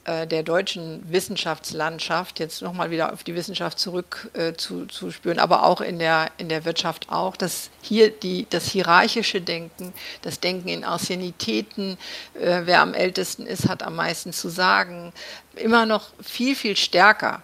der 0.06 0.44
deutschen 0.44 1.04
Wissenschaftslandschaft, 1.12 2.40
jetzt 2.40 2.62
nochmal 2.62 2.90
wieder 2.90 3.14
auf 3.14 3.24
die 3.24 3.36
Wissenschaft 3.36 3.78
zurückzuspüren, 3.78 5.38
äh, 5.38 5.42
aber 5.42 5.64
auch 5.64 5.80
in 5.80 6.00
der, 6.00 6.32
in 6.38 6.50
der 6.50 6.66
Wirtschaft 6.66 7.10
auch, 7.10 7.38
dass 7.38 7.70
hier 7.82 8.10
die, 8.10 8.48
das 8.50 8.66
hierarchische 8.66 9.42
Denken, 9.42 9.94
das 10.24 10.40
Denken 10.40 10.70
in 10.70 10.84
Anciennitäten, 10.84 11.98
äh, 12.34 12.62
wer 12.66 12.82
am 12.82 12.96
ältesten 12.96 13.46
ist, 13.46 13.70
hat 13.70 13.84
am 13.84 13.96
meisten 13.96 14.34
zu 14.34 14.50
sagen, 14.50 15.14
immer 15.56 15.86
noch 15.86 16.10
viel, 16.22 16.56
viel 16.56 16.76
stärker 16.76 17.44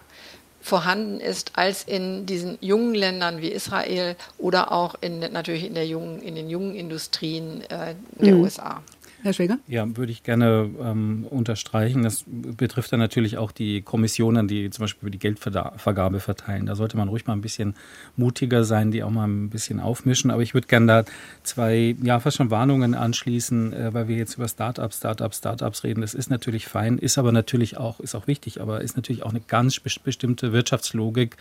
vorhanden 0.60 1.20
ist 1.20 1.52
als 1.54 1.84
in 1.84 2.26
diesen 2.26 2.58
jungen 2.60 2.94
Ländern 2.94 3.40
wie 3.40 3.48
Israel 3.48 4.16
oder 4.36 4.72
auch 4.72 4.96
in, 5.00 5.20
natürlich 5.20 5.64
in, 5.64 5.74
der 5.74 5.86
jungen, 5.86 6.20
in 6.20 6.34
den 6.34 6.50
jungen 6.50 6.74
Industrien 6.74 7.62
äh, 7.70 7.94
der 8.20 8.34
mhm. 8.34 8.42
USA. 8.42 8.82
Herr 9.22 9.32
Schwäger? 9.32 9.58
Ja, 9.66 9.96
würde 9.96 10.12
ich 10.12 10.22
gerne 10.22 10.70
ähm, 10.80 11.26
unterstreichen. 11.28 12.04
Das 12.04 12.24
betrifft 12.28 12.92
dann 12.92 13.00
natürlich 13.00 13.36
auch 13.36 13.50
die 13.50 13.82
Kommissionen, 13.82 14.46
die 14.46 14.70
zum 14.70 14.84
Beispiel 14.84 15.10
die 15.10 15.18
Geldvergabe 15.18 16.20
verteilen. 16.20 16.66
Da 16.66 16.76
sollte 16.76 16.96
man 16.96 17.08
ruhig 17.08 17.26
mal 17.26 17.32
ein 17.32 17.40
bisschen 17.40 17.74
mutiger 18.16 18.62
sein, 18.62 18.92
die 18.92 19.02
auch 19.02 19.10
mal 19.10 19.26
ein 19.26 19.50
bisschen 19.50 19.80
aufmischen. 19.80 20.30
Aber 20.30 20.42
ich 20.42 20.54
würde 20.54 20.68
gerne 20.68 20.86
da 20.86 21.04
zwei, 21.42 21.96
ja, 22.00 22.20
fast 22.20 22.36
schon 22.36 22.52
Warnungen 22.52 22.94
anschließen, 22.94 23.72
äh, 23.72 23.92
weil 23.92 24.06
wir 24.06 24.16
jetzt 24.16 24.36
über 24.36 24.46
Startups, 24.46 24.98
Startups, 24.98 25.38
Startups 25.38 25.82
reden. 25.82 26.00
Das 26.00 26.14
ist 26.14 26.30
natürlich 26.30 26.68
fein, 26.68 26.96
ist 26.96 27.18
aber 27.18 27.32
natürlich 27.32 27.76
auch, 27.76 27.98
ist 27.98 28.14
auch 28.14 28.28
wichtig, 28.28 28.60
aber 28.60 28.82
ist 28.82 28.94
natürlich 28.94 29.24
auch 29.24 29.30
eine 29.30 29.40
ganz 29.40 29.80
bestimmte 29.80 30.52
Wirtschaftslogik, 30.52 31.36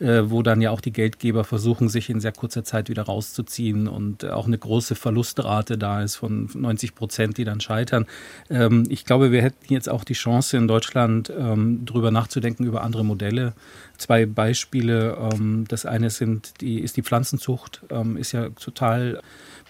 äh, 0.00 0.22
wo 0.24 0.42
dann 0.42 0.62
ja 0.62 0.70
auch 0.70 0.80
die 0.80 0.92
Geldgeber 0.92 1.44
versuchen, 1.44 1.90
sich 1.90 2.08
in 2.08 2.20
sehr 2.20 2.32
kurzer 2.32 2.64
Zeit 2.64 2.88
wieder 2.88 3.02
rauszuziehen 3.02 3.86
und 3.86 4.24
auch 4.24 4.46
eine 4.46 4.56
große 4.56 4.94
Verlustrate 4.94 5.76
da 5.76 6.02
ist 6.02 6.16
von 6.16 6.48
90 6.54 6.94
Prozent 6.94 7.17
Prozent, 7.18 7.38
die 7.38 7.44
dann 7.44 7.60
scheitern. 7.60 8.06
Ähm, 8.48 8.84
ich 8.88 9.04
glaube, 9.04 9.32
wir 9.32 9.42
hätten 9.42 9.72
jetzt 9.72 9.88
auch 9.88 10.04
die 10.04 10.14
Chance 10.14 10.56
in 10.56 10.68
Deutschland 10.68 11.32
ähm, 11.36 11.84
darüber 11.84 12.10
nachzudenken 12.10 12.64
über 12.64 12.82
andere 12.82 13.04
Modelle. 13.04 13.54
Zwei 13.96 14.24
Beispiele. 14.24 15.18
Ähm, 15.32 15.64
das 15.68 15.84
eine 15.84 16.10
sind 16.10 16.60
die, 16.60 16.78
ist 16.80 16.96
die 16.96 17.02
Pflanzenzucht, 17.02 17.82
ähm, 17.90 18.16
ist 18.16 18.32
ja 18.32 18.50
total 18.50 19.20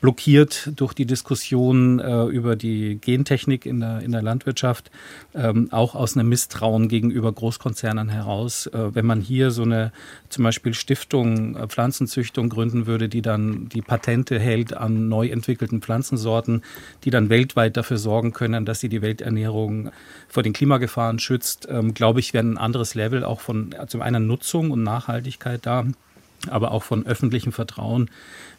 blockiert 0.00 0.70
durch 0.76 0.94
die 0.94 1.06
Diskussion 1.06 1.98
äh, 1.98 2.24
über 2.24 2.56
die 2.56 2.98
Gentechnik 3.00 3.66
in 3.66 3.80
der, 3.80 4.00
in 4.00 4.12
der 4.12 4.22
Landwirtschaft, 4.22 4.90
ähm, 5.34 5.68
auch 5.72 5.94
aus 5.94 6.16
einem 6.16 6.28
Misstrauen 6.28 6.88
gegenüber 6.88 7.32
Großkonzernen 7.32 8.08
heraus. 8.08 8.66
Äh, 8.66 8.94
wenn 8.94 9.06
man 9.06 9.20
hier 9.20 9.50
so 9.50 9.62
eine 9.62 9.92
zum 10.28 10.44
Beispiel 10.44 10.74
Stiftung 10.74 11.56
äh, 11.56 11.66
Pflanzenzüchtung 11.66 12.48
gründen 12.48 12.86
würde, 12.86 13.08
die 13.08 13.22
dann 13.22 13.68
die 13.68 13.82
Patente 13.82 14.38
hält 14.38 14.74
an 14.74 15.08
neu 15.08 15.28
entwickelten 15.28 15.80
Pflanzensorten, 15.80 16.62
die 17.04 17.10
dann 17.10 17.28
weltweit 17.28 17.76
dafür 17.76 17.98
sorgen 17.98 18.32
können, 18.32 18.64
dass 18.64 18.80
sie 18.80 18.88
die 18.88 19.02
Welternährung 19.02 19.90
vor 20.28 20.42
den 20.42 20.52
Klimagefahren 20.52 21.18
schützt, 21.18 21.66
ähm, 21.70 21.94
glaube 21.94 22.20
ich, 22.20 22.34
wäre 22.34 22.46
ein 22.46 22.58
anderes 22.58 22.94
Level 22.94 23.24
auch 23.24 23.40
von 23.40 23.74
zum 23.88 24.02
einen 24.02 24.26
Nutzung 24.26 24.70
und 24.70 24.82
Nachhaltigkeit 24.82 25.66
da 25.66 25.84
aber 26.50 26.70
auch 26.70 26.82
von 26.82 27.06
öffentlichem 27.06 27.52
Vertrauen. 27.52 28.10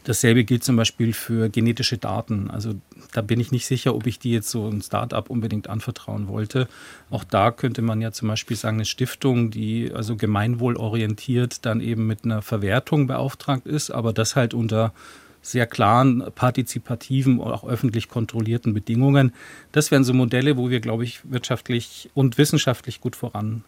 Dasselbe 0.03 0.43
gilt 0.43 0.63
zum 0.63 0.75
Beispiel 0.75 1.13
für 1.13 1.49
genetische 1.49 1.97
Daten. 1.97 2.49
Also 2.49 2.73
da 3.13 3.21
bin 3.21 3.39
ich 3.39 3.51
nicht 3.51 3.65
sicher, 3.65 3.95
ob 3.95 4.07
ich 4.07 4.19
die 4.19 4.31
jetzt 4.31 4.49
so 4.49 4.67
ein 4.67 4.81
Start-up 4.81 5.29
unbedingt 5.29 5.69
anvertrauen 5.69 6.27
wollte. 6.27 6.67
Auch 7.09 7.23
da 7.23 7.51
könnte 7.51 7.81
man 7.81 8.01
ja 8.01 8.11
zum 8.11 8.27
Beispiel 8.27 8.57
sagen, 8.57 8.77
eine 8.77 8.85
Stiftung, 8.85 9.51
die 9.51 9.91
also 9.93 10.15
gemeinwohlorientiert 10.15 11.65
dann 11.65 11.81
eben 11.81 12.07
mit 12.07 12.25
einer 12.25 12.41
Verwertung 12.41 13.07
beauftragt 13.07 13.65
ist, 13.65 13.91
aber 13.91 14.13
das 14.13 14.35
halt 14.35 14.53
unter 14.53 14.93
sehr 15.41 15.67
klaren, 15.67 16.23
partizipativen 16.35 17.39
und 17.39 17.51
auch 17.51 17.63
öffentlich 17.63 18.09
kontrollierten 18.09 18.73
Bedingungen. 18.73 19.33
Das 19.71 19.89
wären 19.89 20.03
so 20.03 20.13
Modelle, 20.13 20.57
wo 20.57 20.69
wir, 20.69 20.81
glaube 20.81 21.05
ich, 21.05 21.21
wirtschaftlich 21.31 22.09
und 22.13 22.37
wissenschaftlich 22.37 22.99
gut 22.99 23.15
vorankommen 23.15 23.63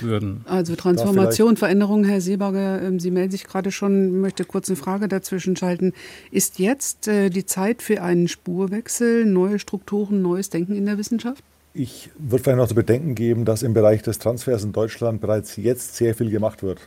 würden. 0.00 0.44
Also 0.48 0.76
Transformation, 0.76 1.56
Veränderung, 1.56 2.04
Herr 2.04 2.20
Seeberger, 2.20 2.80
ähm, 2.80 3.00
Sie 3.00 3.10
melden 3.10 3.32
sich 3.32 3.44
gerade 3.44 3.72
schon, 3.72 4.20
möchte 4.20 4.44
kurz 4.44 4.68
eine 4.68 4.76
Frage 4.76 5.08
dazwischen 5.08 5.56
schalten. 5.56 5.92
Ist 6.30 6.58
jetzt 6.58 7.08
äh, 7.08 7.28
die 7.28 7.44
Zeit 7.44 7.82
für 7.82 8.02
einen 8.02 8.28
Spurwechsel, 8.28 9.26
neue 9.26 9.58
Strukturen, 9.58 10.22
neues 10.22 10.50
Denken 10.50 10.76
in 10.76 10.86
der 10.86 10.96
Wissenschaft? 10.96 11.42
Ich 11.74 12.10
würde 12.18 12.44
vielleicht 12.44 12.58
noch 12.58 12.68
zu 12.68 12.74
bedenken 12.74 13.14
geben, 13.14 13.44
dass 13.44 13.62
im 13.62 13.74
Bereich 13.74 14.02
des 14.02 14.18
Transfers 14.18 14.62
in 14.62 14.72
Deutschland 14.72 15.20
bereits 15.20 15.56
jetzt 15.56 15.96
sehr 15.96 16.14
viel 16.14 16.30
gemacht 16.30 16.62
wird. 16.62 16.78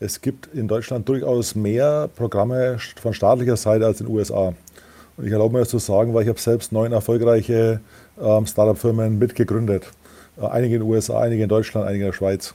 Es 0.00 0.20
gibt 0.20 0.48
in 0.54 0.68
Deutschland 0.68 1.08
durchaus 1.08 1.54
mehr 1.54 2.08
Programme 2.14 2.78
von 3.00 3.14
staatlicher 3.14 3.56
Seite 3.56 3.86
als 3.86 4.00
in 4.00 4.06
den 4.06 4.14
USA. 4.14 4.54
Und 5.16 5.26
ich 5.26 5.32
erlaube 5.32 5.54
mir 5.54 5.60
das 5.60 5.68
zu 5.70 5.78
sagen, 5.78 6.12
weil 6.12 6.24
ich 6.24 6.28
habe 6.28 6.40
selbst 6.40 6.72
neun 6.72 6.92
erfolgreiche 6.92 7.80
ähm, 8.20 8.46
Startup-Firmen 8.46 9.18
mitgegründet. 9.18 9.90
Äh, 10.40 10.46
einige 10.46 10.76
in 10.76 10.82
den 10.82 10.90
USA, 10.90 11.20
einige 11.20 11.42
in 11.42 11.48
Deutschland, 11.48 11.86
einige 11.86 12.04
in 12.04 12.10
der 12.10 12.16
Schweiz. 12.16 12.54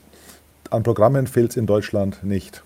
An 0.70 0.82
Programmen 0.82 1.26
fehlt 1.26 1.50
es 1.50 1.56
in 1.56 1.66
Deutschland 1.66 2.22
nicht. 2.22 2.62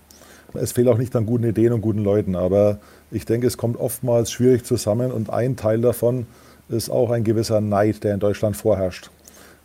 Es 0.55 0.73
fehlt 0.73 0.89
auch 0.89 0.99
nicht 0.99 1.17
an 1.17 1.27
guten 1.27 1.45
Ideen 1.45 1.73
und 1.73 1.81
guten 1.81 2.05
Leuten, 2.05 2.37
aber 2.37 2.79
ich 3.11 3.25
denke, 3.25 3.47
es 3.47 3.57
kommt 3.57 3.79
oftmals 3.79 4.31
schwierig 4.31 4.65
zusammen 4.65 5.11
und 5.11 5.31
ein 5.31 5.57
Teil 5.57 5.81
davon 5.81 6.27
ist 6.69 6.91
auch 6.91 7.11
ein 7.11 7.25
gewisser 7.25 7.61
Neid, 7.61 8.05
der 8.05 8.15
in 8.15 8.21
Deutschland 8.21 8.57
vorherrscht. 8.57 9.11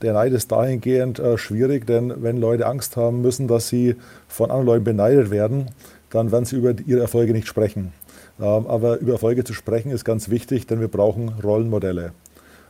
Der 0.02 0.14
Neid 0.14 0.32
ist 0.32 0.52
dahingehend 0.52 1.20
äh, 1.20 1.38
schwierig, 1.38 1.86
denn 1.86 2.24
wenn 2.24 2.38
Leute 2.38 2.66
Angst 2.66 2.96
haben 2.98 3.22
müssen, 3.22 3.48
dass 3.48 3.68
sie 3.68 3.96
von 4.28 4.50
anderen 4.50 4.66
Leuten 4.66 4.84
beneidet 4.86 5.30
werden, 5.30 5.68
dann 6.10 6.32
werden 6.32 6.46
sie 6.46 6.56
über 6.56 6.74
ihre 6.86 7.02
Erfolge 7.02 7.34
nicht 7.34 7.48
sprechen. 7.48 7.94
Ähm, 8.40 8.66
aber 8.68 8.98
über 9.00 9.14
Erfolge 9.14 9.44
zu 9.44 9.54
sprechen 9.54 9.92
ist 9.92 10.06
ganz 10.06 10.30
wichtig, 10.30 10.68
denn 10.68 10.80
wir 10.80 10.88
brauchen 10.88 11.34
Rollenmodelle. 11.44 12.14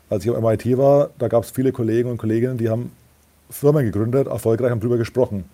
Als 0.10 0.26
ich 0.26 0.36
am 0.36 0.43
MIT 0.43 0.78
war, 0.78 1.12
da 1.20 1.28
gab 1.28 1.43
es 1.43 1.51
viele 1.51 1.72
Kollegen 1.72 2.10
und 2.10 2.18
Kolleginnen, 2.18 2.57
die 2.57 2.70
haben 2.70 2.91
Firmen 3.49 3.86
gegründet, 3.86 4.28
erfolgreich 4.28 4.72
haben 4.72 4.80
darüber 4.80 4.97
gesprochen. 4.97 5.45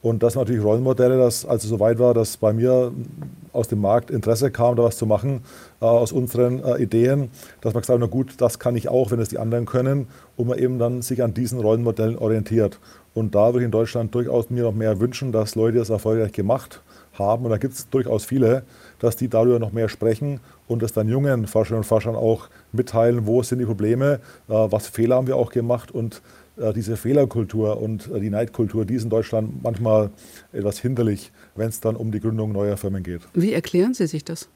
Und 0.00 0.22
das 0.22 0.34
sind 0.34 0.42
natürlich 0.42 0.62
Rollenmodelle, 0.62 1.18
dass 1.18 1.44
als 1.44 1.64
es 1.64 1.70
soweit 1.70 1.98
war, 1.98 2.14
dass 2.14 2.36
bei 2.36 2.52
mir 2.52 2.92
aus 3.52 3.66
dem 3.68 3.80
Markt 3.80 4.10
Interesse 4.10 4.50
kam, 4.50 4.76
da 4.76 4.84
was 4.84 4.96
zu 4.96 5.06
machen, 5.06 5.40
äh, 5.80 5.84
aus 5.84 6.12
unseren 6.12 6.62
äh, 6.62 6.80
Ideen, 6.80 7.30
dass 7.60 7.74
man 7.74 7.80
gesagt 7.82 8.00
hat, 8.00 8.08
na 8.08 8.10
gut, 8.10 8.34
das 8.38 8.60
kann 8.60 8.76
ich 8.76 8.88
auch, 8.88 9.10
wenn 9.10 9.20
es 9.20 9.28
die 9.28 9.38
anderen 9.38 9.66
können, 9.66 10.06
und 10.36 10.46
man 10.46 10.58
eben 10.58 10.78
dann 10.78 11.02
sich 11.02 11.22
an 11.22 11.34
diesen 11.34 11.58
Rollenmodellen 11.58 12.16
orientiert. 12.16 12.78
Und 13.12 13.34
da 13.34 13.48
würde 13.48 13.60
ich 13.60 13.64
in 13.64 13.72
Deutschland 13.72 14.14
durchaus 14.14 14.50
mir 14.50 14.62
noch 14.62 14.74
mehr 14.74 15.00
wünschen, 15.00 15.32
dass 15.32 15.56
Leute 15.56 15.78
das 15.78 15.90
erfolgreich 15.90 16.32
gemacht 16.32 16.80
haben, 17.18 17.44
und 17.44 17.50
da 17.50 17.58
gibt 17.58 17.74
es 17.74 17.88
durchaus 17.88 18.24
viele, 18.24 18.64
dass 18.98 19.16
die 19.16 19.28
darüber 19.28 19.58
noch 19.58 19.72
mehr 19.72 19.88
sprechen 19.88 20.40
und 20.66 20.82
es 20.82 20.92
dann 20.92 21.08
jungen 21.08 21.46
Forscherinnen 21.46 21.82
und 21.82 21.88
Forschern 21.88 22.16
auch 22.16 22.48
mitteilen, 22.72 23.26
wo 23.26 23.42
sind 23.42 23.58
die 23.58 23.66
Probleme, 23.66 24.20
äh, 24.48 24.52
was 24.52 24.88
Fehler 24.88 25.16
haben 25.16 25.26
wir 25.26 25.36
auch 25.36 25.50
gemacht 25.50 25.90
und 25.90 26.22
äh, 26.56 26.72
diese 26.72 26.96
Fehlerkultur 26.96 27.80
und 27.80 28.10
äh, 28.10 28.20
die 28.20 28.30
Neidkultur, 28.30 28.84
die 28.84 28.94
ist 28.94 29.04
in 29.04 29.10
Deutschland 29.10 29.62
manchmal 29.62 30.10
etwas 30.52 30.78
hinderlich, 30.78 31.32
wenn 31.54 31.68
es 31.68 31.80
dann 31.80 31.96
um 31.96 32.10
die 32.10 32.20
Gründung 32.20 32.52
neuer 32.52 32.76
Firmen 32.76 33.02
geht. 33.02 33.22
Wie 33.34 33.52
erklären 33.52 33.94
Sie 33.94 34.06
sich 34.06 34.24
das? 34.24 34.48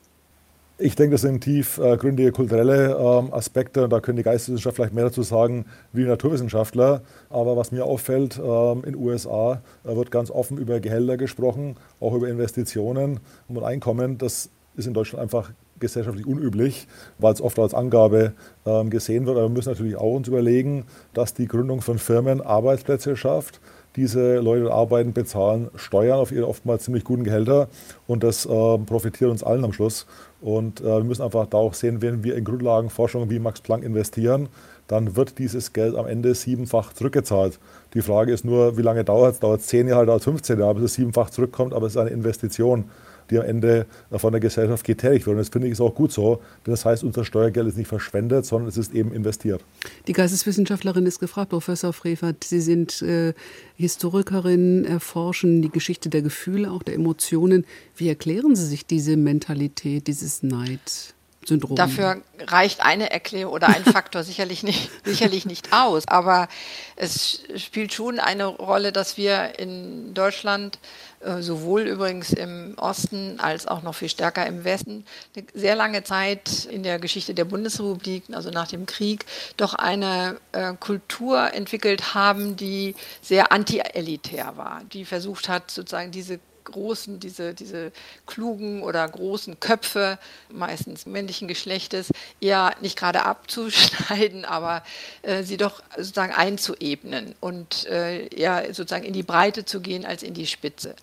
Ich 0.85 0.97
denke, 0.97 1.13
das 1.13 1.21
sind 1.21 1.45
tiefgründige 1.45 2.31
äh, 2.31 2.33
kulturelle 2.33 2.97
ähm, 2.97 3.33
Aspekte 3.33 3.85
und 3.85 3.91
da 3.91 4.01
können 4.01 4.17
die 4.17 4.25
Geisteswissenschaftler 4.25 4.87
vielleicht 4.87 4.95
mehr 4.95 5.05
dazu 5.05 5.23
sagen 5.23 5.67
wie 5.93 6.03
die 6.03 6.09
Naturwissenschaftler. 6.09 7.03
Aber 7.31 7.57
was 7.57 7.71
mir 7.71 7.85
auffällt, 7.85 8.41
ähm, 8.45 8.79
in 8.85 8.95
den 8.95 8.97
USA 8.97 9.63
wird 9.85 10.11
ganz 10.11 10.33
offen 10.33 10.59
über 10.59 10.81
Gehälter 10.81 11.17
gesprochen, 11.17 11.77
auch 12.01 12.15
über 12.15 12.29
Investitionen 12.29 13.21
und 13.47 13.63
Einkommen. 13.63 14.19
Das 14.19 14.51
ist 14.75 14.87
in 14.89 14.93
Deutschland 14.93 15.23
einfach 15.23 15.53
gesellschaftlich 15.79 16.27
unüblich, 16.27 16.89
weil 17.19 17.33
es 17.33 17.41
oft 17.41 17.61
als 17.61 17.75
Angabe 17.75 18.33
ähm, 18.67 18.91
gesehen 18.91 19.27
wird. 19.27 19.37
Aber 19.37 19.47
wir 19.47 19.55
müssen 19.55 19.69
natürlich 19.69 19.97
auch 19.97 20.15
uns 20.15 20.27
überlegen, 20.27 20.85
dass 21.15 21.33
die 21.33 21.47
Gründung 21.47 21.81
von 21.81 21.99
Firmen 21.99 22.41
Arbeitsplätze 22.41 23.17
schafft. 23.17 23.61
Diese 23.95 24.39
Leute 24.39 24.73
arbeiten, 24.73 25.13
bezahlen 25.13 25.71
Steuern 25.77 26.19
auf 26.19 26.33
ihre 26.33 26.49
oftmals 26.49 26.85
ziemlich 26.85 27.05
guten 27.05 27.25
Gehälter 27.25 27.69
und 28.07 28.25
das 28.25 28.47
äh, 28.47 28.49
profitiert 28.79 29.31
uns 29.31 29.43
allen 29.43 29.65
am 29.65 29.75
Schluss. 29.75 30.07
Und 30.43 30.81
äh, 30.81 30.85
wir 30.85 31.05
müssen 31.05 31.23
einfach 31.23 31.47
da 31.47 31.59
auch 31.59 31.75
sehen, 31.75 32.03
wenn 32.03 32.25
wir 32.25 32.37
in 32.37 32.45
Grundlagenforschung 32.45 33.31
wie 33.31 33.39
Max 33.39 33.61
Planck 33.61 33.85
investieren, 33.85 34.49
dann 34.89 35.17
wird 35.17 35.39
dieses 35.39 35.73
Geld 35.73 35.95
am 35.95 36.07
Ende 36.07 36.35
siebenfach 36.35 36.93
zurückgezahlt. 36.93 37.59
Die 37.95 38.03
Frage 38.03 38.33
ist 38.33 38.45
nur, 38.45 38.77
wie 38.77 38.83
lange 38.83 39.05
dauert 39.05 39.35
es? 39.35 39.41
Dauert 39.41 39.61
es 39.61 39.69
zehn 39.69 39.87
Jahre, 39.87 40.05
dauert 40.05 40.21
es 40.21 40.25
15 40.25 40.59
Jahre, 40.59 40.75
bis 40.75 40.85
es 40.85 40.95
siebenfach 40.95 41.31
zurückkommt, 41.31 41.73
aber 41.73 41.87
es 41.87 41.93
ist 41.93 41.99
eine 41.99 42.11
Investition 42.11 42.85
die 43.33 43.39
am 43.39 43.45
Ende 43.45 43.87
von 44.11 44.33
der 44.33 44.41
Gesellschaft 44.41 44.85
getätigt 44.85 45.27
wird. 45.27 45.39
Das 45.39 45.49
finde 45.49 45.67
ich 45.67 45.73
ist 45.73 45.81
auch 45.81 45.95
gut 45.95 46.13
so, 46.13 46.41
denn 46.67 46.73
das 46.73 46.85
heißt, 46.85 47.03
unser 47.03 47.25
Steuergeld 47.25 47.67
ist 47.67 47.77
nicht 47.77 47.89
verschwendet, 47.89 48.47
sondern 48.47 48.69
es 48.69 48.77
ist 48.77 48.95
eben 48.95 49.13
investiert. 49.13 49.65
Die 50.07 50.13
Geisteswissenschaftlerin 50.13 51.07
ist 51.07 51.19
gefragt, 51.19 51.51
Professor 51.51 51.93
Frevert. 51.93 52.45
Sie 52.45 52.61
sind 52.61 53.03
äh, 53.03 53.35
Historikerin, 53.77 54.85
erforschen 54.85 55.63
die 55.63 55.71
Geschichte 55.71 56.09
der 56.09 56.23
Gefühle, 56.23 56.71
auch 56.71 56.83
der 56.83 56.95
Emotionen. 56.95 57.65
Wie 57.97 58.09
erklären 58.09 58.55
Sie 58.55 58.67
sich 58.67 58.87
diese 58.87 59.17
Mentalität, 59.17 60.07
dieses 60.07 60.43
Neid? 60.43 61.15
Syndrom. 61.45 61.77
Dafür 61.77 62.23
reicht 62.39 62.81
eine 62.81 63.11
Erklärung 63.11 63.53
oder 63.53 63.69
ein 63.69 63.85
Faktor 63.85 64.23
sicherlich 64.25 64.63
nicht, 64.63 64.91
sicherlich 65.05 65.45
nicht 65.45 65.73
aus. 65.73 66.07
Aber 66.09 66.49
es 66.97 67.43
spielt 67.57 67.93
schon 67.93 68.21
eine 68.21 68.47
Rolle, 68.47 68.93
dass 68.93 69.17
wir 69.17 69.59
in 69.59 70.15
Deutschland 70.15 70.79
äh, 71.21 71.41
sowohl 71.41 71.83
übrigens 71.83 72.33
im 72.33 72.75
Osten 72.79 73.39
als 73.39 73.67
auch 73.67 73.83
noch 73.83 73.95
viel 73.95 74.09
stärker 74.09 74.47
im 74.47 74.65
Westen, 74.65 75.05
eine 75.37 75.47
sehr 75.55 75.77
lange 75.77 76.03
Zeit 76.03 76.65
in 76.65 76.83
der 76.83 76.99
Geschichte 76.99 77.35
der 77.35 77.45
Bundesrepublik, 77.45 78.25
also 78.33 78.51
nach 78.51 78.69
dem 78.69 78.87
Krieg, 78.87 79.25
doch 79.57 79.75
eine 79.75 80.39
äh, 80.53 80.75
Kultur 80.75 81.55
entwickelt 81.55 82.15
haben, 82.15 82.57
die 82.57 82.95
sehr 83.21 83.53
anti-elitär 83.53 84.57
war, 84.57 84.83
die 84.93 85.05
versucht 85.05 85.49
hat, 85.49 85.71
sozusagen 85.71 86.11
diese 86.11 86.41
großen, 86.65 87.21
diese, 87.21 87.55
diese 87.55 87.93
klugen 88.27 88.83
oder 88.83 89.07
großen 89.09 89.61
Köpfe, 89.61 90.19
meistens 90.51 91.07
männlichen 91.07 91.49
Geschlechtes, 91.49 92.11
eher 92.41 92.75
nicht 92.81 92.99
gerade 92.99 93.25
abzuschneiden, 93.25 94.45
aber 94.47 94.83
äh, 95.23 95.43
sie 95.43 95.57
doch 95.57 95.83
sozusagen 95.97 96.33
einzuebnen 96.33 97.35
und 97.41 97.87
äh, 97.87 98.27
eher 98.29 98.75
sozusagen 98.75 99.05
in 99.05 99.13
die 99.13 99.23
Breite 99.23 99.65
zu 99.65 99.81
gehen 99.81 100.05
als 100.05 100.23
in 100.23 100.35
die 100.35 100.47
Spitze. 100.47 100.95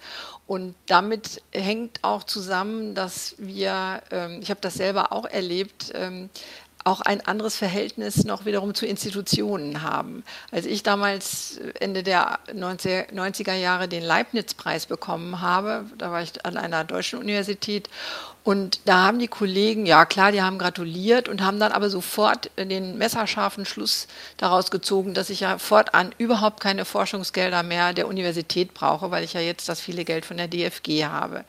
Und 0.49 0.73
damit 0.87 1.43
hängt 1.51 1.99
auch 2.03 2.23
zusammen, 2.23 2.95
dass 2.95 3.35
wir, 3.37 4.01
ähm, 4.09 4.39
ich 4.41 4.49
habe 4.49 4.61
das 4.61 4.73
selber 4.73 5.11
auch 5.11 5.25
erlebt, 5.25 5.91
ähm, 5.93 6.31
auch 6.83 7.01
ein 7.01 7.25
anderes 7.25 7.55
Verhältnis 7.55 8.23
noch 8.23 8.45
wiederum 8.45 8.73
zu 8.73 8.85
Institutionen 8.85 9.81
haben. 9.81 10.23
Als 10.51 10.65
ich 10.65 10.83
damals 10.83 11.59
Ende 11.79 12.03
der 12.03 12.39
90er 12.47 13.53
Jahre 13.53 13.87
den 13.87 14.03
Leibniz-Preis 14.03 14.85
bekommen 14.85 15.41
habe, 15.41 15.85
da 15.97 16.11
war 16.11 16.21
ich 16.21 16.45
an 16.45 16.57
einer 16.57 16.83
deutschen 16.83 17.19
Universität 17.19 17.89
und 18.43 18.79
da 18.85 19.03
haben 19.03 19.19
die 19.19 19.27
Kollegen, 19.27 19.85
ja 19.85 20.05
klar, 20.05 20.31
die 20.31 20.41
haben 20.41 20.57
gratuliert 20.57 21.27
und 21.27 21.43
haben 21.43 21.59
dann 21.59 21.73
aber 21.73 21.89
sofort 21.89 22.49
den 22.57 22.97
messerscharfen 22.97 23.65
Schluss 23.65 24.07
daraus 24.37 24.71
gezogen, 24.71 25.13
dass 25.13 25.29
ich 25.29 25.41
ja 25.41 25.57
fortan 25.57 26.15
überhaupt 26.17 26.61
keine 26.61 26.85
Forschungsgelder 26.85 27.63
mehr 27.63 27.93
der 27.93 28.07
Universität 28.07 28.73
brauche, 28.73 29.11
weil 29.11 29.25
ich 29.25 29.33
ja 29.33 29.41
jetzt 29.41 29.67
das 29.67 29.81
viele 29.81 30.05
Geld 30.05 30.25
von 30.25 30.37
der 30.37 30.47
DFG 30.47 31.03
habe. 31.05 31.43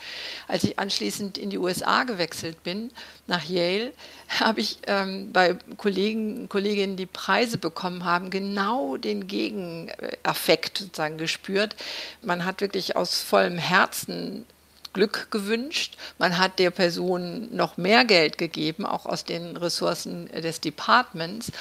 Als 0.49 0.65
ich 0.65 0.81
anschließend 0.81 1.39
in 1.39 1.51
die 1.51 1.59
USA 1.59 2.03
gewechselt 2.03 2.63
bin, 2.65 2.91
nach 3.29 3.45
Yale, 3.45 3.93
habe 4.41 4.61
ich 4.61 4.79
ähm, 4.89 5.33
bei 5.33 5.57
Kollegen, 5.77 6.49
Kolleginnen, 6.49 6.97
die 6.97 7.07
Preise 7.07 7.57
bekommen 7.57 8.05
haben, 8.05 8.31
genau 8.31 8.97
den 8.97 9.29
Gegeneffekt 9.29 10.79
sozusagen 10.79 11.19
gespürt. 11.19 11.77
Man 12.21 12.45
hat 12.45 12.61
wirklich 12.61 12.97
aus 12.97 13.21
vollem 13.21 13.59
Herzen 13.59 14.45
Glück 14.93 15.31
gewünscht. 15.31 15.97
Man 16.19 16.39
hat 16.39 16.59
der 16.59 16.71
Person 16.71 17.49
noch 17.55 17.77
mehr 17.77 18.05
Geld 18.05 18.39
gegeben, 18.39 18.87
auch 18.87 19.07
aus 19.07 19.25
den 19.25 19.57
Ressourcen 19.57 20.29
des 20.29 20.61
Departments. 20.61 21.53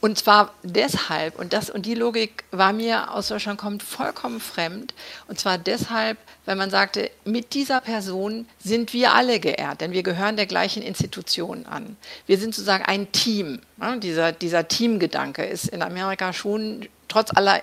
Und 0.00 0.18
zwar 0.18 0.52
deshalb, 0.62 1.38
und, 1.38 1.52
das, 1.52 1.70
und 1.70 1.86
die 1.86 1.94
Logik 1.94 2.44
war 2.50 2.72
mir 2.72 3.12
aus 3.12 3.28
Deutschland 3.28 3.58
kommt 3.58 3.82
vollkommen 3.82 4.40
fremd, 4.40 4.94
und 5.26 5.40
zwar 5.40 5.56
deshalb, 5.56 6.18
weil 6.44 6.54
man 6.54 6.70
sagte, 6.70 7.10
mit 7.24 7.54
dieser 7.54 7.80
Person 7.80 8.46
sind 8.62 8.92
wir 8.92 9.14
alle 9.14 9.40
geehrt, 9.40 9.80
denn 9.80 9.92
wir 9.92 10.02
gehören 10.02 10.36
der 10.36 10.46
gleichen 10.46 10.82
Institution 10.82 11.64
an. 11.66 11.96
Wir 12.26 12.38
sind 12.38 12.54
sozusagen 12.54 12.84
ein 12.84 13.10
Team. 13.10 13.60
Ja, 13.80 13.96
dieser, 13.96 14.32
dieser 14.32 14.68
Teamgedanke 14.68 15.44
ist 15.44 15.68
in 15.68 15.82
Amerika 15.82 16.32
schon 16.32 16.86
trotz 17.08 17.34
aller 17.34 17.62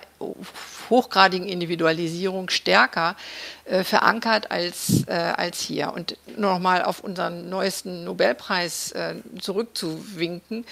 hochgradigen 0.90 1.48
Individualisierung 1.48 2.50
stärker 2.50 3.16
äh, 3.64 3.84
verankert 3.84 4.50
als, 4.50 5.06
äh, 5.06 5.12
als 5.12 5.60
hier. 5.60 5.92
Und 5.92 6.16
nur 6.36 6.52
noch 6.52 6.58
mal 6.58 6.82
auf 6.82 7.00
unseren 7.00 7.48
neuesten 7.48 8.04
Nobelpreis 8.04 8.92
äh, 8.92 9.14
zurückzuwinken. 9.40 10.64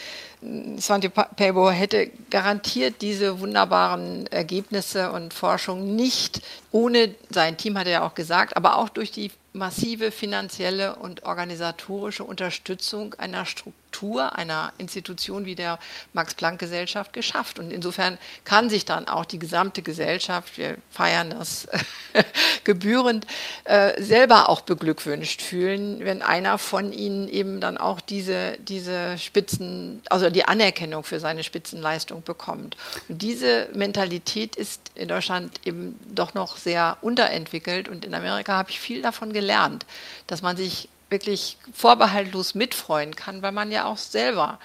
Svante 0.78 1.08
Pääbo 1.08 1.70
hätte 1.70 2.10
garantiert 2.30 3.00
diese 3.00 3.40
wunderbaren 3.40 4.26
Ergebnisse 4.26 5.12
und 5.12 5.32
Forschung 5.32 5.94
nicht 5.94 6.42
ohne 6.70 7.14
sein 7.30 7.56
Team, 7.56 7.78
hat 7.78 7.86
er 7.86 7.92
ja 7.92 8.06
auch 8.06 8.14
gesagt, 8.14 8.56
aber 8.56 8.76
auch 8.78 8.88
durch 8.88 9.10
die 9.12 9.30
massive 9.52 10.10
finanzielle 10.10 10.96
und 10.96 11.24
organisatorische 11.24 12.24
Unterstützung 12.24 13.14
einer 13.14 13.44
Struktur, 13.44 14.36
einer 14.36 14.72
Institution 14.78 15.44
wie 15.44 15.54
der 15.54 15.78
Max-Planck-Gesellschaft 16.14 17.12
geschafft. 17.12 17.58
Und 17.58 17.70
insofern 17.70 18.18
kann 18.44 18.70
sich 18.70 18.84
dann 18.84 19.08
auch 19.08 19.26
die 19.26 19.38
gesamte 19.42 19.82
Gesellschaft, 19.82 20.56
wir 20.56 20.76
feiern 20.88 21.30
das 21.30 21.66
gebührend, 22.64 23.26
äh, 23.64 24.00
selber 24.00 24.48
auch 24.48 24.60
beglückwünscht 24.60 25.42
fühlen, 25.42 25.98
wenn 26.04 26.22
einer 26.22 26.58
von 26.58 26.92
ihnen 26.92 27.28
eben 27.28 27.60
dann 27.60 27.76
auch 27.76 28.00
diese, 28.00 28.56
diese 28.58 29.18
Spitzen, 29.18 30.00
also 30.08 30.30
die 30.30 30.44
Anerkennung 30.44 31.02
für 31.02 31.18
seine 31.18 31.42
Spitzenleistung 31.42 32.22
bekommt. 32.22 32.76
Und 33.08 33.20
diese 33.20 33.68
Mentalität 33.74 34.54
ist 34.54 34.80
in 34.94 35.08
Deutschland 35.08 35.60
eben 35.64 35.98
doch 36.14 36.34
noch 36.34 36.56
sehr 36.56 36.96
unterentwickelt 37.00 37.88
und 37.88 38.04
in 38.04 38.14
Amerika 38.14 38.52
habe 38.52 38.70
ich 38.70 38.78
viel 38.78 39.02
davon 39.02 39.32
gelernt, 39.32 39.84
dass 40.28 40.40
man 40.40 40.56
sich 40.56 40.88
wirklich 41.10 41.58
vorbehaltlos 41.74 42.54
mitfreuen 42.54 43.16
kann, 43.16 43.42
weil 43.42 43.52
man 43.52 43.72
ja 43.72 43.86
auch 43.86 43.98
selber 43.98 44.60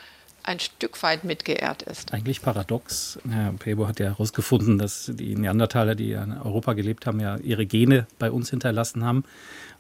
ein 0.48 0.60
Stück 0.60 1.04
weit 1.04 1.24
mitgeehrt 1.24 1.82
ist. 1.84 2.14
Eigentlich 2.14 2.42
paradox. 2.42 3.20
Herr 3.30 3.52
Pebo 3.54 3.88
hat 3.88 4.00
ja 4.00 4.08
herausgefunden, 4.08 4.78
dass 4.78 5.12
die 5.14 5.36
Neandertaler, 5.36 5.94
die 5.96 6.14
in 6.14 6.38
Europa 6.38 6.74
gelebt 6.74 7.06
haben, 7.06 7.20
ja 7.20 7.38
ihre 7.38 7.66
Gene 7.66 8.08
bei 8.18 8.32
uns 8.32 8.50
hinterlassen 8.50 9.04
haben 9.04 9.26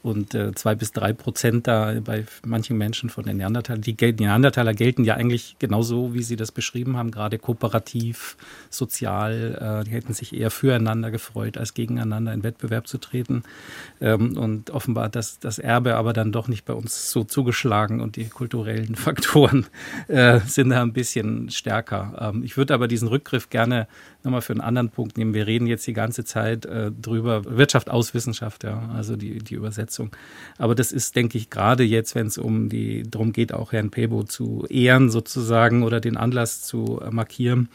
und 0.07 0.33
äh, 0.33 0.53
zwei 0.55 0.73
bis 0.73 0.93
drei 0.93 1.11
Prozent 1.11 1.67
da 1.67 1.99
bei 2.03 2.25
manchen 2.45 2.77
Menschen 2.77 3.09
von 3.09 3.25
den 3.25 3.37
Neandertalern. 3.37 3.81
Die, 3.81 3.95
die 3.95 4.13
Neandertaler 4.13 4.73
gelten 4.73 5.03
ja 5.03 5.15
eigentlich 5.15 5.57
genauso, 5.59 6.13
wie 6.13 6.23
Sie 6.23 6.37
das 6.37 6.51
beschrieben 6.51 6.95
haben, 6.95 7.11
gerade 7.11 7.37
kooperativ, 7.37 8.37
sozial. 8.69 9.81
Äh, 9.81 9.83
die 9.85 9.91
hätten 9.91 10.13
sich 10.13 10.33
eher 10.33 10.49
füreinander 10.49 11.11
gefreut, 11.11 11.57
als 11.57 11.73
gegeneinander 11.73 12.33
in 12.33 12.43
Wettbewerb 12.43 12.87
zu 12.87 12.97
treten. 12.97 13.43
Ähm, 13.99 14.37
und 14.37 14.71
offenbar 14.71 15.05
hat 15.05 15.15
das, 15.15 15.39
das 15.39 15.59
Erbe 15.59 15.95
aber 15.95 16.13
dann 16.13 16.31
doch 16.31 16.47
nicht 16.47 16.63
bei 16.63 16.73
uns 16.73 17.11
so 17.11 17.25
zugeschlagen 17.25 17.99
und 17.99 18.15
die 18.15 18.29
kulturellen 18.29 18.95
Faktoren 18.95 19.65
äh, 20.07 20.39
sind 20.39 20.69
da 20.69 20.81
ein 20.81 20.93
bisschen 20.93 21.49
stärker. 21.49 22.31
Ähm, 22.33 22.43
ich 22.43 22.55
würde 22.55 22.73
aber 22.73 22.87
diesen 22.87 23.09
Rückgriff 23.09 23.49
gerne 23.49 23.87
nochmal 24.23 24.41
für 24.41 24.53
einen 24.53 24.61
anderen 24.61 24.89
Punkt 24.89 25.17
nehmen. 25.17 25.33
Wir 25.33 25.47
reden 25.47 25.67
jetzt 25.67 25.85
die 25.87 25.93
ganze 25.93 26.23
Zeit 26.23 26.65
äh, 26.65 26.91
drüber, 26.91 27.43
Wirtschaft 27.45 27.89
aus 27.89 28.13
Wissenschaft, 28.13 28.63
ja, 28.63 28.89
also 28.93 29.15
die, 29.15 29.39
die 29.39 29.55
Übersetzung. 29.55 29.96
Aber 30.57 30.75
das 30.75 30.91
ist, 30.91 31.15
denke 31.15 31.37
ich, 31.37 31.49
gerade 31.49 31.83
jetzt, 31.83 32.15
wenn 32.15 32.27
es 32.27 32.37
um 32.37 32.69
die, 32.69 33.03
darum 33.03 33.33
geht, 33.33 33.53
auch 33.53 33.71
Herrn 33.71 33.91
Pebo 33.91 34.23
zu 34.23 34.65
ehren 34.69 35.09
sozusagen 35.09 35.83
oder 35.83 35.99
den 35.99 36.17
Anlass 36.17 36.61
zu 36.61 36.99
äh, 37.01 37.11
markieren, 37.11 37.69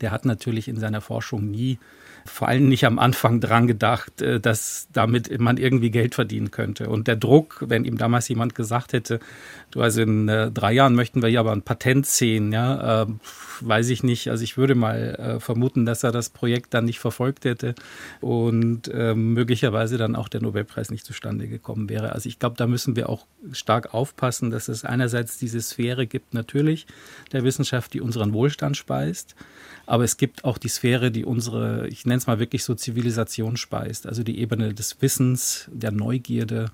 der 0.00 0.10
hat 0.10 0.24
natürlich 0.24 0.68
in 0.68 0.78
seiner 0.78 1.00
Forschung 1.00 1.50
nie 1.50 1.78
vor 2.24 2.48
allem 2.48 2.68
nicht 2.68 2.84
am 2.84 2.98
Anfang 2.98 3.40
dran 3.40 3.66
gedacht, 3.66 4.22
äh, 4.22 4.40
dass 4.40 4.88
damit 4.92 5.38
man 5.40 5.56
irgendwie 5.56 5.90
Geld 5.90 6.14
verdienen 6.14 6.50
könnte. 6.50 6.88
Und 6.88 7.08
der 7.08 7.16
Druck, 7.16 7.64
wenn 7.66 7.84
ihm 7.84 7.98
damals 7.98 8.28
jemand 8.28 8.54
gesagt 8.54 8.92
hätte, 8.92 9.20
du 9.70 9.80
also 9.80 10.02
in 10.02 10.28
äh, 10.28 10.50
drei 10.50 10.72
Jahren 10.72 10.94
möchten 10.94 11.22
wir 11.22 11.28
hier 11.28 11.40
aber 11.40 11.52
ein 11.52 11.62
Patent 11.62 12.06
sehen, 12.06 12.52
ja, 12.52 13.02
äh, 13.02 13.06
weiß 13.60 13.90
ich 13.90 14.02
nicht. 14.02 14.30
Also 14.30 14.44
ich 14.44 14.56
würde 14.56 14.74
mal 14.74 15.14
äh, 15.36 15.40
vermuten, 15.40 15.86
dass 15.86 16.02
er 16.02 16.12
das 16.12 16.30
Projekt 16.30 16.74
dann 16.74 16.84
nicht 16.84 16.98
verfolgt 16.98 17.44
hätte 17.44 17.74
und 18.20 18.88
äh, 18.88 19.14
möglicherweise 19.14 19.98
dann 19.98 20.16
auch 20.16 20.28
der 20.28 20.42
Nobelpreis 20.42 20.90
nicht 20.90 21.04
zustande 21.04 21.48
gekommen 21.48 21.88
wäre. 21.88 22.12
Also 22.12 22.28
ich 22.28 22.38
glaube, 22.38 22.56
da 22.56 22.66
müssen 22.66 22.96
wir 22.96 23.08
auch 23.08 23.26
stark 23.52 23.94
aufpassen, 23.94 24.50
dass 24.50 24.68
es 24.68 24.84
einerseits 24.84 25.38
diese 25.38 25.60
Sphäre 25.60 26.06
gibt, 26.06 26.34
natürlich 26.34 26.86
der 27.32 27.44
Wissenschaft, 27.44 27.94
die 27.94 28.00
unseren 28.00 28.32
Wohlstand 28.32 28.76
speist. 28.76 29.34
Aber 29.90 30.04
es 30.04 30.18
gibt 30.18 30.44
auch 30.44 30.56
die 30.56 30.68
Sphäre, 30.68 31.10
die 31.10 31.24
unsere, 31.24 31.88
ich 31.88 32.06
nenne 32.06 32.18
es 32.18 32.28
mal 32.28 32.38
wirklich 32.38 32.62
so 32.62 32.76
Zivilisation 32.76 33.56
speist. 33.56 34.06
Also 34.06 34.22
die 34.22 34.38
Ebene 34.38 34.72
des 34.72 35.02
Wissens, 35.02 35.68
der 35.72 35.90
Neugierde, 35.90 36.70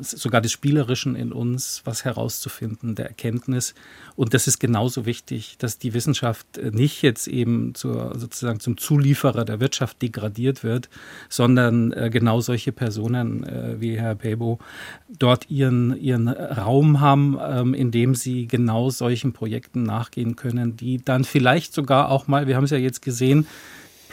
sogar 0.00 0.40
des 0.40 0.52
Spielerischen 0.52 1.14
in 1.14 1.32
uns, 1.32 1.82
was 1.84 2.04
herauszufinden, 2.04 2.94
der 2.94 3.06
Erkenntnis. 3.06 3.74
Und 4.16 4.32
das 4.32 4.46
ist 4.46 4.58
genauso 4.58 5.04
wichtig, 5.04 5.56
dass 5.58 5.78
die 5.78 5.92
Wissenschaft 5.92 6.46
nicht 6.72 7.02
jetzt 7.02 7.26
eben 7.28 7.74
zur, 7.74 8.18
sozusagen 8.18 8.60
zum 8.60 8.78
Zulieferer 8.78 9.44
der 9.44 9.60
Wirtschaft 9.60 10.00
degradiert 10.00 10.64
wird, 10.64 10.88
sondern 11.28 11.92
äh, 11.92 12.10
genau 12.10 12.40
solche 12.40 12.72
Personen 12.72 13.44
äh, 13.44 13.80
wie 13.80 13.98
Herr 13.98 14.14
Pebo 14.14 14.58
dort 15.08 15.50
ihren, 15.50 15.96
ihren 15.98 16.28
Raum 16.28 17.00
haben, 17.00 17.38
ähm, 17.40 17.74
in 17.74 17.90
dem 17.90 18.14
sie 18.14 18.46
genau 18.46 18.90
solchen 18.90 19.32
Projekten 19.32 19.82
nachgehen 19.82 20.36
können, 20.36 20.76
die 20.76 21.04
dann 21.04 21.24
vielleicht 21.24 21.74
sogar 21.74 22.10
auch 22.10 22.26
mal, 22.26 22.46
wir 22.46 22.56
haben 22.56 22.64
es 22.64 22.70
ja 22.70 22.78
jetzt 22.78 23.02
gesehen, 23.02 23.46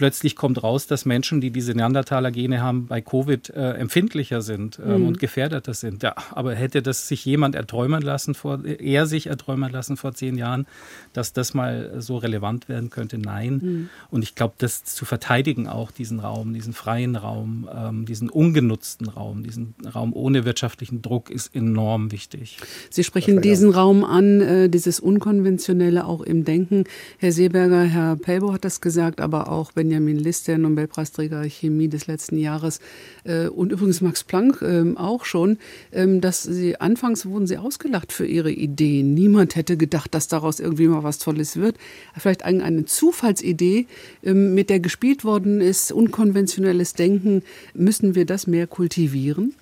plötzlich 0.02 0.36
kommt 0.36 0.64
raus, 0.64 0.88
dass 0.88 1.06
Menschen, 1.06 1.42
die 1.42 1.52
diese 1.52 1.76
Neandertaler-Gene 1.76 2.60
haben, 2.60 2.88
bei 2.88 3.02
Covid 3.02 3.52
äh, 3.52 3.74
empfindlicher 3.74 4.42
sind 4.42 4.80
ähm, 4.84 5.02
mhm. 5.02 5.08
und 5.10 5.20
gefährdeter 5.20 5.76
sind. 5.76 6.02
Ja, 6.02 6.16
aber 6.32 6.56
hätte 6.56 6.82
das 6.82 7.08
sich 7.08 7.24
jemand 7.24 7.54
erträumen 7.54 8.02
lassen, 8.02 8.34
vor, 8.34 8.66
er 8.66 9.06
sich 9.06 9.28
erträumen 9.28 9.72
lassen 9.72 9.98
vor 9.98 10.16
zehn 10.16 10.40
Jahren, 10.40 10.66
dass 11.14 11.34
das 11.34 11.54
mal 11.54 12.02
so 12.02 12.18
relevant 12.18 12.68
werden 12.68 12.90
könnte? 12.90 13.20
Nein. 13.20 13.60
Mhm. 13.62 13.90
Und 14.10 14.24
ich 14.24 14.34
glaube, 14.34 14.56
das 14.58 14.86
zu 14.86 15.06
verteidigen 15.06 15.68
auch, 15.68 15.92
diesen 15.92 16.20
Raum, 16.20 16.56
diesen 16.56 16.74
freien 16.74 17.16
Raum, 17.16 17.70
ähm, 17.72 18.06
diesen 18.08 18.32
ungenutzten 18.32 19.08
Raum, 19.08 19.44
diesen 19.44 19.76
Raum 19.94 20.14
ohne 20.14 20.46
wirtschaftlichen 20.46 21.04
Druck 21.04 21.30
ist 21.30 21.54
enorm 21.56 22.12
wichtig. 22.12 22.58
Sie 22.90 23.04
sprechen 23.04 23.40
diesen 23.44 23.70
Raum 23.70 24.04
an, 24.04 24.42
äh, 24.42 24.68
dieses 24.68 25.00
Unkonventionelle 25.00 26.08
auch 26.08 26.22
im 26.22 26.44
Denken. 26.44 26.86
Herr 27.20 27.32
Seeberger, 27.32 27.84
Herr 27.84 28.16
Pelbo 28.16 28.52
hat 28.52 28.66
das 28.66 28.82
gesagt, 28.82 29.22
aber 29.22 29.52
auch 29.52 29.74
wenn 29.76 29.91
Benjamin 29.92 30.20
List, 30.20 30.48
der 30.48 30.58
Nobelpreisträger 30.58 31.44
Chemie 31.44 31.90
des 31.90 32.08
letzten 32.08 32.38
Jahres, 32.38 32.80
äh, 33.26 33.48
und 33.48 33.74
übrigens 33.74 34.00
Max 34.00 34.24
Planck 34.24 34.62
äh, 34.62 34.96
auch 34.96 35.26
schon, 35.26 35.58
äh, 35.92 36.08
dass 36.20 36.44
sie 36.44 36.80
anfangs 36.80 37.26
wurden 37.26 37.46
sie 37.46 37.58
ausgelacht 37.58 38.14
für 38.14 38.26
ihre 38.26 38.52
Ideen. 38.52 39.14
Niemand 39.14 39.58
hätte 39.58 39.76
gedacht, 39.76 40.14
dass 40.16 40.30
daraus 40.30 40.62
irgendwie 40.62 40.88
mal 40.88 41.04
was 41.04 41.18
Tolles 41.18 41.58
wird. 41.58 41.76
Vielleicht 42.18 42.46
eine, 42.46 42.64
eine 42.64 42.86
Zufallsidee, 42.86 43.88
ähm, 44.24 44.54
mit 44.54 44.70
der 44.70 44.80
gespielt 44.80 45.26
worden 45.26 45.60
ist, 45.60 45.92
unkonventionelles 45.92 46.94
Denken. 46.94 47.44
Müssen 47.74 48.16
wir 48.16 48.26
das 48.26 48.48
mehr 48.48 48.68
kultivieren? 48.68 49.56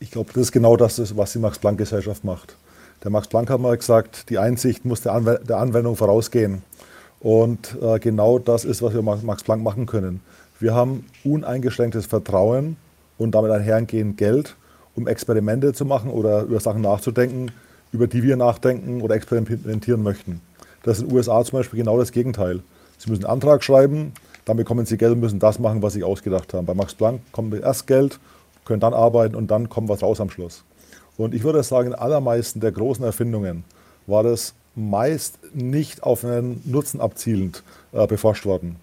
Ich 0.00 0.10
glaube, 0.10 0.32
das 0.34 0.42
ist 0.42 0.52
genau 0.52 0.76
das, 0.76 1.16
was 1.16 1.32
die 1.32 1.38
Max-Planck-Gesellschaft 1.38 2.24
macht. 2.24 2.56
Der 3.02 3.10
Max 3.10 3.26
Planck 3.26 3.48
hat 3.48 3.60
mal 3.60 3.76
gesagt, 3.76 4.28
die 4.28 4.36
Einsicht 4.36 4.84
muss 4.84 5.00
der, 5.00 5.14
Anwendung 5.14 5.96
vorausgehen. 5.96 6.62
Und 7.22 7.78
äh, 7.80 8.00
genau 8.00 8.40
das 8.40 8.64
ist, 8.64 8.82
was 8.82 8.94
wir 8.94 9.02
Max 9.02 9.44
Planck 9.44 9.62
machen 9.62 9.86
können. 9.86 10.20
Wir 10.58 10.74
haben 10.74 11.06
uneingeschränktes 11.24 12.06
Vertrauen 12.06 12.76
und 13.16 13.34
damit 13.34 13.52
einhergehend 13.52 14.16
Geld, 14.16 14.56
um 14.96 15.06
Experimente 15.06 15.72
zu 15.72 15.84
machen 15.84 16.10
oder 16.10 16.42
über 16.42 16.58
Sachen 16.58 16.82
nachzudenken, 16.82 17.52
über 17.92 18.08
die 18.08 18.24
wir 18.24 18.36
nachdenken 18.36 19.02
oder 19.02 19.14
experimentieren 19.14 20.02
möchten. 20.02 20.40
Das 20.82 20.98
ist 20.98 21.04
in 21.04 21.08
den 21.10 21.16
USA 21.16 21.44
zum 21.44 21.60
Beispiel 21.60 21.78
genau 21.78 21.96
das 21.96 22.10
Gegenteil. 22.10 22.60
Sie 22.98 23.08
müssen 23.08 23.24
einen 23.24 23.34
Antrag 23.34 23.62
schreiben, 23.62 24.12
dann 24.44 24.56
bekommen 24.56 24.84
Sie 24.84 24.96
Geld 24.96 25.12
und 25.12 25.20
müssen 25.20 25.38
das 25.38 25.60
machen, 25.60 25.80
was 25.80 25.92
Sie 25.92 26.02
ausgedacht 26.02 26.52
haben. 26.54 26.66
Bei 26.66 26.74
Max 26.74 26.94
Planck 26.94 27.20
kommt 27.30 27.54
erst 27.54 27.86
Geld, 27.86 28.18
können 28.64 28.80
dann 28.80 28.94
arbeiten 28.94 29.36
und 29.36 29.48
dann 29.50 29.68
kommt 29.68 29.88
was 29.88 30.02
raus 30.02 30.20
am 30.20 30.30
Schluss. 30.30 30.64
Und 31.16 31.34
ich 31.34 31.44
würde 31.44 31.62
sagen, 31.62 31.88
in 31.88 31.94
allermeisten 31.94 32.58
der 32.58 32.72
großen 32.72 33.04
Erfindungen 33.04 33.62
war 34.08 34.24
das 34.24 34.54
meist 34.74 35.38
nicht 35.54 36.02
auf 36.02 36.24
einen 36.24 36.62
Nutzen 36.64 37.00
abzielend 37.00 37.62
äh, 37.92 38.06
beforscht 38.06 38.46
worden. 38.46 38.76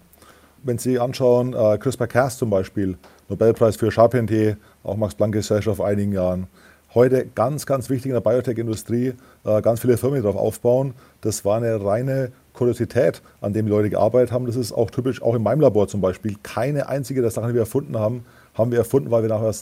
Wenn 0.62 0.78
Sie 0.78 0.98
anschauen, 0.98 1.54
äh, 1.54 1.78
CRISPR-Cas 1.78 2.38
zum 2.38 2.50
Beispiel, 2.50 2.98
Nobelpreis 3.28 3.76
für 3.76 3.90
Charpentier, 3.90 4.56
auch 4.82 4.96
Max-Planck-Gesellschaft 4.96 5.76
vor 5.76 5.86
einigen 5.86 6.12
Jahren. 6.12 6.48
Heute 6.92 7.26
ganz, 7.34 7.66
ganz 7.66 7.88
wichtig 7.88 8.06
in 8.06 8.14
der 8.14 8.20
Biotech-Industrie, 8.20 9.14
äh, 9.44 9.62
ganz 9.62 9.80
viele 9.80 9.96
Firmen, 9.96 10.22
darauf 10.22 10.36
aufbauen. 10.36 10.94
Das 11.20 11.44
war 11.44 11.56
eine 11.56 11.82
reine 11.82 12.32
Kuriosität, 12.52 13.22
an 13.40 13.52
dem 13.52 13.66
die 13.66 13.70
Leute 13.70 13.90
gearbeitet 13.90 14.32
haben. 14.32 14.46
Das 14.46 14.56
ist 14.56 14.72
auch 14.72 14.90
typisch, 14.90 15.22
auch 15.22 15.34
in 15.34 15.42
meinem 15.42 15.60
Labor 15.60 15.88
zum 15.88 16.00
Beispiel. 16.00 16.36
Keine 16.42 16.88
einzige 16.88 17.22
der 17.22 17.30
Sachen, 17.30 17.48
die 17.48 17.54
wir 17.54 17.62
erfunden 17.62 17.98
haben, 17.98 18.24
haben 18.54 18.72
wir 18.72 18.78
erfunden, 18.78 19.10
weil 19.10 19.22
wir 19.22 19.28
nachher 19.28 19.54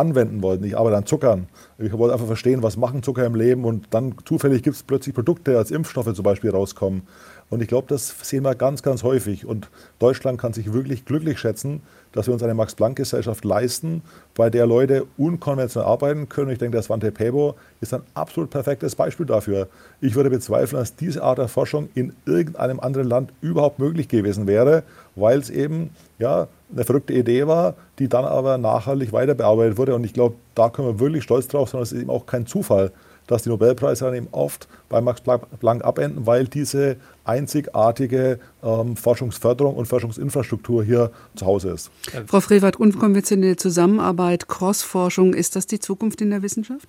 anwenden 0.00 0.42
wollten. 0.42 0.64
Ich 0.64 0.76
arbeite 0.76 0.96
an 0.96 1.06
Zuckern. 1.06 1.46
Ich 1.78 1.92
wollte 1.92 2.14
einfach 2.14 2.26
verstehen, 2.26 2.62
was 2.62 2.76
machen 2.76 3.02
Zucker 3.02 3.24
im 3.26 3.34
Leben 3.34 3.64
und 3.64 3.86
dann 3.90 4.14
zufällig 4.24 4.62
gibt 4.62 4.76
es 4.76 4.82
plötzlich 4.82 5.14
Produkte 5.14 5.58
als 5.58 5.70
Impfstoffe 5.70 6.12
zum 6.14 6.24
Beispiel 6.24 6.50
rauskommen. 6.50 7.02
Und 7.50 7.60
ich 7.60 7.68
glaube, 7.68 7.88
das 7.88 8.14
sehen 8.22 8.44
wir 8.44 8.54
ganz, 8.54 8.82
ganz 8.82 9.02
häufig. 9.02 9.44
Und 9.44 9.68
Deutschland 9.98 10.38
kann 10.38 10.52
sich 10.52 10.72
wirklich 10.72 11.04
glücklich 11.04 11.38
schätzen, 11.38 11.82
dass 12.12 12.26
wir 12.26 12.34
uns 12.34 12.42
eine 12.42 12.54
Max-Planck-Gesellschaft 12.54 13.44
leisten, 13.44 14.02
bei 14.34 14.50
der 14.50 14.66
Leute 14.66 15.04
unkonventionell 15.18 15.90
arbeiten 15.90 16.28
können. 16.28 16.50
Ich 16.52 16.58
denke, 16.58 16.76
der 16.76 16.82
Svante 16.82 17.10
Pebo 17.10 17.56
ist 17.80 17.92
ein 17.92 18.02
absolut 18.14 18.50
perfektes 18.50 18.94
Beispiel 18.94 19.26
dafür. 19.26 19.68
Ich 20.00 20.14
würde 20.14 20.30
bezweifeln, 20.30 20.80
dass 20.80 20.94
diese 20.94 21.22
Art 21.22 21.38
der 21.38 21.48
Forschung 21.48 21.88
in 21.94 22.12
irgendeinem 22.24 22.80
anderen 22.80 23.08
Land 23.08 23.32
überhaupt 23.40 23.80
möglich 23.80 24.08
gewesen 24.08 24.46
wäre, 24.46 24.84
weil 25.16 25.40
es 25.40 25.50
eben 25.50 25.90
ja, 26.18 26.46
eine 26.72 26.84
verrückte 26.84 27.12
Idee 27.12 27.46
war, 27.46 27.74
die 27.98 28.08
dann 28.08 28.24
aber 28.24 28.58
nachhaltig 28.58 29.12
weiter 29.12 29.34
bearbeitet 29.34 29.78
wurde. 29.78 29.94
Und 29.94 30.04
ich 30.04 30.12
glaube, 30.12 30.36
da 30.54 30.70
können 30.70 30.88
wir 30.88 31.00
wirklich 31.00 31.24
stolz 31.24 31.48
drauf 31.48 31.70
sein. 31.70 31.80
Es 31.80 31.92
ist 31.92 32.00
eben 32.00 32.10
auch 32.10 32.26
kein 32.26 32.46
Zufall, 32.46 32.92
dass 33.26 33.42
die 33.42 33.48
Nobelpreise 33.48 34.04
dann 34.04 34.14
eben 34.14 34.28
oft 34.32 34.68
bei 34.88 35.00
Max 35.00 35.20
Planck 35.20 35.84
abenden, 35.84 36.26
weil 36.26 36.46
diese 36.46 36.96
einzigartige 37.24 38.40
ähm, 38.62 38.96
Forschungsförderung 38.96 39.76
und 39.76 39.86
Forschungsinfrastruktur 39.86 40.82
hier 40.82 41.12
zu 41.36 41.46
Hause 41.46 41.70
ist. 41.70 41.90
Frau 42.26 42.40
Frevert, 42.40 42.76
unkonventionelle 42.76 43.56
Zusammenarbeit, 43.56 44.48
Crossforschung, 44.48 45.34
ist 45.34 45.54
das 45.54 45.66
die 45.66 45.78
Zukunft 45.78 46.20
in 46.20 46.30
der 46.30 46.42
Wissenschaft? 46.42 46.88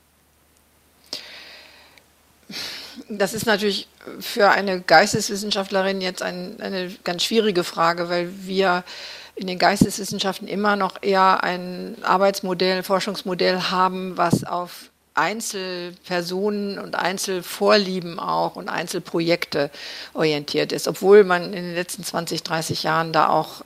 Das 3.07 3.34
ist 3.34 3.45
natürlich 3.45 3.88
für 4.19 4.49
eine 4.49 4.82
Geisteswissenschaftlerin 4.82 6.01
jetzt 6.01 6.21
ein, 6.21 6.59
eine 6.59 6.91
ganz 7.03 7.23
schwierige 7.23 7.63
Frage, 7.63 8.09
weil 8.09 8.29
wir 8.41 8.84
in 9.36 9.47
den 9.47 9.59
Geisteswissenschaften 9.59 10.47
immer 10.47 10.75
noch 10.75 11.01
eher 11.01 11.43
ein 11.43 11.97
Arbeitsmodell, 12.03 12.84
Forschungsmodell 12.84 13.59
haben, 13.71 14.17
was 14.17 14.43
auf 14.43 14.91
Einzelpersonen 15.13 16.79
und 16.79 16.95
Einzelvorlieben 16.95 18.19
auch 18.19 18.55
und 18.55 18.69
Einzelprojekte 18.69 19.69
orientiert 20.13 20.71
ist, 20.71 20.88
obwohl 20.88 21.23
man 21.23 21.53
in 21.53 21.63
den 21.63 21.75
letzten 21.75 22.03
20, 22.03 22.43
30 22.43 22.84
Jahren 22.84 23.11
da 23.11 23.29
auch 23.29 23.61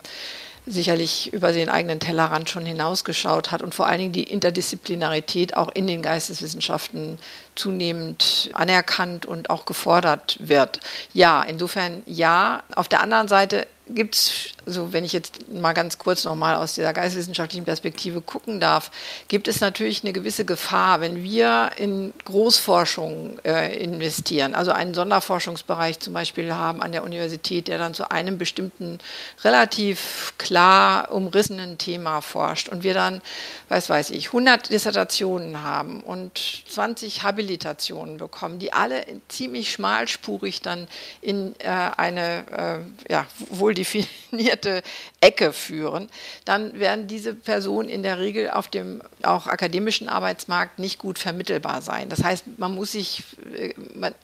sicherlich 0.67 1.31
über 1.31 1.51
den 1.51 1.69
eigenen 1.69 1.99
Tellerrand 1.99 2.49
schon 2.49 2.65
hinausgeschaut 2.65 3.51
hat 3.51 3.61
und 3.61 3.75
vor 3.75 3.85
allen 3.85 3.99
Dingen 3.99 4.11
die 4.13 4.23
Interdisziplinarität 4.23 5.55
auch 5.55 5.69
in 5.73 5.85
den 5.85 6.01
Geisteswissenschaften 6.01 7.19
zunehmend 7.53 8.49
anerkannt 8.53 9.27
und 9.27 9.49
auch 9.49 9.65
gefordert 9.65 10.37
wird. 10.39 10.79
Ja, 11.13 11.43
insofern 11.43 12.01
ja. 12.07 12.63
Auf 12.75 12.87
der 12.87 13.01
anderen 13.01 13.27
Seite 13.27 13.67
gibt 13.87 14.15
es, 14.15 14.49
also 14.65 14.93
wenn 14.93 15.05
ich 15.05 15.13
jetzt 15.13 15.47
mal 15.51 15.73
ganz 15.73 15.99
kurz 15.99 16.23
nochmal 16.23 16.55
aus 16.55 16.73
dieser 16.73 16.91
geisteswissenschaftlichen 16.91 17.65
Perspektive 17.65 18.21
gucken 18.21 18.59
darf, 18.59 18.89
gibt 19.27 19.47
es 19.47 19.61
natürlich 19.61 20.03
eine 20.03 20.11
gewisse 20.11 20.43
Gefahr, 20.43 21.01
wenn 21.01 21.21
wir 21.21 21.71
in 21.77 22.13
Großforschung 22.25 23.39
äh, 23.43 23.77
investieren, 23.77 24.55
also 24.55 24.71
einen 24.71 24.95
Sonderforschungsbereich 24.95 25.99
zum 25.99 26.13
Beispiel 26.13 26.53
haben 26.53 26.81
an 26.81 26.91
der 26.91 27.03
Universität, 27.03 27.67
der 27.67 27.77
dann 27.77 27.93
zu 27.93 28.09
einem 28.09 28.39
bestimmten 28.39 28.97
relativ 29.43 30.33
klar 30.37 31.11
umrissenen 31.11 31.77
Thema 31.77 32.21
forscht 32.21 32.69
und 32.69 32.83
wir 32.83 32.95
dann, 32.95 33.21
was 33.69 33.89
weiß 33.89 34.09
ich, 34.11 34.27
100 34.27 34.71
Dissertationen 34.71 35.61
haben 35.61 36.01
und 36.01 36.63
20 36.69 37.21
Habilitationen 37.21 38.17
bekommen, 38.17 38.57
die 38.57 38.73
alle 38.73 39.05
ziemlich 39.27 39.71
schmalspurig 39.71 40.61
dann 40.61 40.87
in 41.21 41.53
äh, 41.59 41.67
eine 41.67 42.85
äh, 43.07 43.13
ja, 43.13 43.27
wohl 43.49 43.74
definierte 43.75 44.81
Ecke 45.21 45.53
führen, 45.53 46.09
dann 46.45 46.79
werden 46.79 47.07
diese 47.07 47.33
Personen 47.33 47.89
in 47.89 48.03
der 48.03 48.19
Regel 48.19 48.49
auf 48.49 48.67
dem 48.67 49.01
auch 49.23 49.47
akademischen 49.47 50.09
Arbeitsmarkt 50.09 50.79
nicht 50.79 50.99
gut 50.99 51.19
vermittelbar 51.19 51.81
sein. 51.81 52.09
Das 52.09 52.23
heißt, 52.23 52.45
man 52.57 52.73
muss 52.73 52.91
sich, 52.93 53.23
äh, 53.53 53.73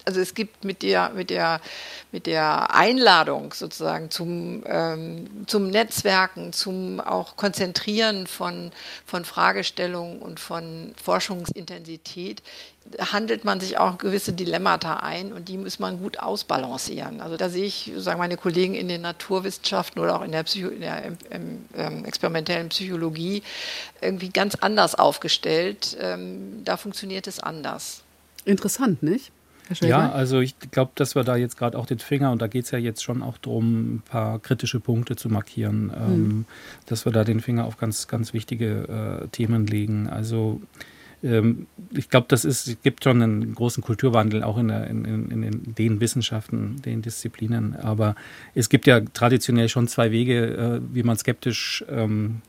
also 0.05 0.19
es 0.19 0.33
gibt 0.33 0.63
mit 0.63 0.81
der, 0.83 1.09
mit 1.09 1.29
der, 1.29 1.61
mit 2.11 2.25
der 2.25 2.75
Einladung 2.75 3.53
sozusagen 3.53 4.09
zum, 4.11 4.63
ähm, 4.65 5.45
zum 5.47 5.69
Netzwerken, 5.69 6.53
zum 6.53 6.99
auch 6.99 7.35
Konzentrieren 7.35 8.27
von, 8.27 8.71
von 9.05 9.25
Fragestellungen 9.25 10.19
und 10.19 10.39
von 10.39 10.93
Forschungsintensität 11.01 12.41
handelt 12.99 13.45
man 13.45 13.59
sich 13.59 13.77
auch 13.77 13.97
gewisse 13.97 14.34
Dilemmata 14.34 14.97
ein 14.97 15.32
und 15.34 15.47
die 15.47 15.57
muss 15.57 15.79
man 15.79 15.99
gut 15.99 16.19
ausbalancieren. 16.19 17.21
Also 17.21 17.38
da 17.38 17.49
sehe 17.49 17.65
ich 17.65 17.91
sagen 17.97 18.19
meine 18.19 18.38
Kollegen 18.38 18.73
in 18.73 18.88
den 18.88 19.01
Naturwissenschaften 19.01 20.01
oder 20.01 20.17
auch 20.17 20.23
in 20.23 20.32
der, 20.32 20.43
Psycho 20.43 20.69
in 20.69 20.82
der 20.82 21.03
ähm, 21.29 21.65
ähm, 21.75 22.05
experimentellen 22.05 22.69
Psychologie 22.69 23.43
irgendwie 24.01 24.29
ganz 24.29 24.55
anders 24.55 24.95
aufgestellt. 24.95 25.95
Ähm, 25.99 26.63
da 26.65 26.77
funktioniert 26.77 27.27
es 27.27 27.39
anders. 27.39 28.01
Interessant, 28.45 29.03
nicht? 29.03 29.32
Ja, 29.79 30.11
also 30.11 30.41
ich 30.41 30.55
glaube, 30.71 30.91
dass 30.95 31.15
wir 31.15 31.23
da 31.23 31.38
jetzt 31.38 31.57
gerade 31.57 31.77
auch 31.77 31.86
den 31.86 31.99
Finger, 31.99 32.32
und 32.32 32.41
da 32.41 32.47
geht 32.47 32.65
es 32.65 32.71
ja 32.71 32.77
jetzt 32.77 33.03
schon 33.03 33.23
auch 33.23 33.38
darum, 33.38 33.95
ein 33.95 34.01
paar 34.01 34.39
kritische 34.39 34.82
Punkte 34.82 35.15
zu 35.15 35.29
markieren, 35.29 35.93
ähm, 35.95 36.07
hm. 36.07 36.45
dass 36.88 37.05
wir 37.05 37.13
da 37.13 37.23
den 37.23 37.39
Finger 37.39 37.63
auf 37.63 37.77
ganz, 37.77 38.09
ganz 38.09 38.34
wichtige 38.34 39.21
äh, 39.23 39.27
Themen 39.29 39.67
legen. 39.67 40.09
Also 40.09 40.61
ähm, 41.24 41.67
ich 41.91 42.09
glaube, 42.09 42.26
das 42.30 42.45
ist, 42.45 42.67
es 42.67 42.82
gibt 42.82 43.03
schon 43.03 43.22
einen 43.22 43.55
großen 43.55 43.84
Kulturwandel 43.84 44.43
auch 44.43 44.57
in, 44.57 44.69
der, 44.69 44.88
in, 44.88 45.05
in, 45.05 45.43
in, 45.43 45.76
den 45.76 45.99
Wissenschaften, 45.99 46.82
den 46.84 47.01
Disziplinen. 47.01 47.76
Aber 47.76 48.15
es 48.55 48.69
gibt 48.69 48.88
ja 48.88 49.01
traditionell 49.01 49.69
schon 49.69 49.88
zwei 49.88 50.11
Wege, 50.11 50.45
äh, 50.45 50.82
wie 50.93 51.03
man 51.03 51.17
skeptisch 51.17 51.84
ähm, 51.89 52.41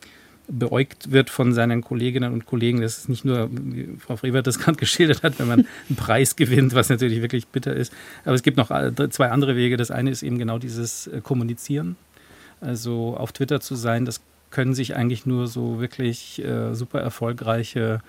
beäugt 0.49 1.13
wird 1.13 1.31
von 1.31 1.53
seinen 1.53 1.83
Kolleginnen 1.83 2.33
und 2.33 2.47
Kollegen. 2.47 2.81
Das 2.81 2.99
ist 2.99 3.09
nicht 3.09 3.25
nur, 3.25 3.49
wie 3.53 3.89
Frau 3.99 4.17
Frevert 4.17 4.47
das 4.47 4.59
gerade 4.61 4.79
geschildert 4.79 5.23
hat, 5.23 5.39
wenn 5.39 5.49
man 5.49 5.67
einen 5.89 5.97
Preis 5.97 6.37
gewinnt, 6.37 6.75
was 6.75 6.89
natürlich 6.89 7.23
wirklich 7.23 7.47
bitter 7.49 7.75
ist. 7.75 7.93
Aber 8.25 8.35
es 8.35 8.43
gibt 8.43 8.57
noch 8.57 8.71
äh, 8.71 8.93
zwei 9.11 9.31
andere 9.31 9.57
Wege. 9.57 9.77
Das 9.77 9.91
eine 9.91 10.11
ist 10.11 10.23
eben 10.23 10.39
genau 10.39 10.59
dieses 10.59 11.07
äh, 11.07 11.21
Kommunizieren. 11.21 11.97
Also 12.61 13.17
auf 13.17 13.33
Twitter 13.33 13.61
zu 13.61 13.75
sein, 13.75 14.05
das 14.05 14.21
können 14.51 14.75
sich 14.75 14.95
eigentlich 14.95 15.27
nur 15.27 15.49
so 15.49 15.81
wirklich 15.81 16.45
äh, 16.45 16.75
super 16.75 17.01
erfolgreiche 17.01 18.01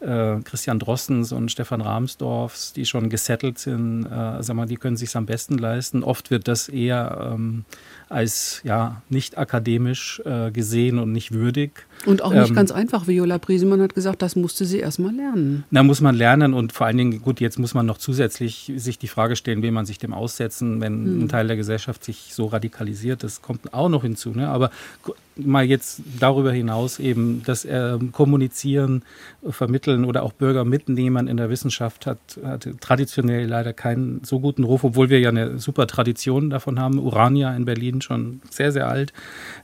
äh, 0.00 0.40
Christian 0.42 0.78
Drossens 0.78 1.32
und 1.32 1.50
Stefan 1.50 1.80
Rahmsdorfs, 1.80 2.72
die 2.72 2.86
schon 2.86 3.08
gesettelt 3.08 3.58
sind, 3.58 4.06
äh, 4.06 4.42
sag 4.42 4.56
mal, 4.56 4.66
die 4.66 4.76
können 4.76 4.96
sich 4.96 5.14
am 5.16 5.26
besten 5.26 5.58
leisten. 5.58 6.02
Oft 6.02 6.30
wird 6.30 6.48
das 6.48 6.68
eher 6.68 7.32
ähm, 7.34 7.64
als 8.10 8.60
ja 8.64 9.02
nicht 9.08 9.38
akademisch 9.38 10.20
äh, 10.24 10.50
gesehen 10.50 10.98
und 10.98 11.12
nicht 11.12 11.32
würdig. 11.32 11.86
Und 12.06 12.22
auch 12.22 12.32
nicht 12.32 12.48
ähm, 12.48 12.56
ganz 12.56 12.72
einfach. 12.72 13.06
Viola 13.06 13.38
Briesemann 13.38 13.80
hat 13.80 13.94
gesagt, 13.94 14.20
das 14.20 14.34
musste 14.34 14.64
sie 14.64 14.80
erstmal 14.80 15.14
lernen. 15.14 15.64
Da 15.70 15.84
muss 15.84 16.00
man 16.00 16.16
lernen 16.16 16.52
und 16.52 16.72
vor 16.72 16.88
allen 16.88 16.96
Dingen, 16.96 17.22
gut, 17.22 17.40
jetzt 17.40 17.58
muss 17.58 17.72
man 17.72 17.86
noch 17.86 17.98
zusätzlich 17.98 18.72
sich 18.76 18.98
die 18.98 19.06
Frage 19.06 19.36
stellen, 19.36 19.62
will 19.62 19.70
man 19.70 19.86
sich 19.86 19.98
dem 19.98 20.12
aussetzen, 20.12 20.80
wenn 20.80 21.04
hm. 21.04 21.22
ein 21.22 21.28
Teil 21.28 21.46
der 21.46 21.56
Gesellschaft 21.56 22.02
sich 22.02 22.34
so 22.34 22.46
radikalisiert. 22.46 23.22
Das 23.22 23.42
kommt 23.42 23.72
auch 23.72 23.88
noch 23.88 24.02
hinzu. 24.02 24.30
Ne? 24.30 24.48
Aber 24.48 24.70
mal 25.36 25.64
jetzt 25.64 26.02
darüber 26.18 26.52
hinaus 26.52 26.98
eben 26.98 27.42
das 27.44 27.64
äh, 27.64 27.98
Kommunizieren, 28.12 29.02
Vermitteln 29.48 30.04
oder 30.04 30.22
auch 30.22 30.32
Bürger 30.32 30.64
mitnehmen 30.64 31.28
in 31.28 31.36
der 31.36 31.50
Wissenschaft 31.50 32.06
hat, 32.06 32.18
hat 32.44 32.68
traditionell 32.80 33.46
leider 33.46 33.72
keinen 33.72 34.22
so 34.24 34.40
guten 34.40 34.64
Ruf, 34.64 34.84
obwohl 34.84 35.10
wir 35.10 35.20
ja 35.20 35.28
eine 35.28 35.58
super 35.58 35.86
Tradition 35.86 36.50
davon 36.50 36.78
haben. 36.78 36.98
Urania 36.98 37.54
in 37.54 37.64
Berlin 37.64 37.99
schon 38.02 38.40
sehr, 38.50 38.72
sehr 38.72 38.88
alt. 38.88 39.12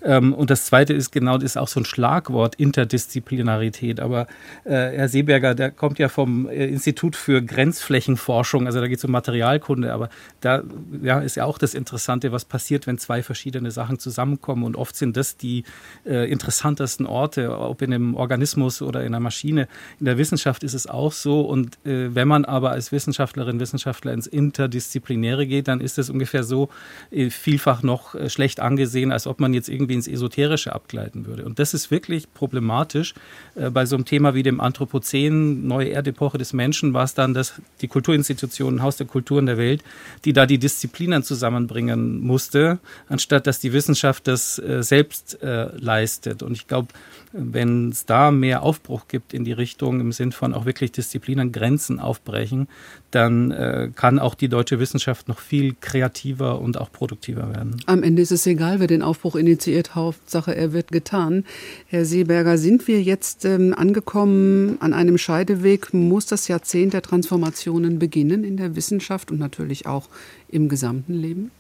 Ähm, 0.03 0.33
und 0.33 0.51
das 0.51 0.67
Zweite 0.67 0.93
ist 0.93 1.13
genau, 1.13 1.39
das 1.39 1.53
ist 1.53 1.57
auch 1.57 1.69
so 1.69 1.81
ein 1.81 1.85
Schlagwort, 1.85 2.55
Interdisziplinarität. 2.57 4.01
Aber 4.01 4.27
äh, 4.65 4.71
Herr 4.71 5.09
Seeberger, 5.09 5.55
der 5.55 5.71
kommt 5.71 5.99
ja 5.99 6.09
vom 6.09 6.49
äh, 6.49 6.67
Institut 6.67 7.17
für 7.17 7.43
Grenzflächenforschung, 7.43 8.67
also 8.67 8.81
da 8.81 8.89
geht 8.89 8.99
es 8.99 9.05
um 9.05 9.11
Materialkunde, 9.11 9.93
aber 9.93 10.09
da 10.41 10.63
ja, 11.03 11.21
ist 11.21 11.37
ja 11.37 11.45
auch 11.45 11.59
das 11.59 11.75
Interessante, 11.75 12.33
was 12.33 12.45
passiert, 12.45 12.87
wenn 12.87 12.99
zwei 12.99 13.23
verschiedene 13.23 13.71
Sachen 13.71 13.99
zusammenkommen. 13.99 14.65
Und 14.65 14.77
oft 14.77 14.97
sind 14.97 15.17
das 15.17 15.37
die 15.37 15.65
äh, 16.05 16.31
interessantesten 16.31 17.07
Orte, 17.07 17.57
ob 17.59 17.83
in 17.83 17.93
einem 17.93 18.15
Organismus 18.15 18.83
oder 18.83 19.01
in 19.01 19.09
einer 19.09 19.21
Maschine. 19.21 19.69
In 20.01 20.07
der 20.07 20.19
Wissenschaft 20.19 20.63
ist 20.63 20.75
es 20.75 20.87
auch 20.87 21.13
so. 21.13 21.41
Und 21.43 21.77
äh, 21.85 22.15
wenn 22.15 22.29
man 22.29 22.45
aber 22.45 22.71
als 22.71 22.93
Wissenschaftlerin, 22.93 23.61
Wissenschaftler 23.61 24.13
ins 24.13 24.27
Interdisziplinäre 24.27 25.47
geht, 25.47 25.69
dann 25.69 25.81
ist 25.81 25.99
es 25.99 26.11
ungefähr 26.11 26.45
so 26.45 26.69
äh, 27.11 27.31
vielfach 27.31 27.83
noch 27.83 28.15
äh, 28.15 28.26
schlecht 28.29 28.61
angesehen, 28.61 29.13
als 29.13 29.27
ob 29.27 29.41
man 29.41 29.55
jetzt 29.55 29.69
irgendwie 29.69 29.95
ins 29.95 30.09
Esoterische 30.09 30.75
abgleiten 30.75 31.27
würde. 31.27 31.45
Und 31.45 31.59
das 31.59 31.75
ist 31.75 31.91
wirklich 31.91 32.33
problematisch. 32.33 33.15
Äh, 33.55 33.71
bei 33.71 33.87
so 33.87 33.97
einem 33.97 34.05
Thema 34.05 34.35
wie 34.35 34.43
dem 34.43 34.61
Anthropozän, 34.61 35.67
neue 35.67 35.91
Erdepoche 35.91 36.39
des 36.39 36.53
Menschen, 36.53 36.95
war 36.95 37.05
es 37.05 37.15
dann, 37.15 37.35
dass 37.35 37.55
die 37.81 37.89
Kulturinstitutionen, 37.89 38.83
Haus 38.83 38.97
der 38.97 39.07
Kulturen 39.07 39.47
der 39.47 39.59
Welt, 39.59 39.83
die 40.25 40.33
da 40.33 40.47
die 40.47 40.59
Disziplinen 40.59 41.23
zusammenbringen 41.23 42.21
musste, 42.21 42.79
anstatt 43.09 43.47
dass 43.47 43.59
die 43.61 43.73
Wissenschaft 43.73 44.27
das 44.27 44.59
äh, 44.59 44.83
selbst 44.83 45.43
äh, 45.43 45.69
leistet. 45.77 46.43
Und 46.43 46.53
ich 46.53 46.67
glaube, 46.67 46.89
wenn 47.37 47.91
es 47.91 48.07
da 48.07 48.31
mehr 48.31 48.63
Aufbruch 48.63 49.09
gibt 49.09 49.35
in 49.35 49.45
die 49.45 49.53
Richtung 49.53 50.01
im 50.01 50.13
Sinn 50.13 50.33
von 50.33 50.55
auch 50.55 50.65
wirklich 50.65 50.93
Disziplinen, 50.93 51.53
Grenzen 51.53 52.01
aufbrechen, 52.01 52.69
dann 53.11 53.51
äh, 53.51 53.91
kann 53.95 54.19
auch 54.19 54.35
die 54.35 54.49
deutsche 54.49 54.79
Wissenschaft 54.79 55.29
noch 55.29 55.39
viel 55.39 55.75
kreativer 55.81 56.61
und 56.61 56.79
auch 56.79 56.91
produktiver 56.91 57.55
werden. 57.55 57.77
Am 57.87 58.03
Ende 58.03 58.23
ist 58.23 58.33
es 58.33 58.47
egal, 58.47 58.81
wer 58.81 58.87
den 58.87 59.03
Aufbruch 59.03 59.37
initiiert, 59.37 59.95
Hauptsache 59.95 60.55
er 60.55 60.73
wird 60.73 60.93
getan. 60.93 61.45
Herr 61.89 62.05
Seeberger, 62.05 62.59
sind 62.59 62.89
wir 62.89 63.03
jetzt 63.03 63.45
ähm, 63.45 63.75
angekommen 63.77 64.79
an 64.81 64.93
einem 64.93 65.19
Scheideweg? 65.19 65.93
Muss 65.95 66.27
das 66.27 66.49
Jahrzehnt 66.49 66.95
der 66.95 67.03
Transformationen 67.03 67.99
beginnen 67.99 68.45
in 68.45 68.57
der 68.57 68.77
Wissenschaft 68.77 69.31
und 69.31 69.39
natürlich 69.39 69.87
auch 69.87 70.09
im 70.49 70.69
gesamten 70.69 71.15
Leben? 71.15 71.51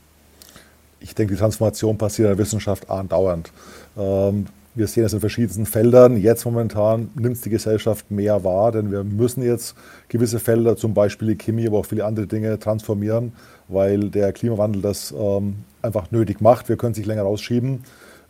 Ich 1.00 1.14
denke, 1.14 1.34
die 1.34 1.38
Transformation 1.38 1.98
passiert 1.98 2.30
in 2.30 2.36
der 2.36 2.44
Wissenschaft 2.44 2.90
andauernd. 2.90 3.52
Ähm, 3.96 4.46
wir 4.76 4.86
sehen 4.86 5.04
es 5.04 5.12
in 5.14 5.20
verschiedensten 5.20 5.66
Feldern. 5.66 6.18
Jetzt 6.18 6.44
momentan 6.44 7.10
nimmt 7.14 7.36
es 7.36 7.40
die 7.40 7.50
Gesellschaft 7.50 8.10
mehr 8.10 8.44
wahr, 8.44 8.72
denn 8.72 8.92
wir 8.92 9.02
müssen 9.04 9.42
jetzt 9.42 9.74
gewisse 10.08 10.38
Felder, 10.38 10.76
zum 10.76 10.92
Beispiel 10.94 11.28
die 11.28 11.38
Chemie, 11.38 11.66
aber 11.66 11.78
auch 11.78 11.86
viele 11.86 12.04
andere 12.04 12.26
Dinge 12.26 12.58
transformieren, 12.58 13.32
weil 13.68 14.10
der 14.10 14.32
Klimawandel 14.32 14.82
das 14.82 15.14
ähm, 15.18 15.56
einfach 15.80 16.10
nötig 16.10 16.40
macht. 16.40 16.68
Wir 16.68 16.76
können 16.76 16.92
es 16.92 16.98
nicht 16.98 17.06
länger 17.06 17.22
rausschieben. 17.22 17.80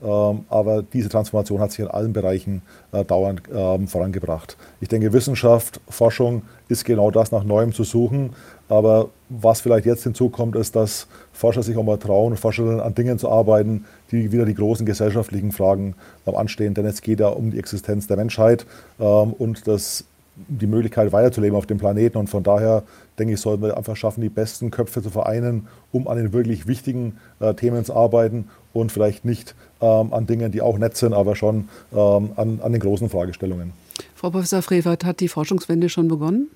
Ähm, 0.02 0.44
aber 0.48 0.82
diese 0.82 1.08
Transformation 1.08 1.60
hat 1.60 1.70
sich 1.70 1.80
in 1.80 1.88
allen 1.88 2.12
Bereichen 2.12 2.62
äh, 2.92 3.04
dauernd 3.04 3.42
ähm, 3.52 3.88
vorangebracht. 3.88 4.56
Ich 4.80 4.88
denke, 4.88 5.12
Wissenschaft, 5.12 5.80
Forschung 5.88 6.42
ist 6.68 6.84
genau 6.84 7.10
das, 7.10 7.32
nach 7.32 7.44
Neuem 7.44 7.72
zu 7.72 7.82
suchen. 7.82 8.30
Aber 8.68 9.08
was 9.28 9.60
vielleicht 9.60 9.86
jetzt 9.86 10.02
hinzukommt, 10.02 10.54
ist, 10.54 10.76
dass 10.76 11.06
Forscher 11.32 11.62
sich 11.62 11.76
auch 11.76 11.82
mal 11.82 11.96
trauen 11.96 12.36
Forscherinnen 12.36 12.80
an 12.80 12.94
Dingen 12.94 13.18
zu 13.18 13.30
arbeiten, 13.30 13.86
die 14.12 14.32
wieder 14.32 14.44
die 14.44 14.54
großen 14.54 14.86
gesellschaftlichen 14.86 15.52
Fragen 15.52 15.94
anstehen. 16.26 16.74
Denn 16.74 16.86
es 16.86 17.02
geht 17.02 17.20
ja 17.20 17.28
um 17.28 17.50
die 17.50 17.58
Existenz 17.58 18.06
der 18.06 18.16
Menschheit 18.16 18.66
und 18.98 19.66
das 19.66 20.04
die 20.36 20.66
Möglichkeit 20.66 21.12
weiterzuleben 21.12 21.56
auf 21.56 21.66
dem 21.66 21.78
Planeten. 21.78 22.18
Und 22.18 22.28
von 22.28 22.42
daher 22.42 22.82
denke 23.18 23.34
ich, 23.34 23.40
sollten 23.40 23.62
wir 23.62 23.76
einfach 23.76 23.96
schaffen, 23.96 24.20
die 24.20 24.28
besten 24.28 24.70
Köpfe 24.70 25.02
zu 25.02 25.10
vereinen, 25.10 25.68
um 25.92 26.08
an 26.08 26.18
den 26.18 26.32
wirklich 26.32 26.66
wichtigen 26.66 27.18
äh, 27.40 27.54
Themen 27.54 27.84
zu 27.84 27.94
arbeiten 27.94 28.48
und 28.72 28.92
vielleicht 28.92 29.24
nicht 29.24 29.54
ähm, 29.80 30.12
an 30.12 30.26
Dingen, 30.26 30.52
die 30.52 30.60
auch 30.60 30.78
nett 30.78 30.96
sind, 30.96 31.14
aber 31.14 31.36
schon 31.36 31.68
ähm, 31.92 32.32
an, 32.36 32.60
an 32.62 32.72
den 32.72 32.80
großen 32.80 33.08
Fragestellungen. 33.08 33.72
Frau 34.14 34.30
Professor 34.30 34.62
Frevert, 34.62 35.04
hat 35.04 35.20
die 35.20 35.28
Forschungswende 35.28 35.88
schon 35.88 36.08
begonnen? 36.08 36.48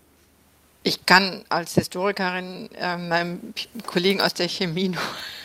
Ich 0.82 1.06
kann 1.06 1.42
als 1.48 1.74
Historikerin 1.74 2.68
äh, 2.78 2.96
meinem 2.96 3.38
Kollegen 3.86 4.20
aus 4.20 4.34
der 4.34 4.48
Chemie 4.48 4.88
nur 4.88 5.00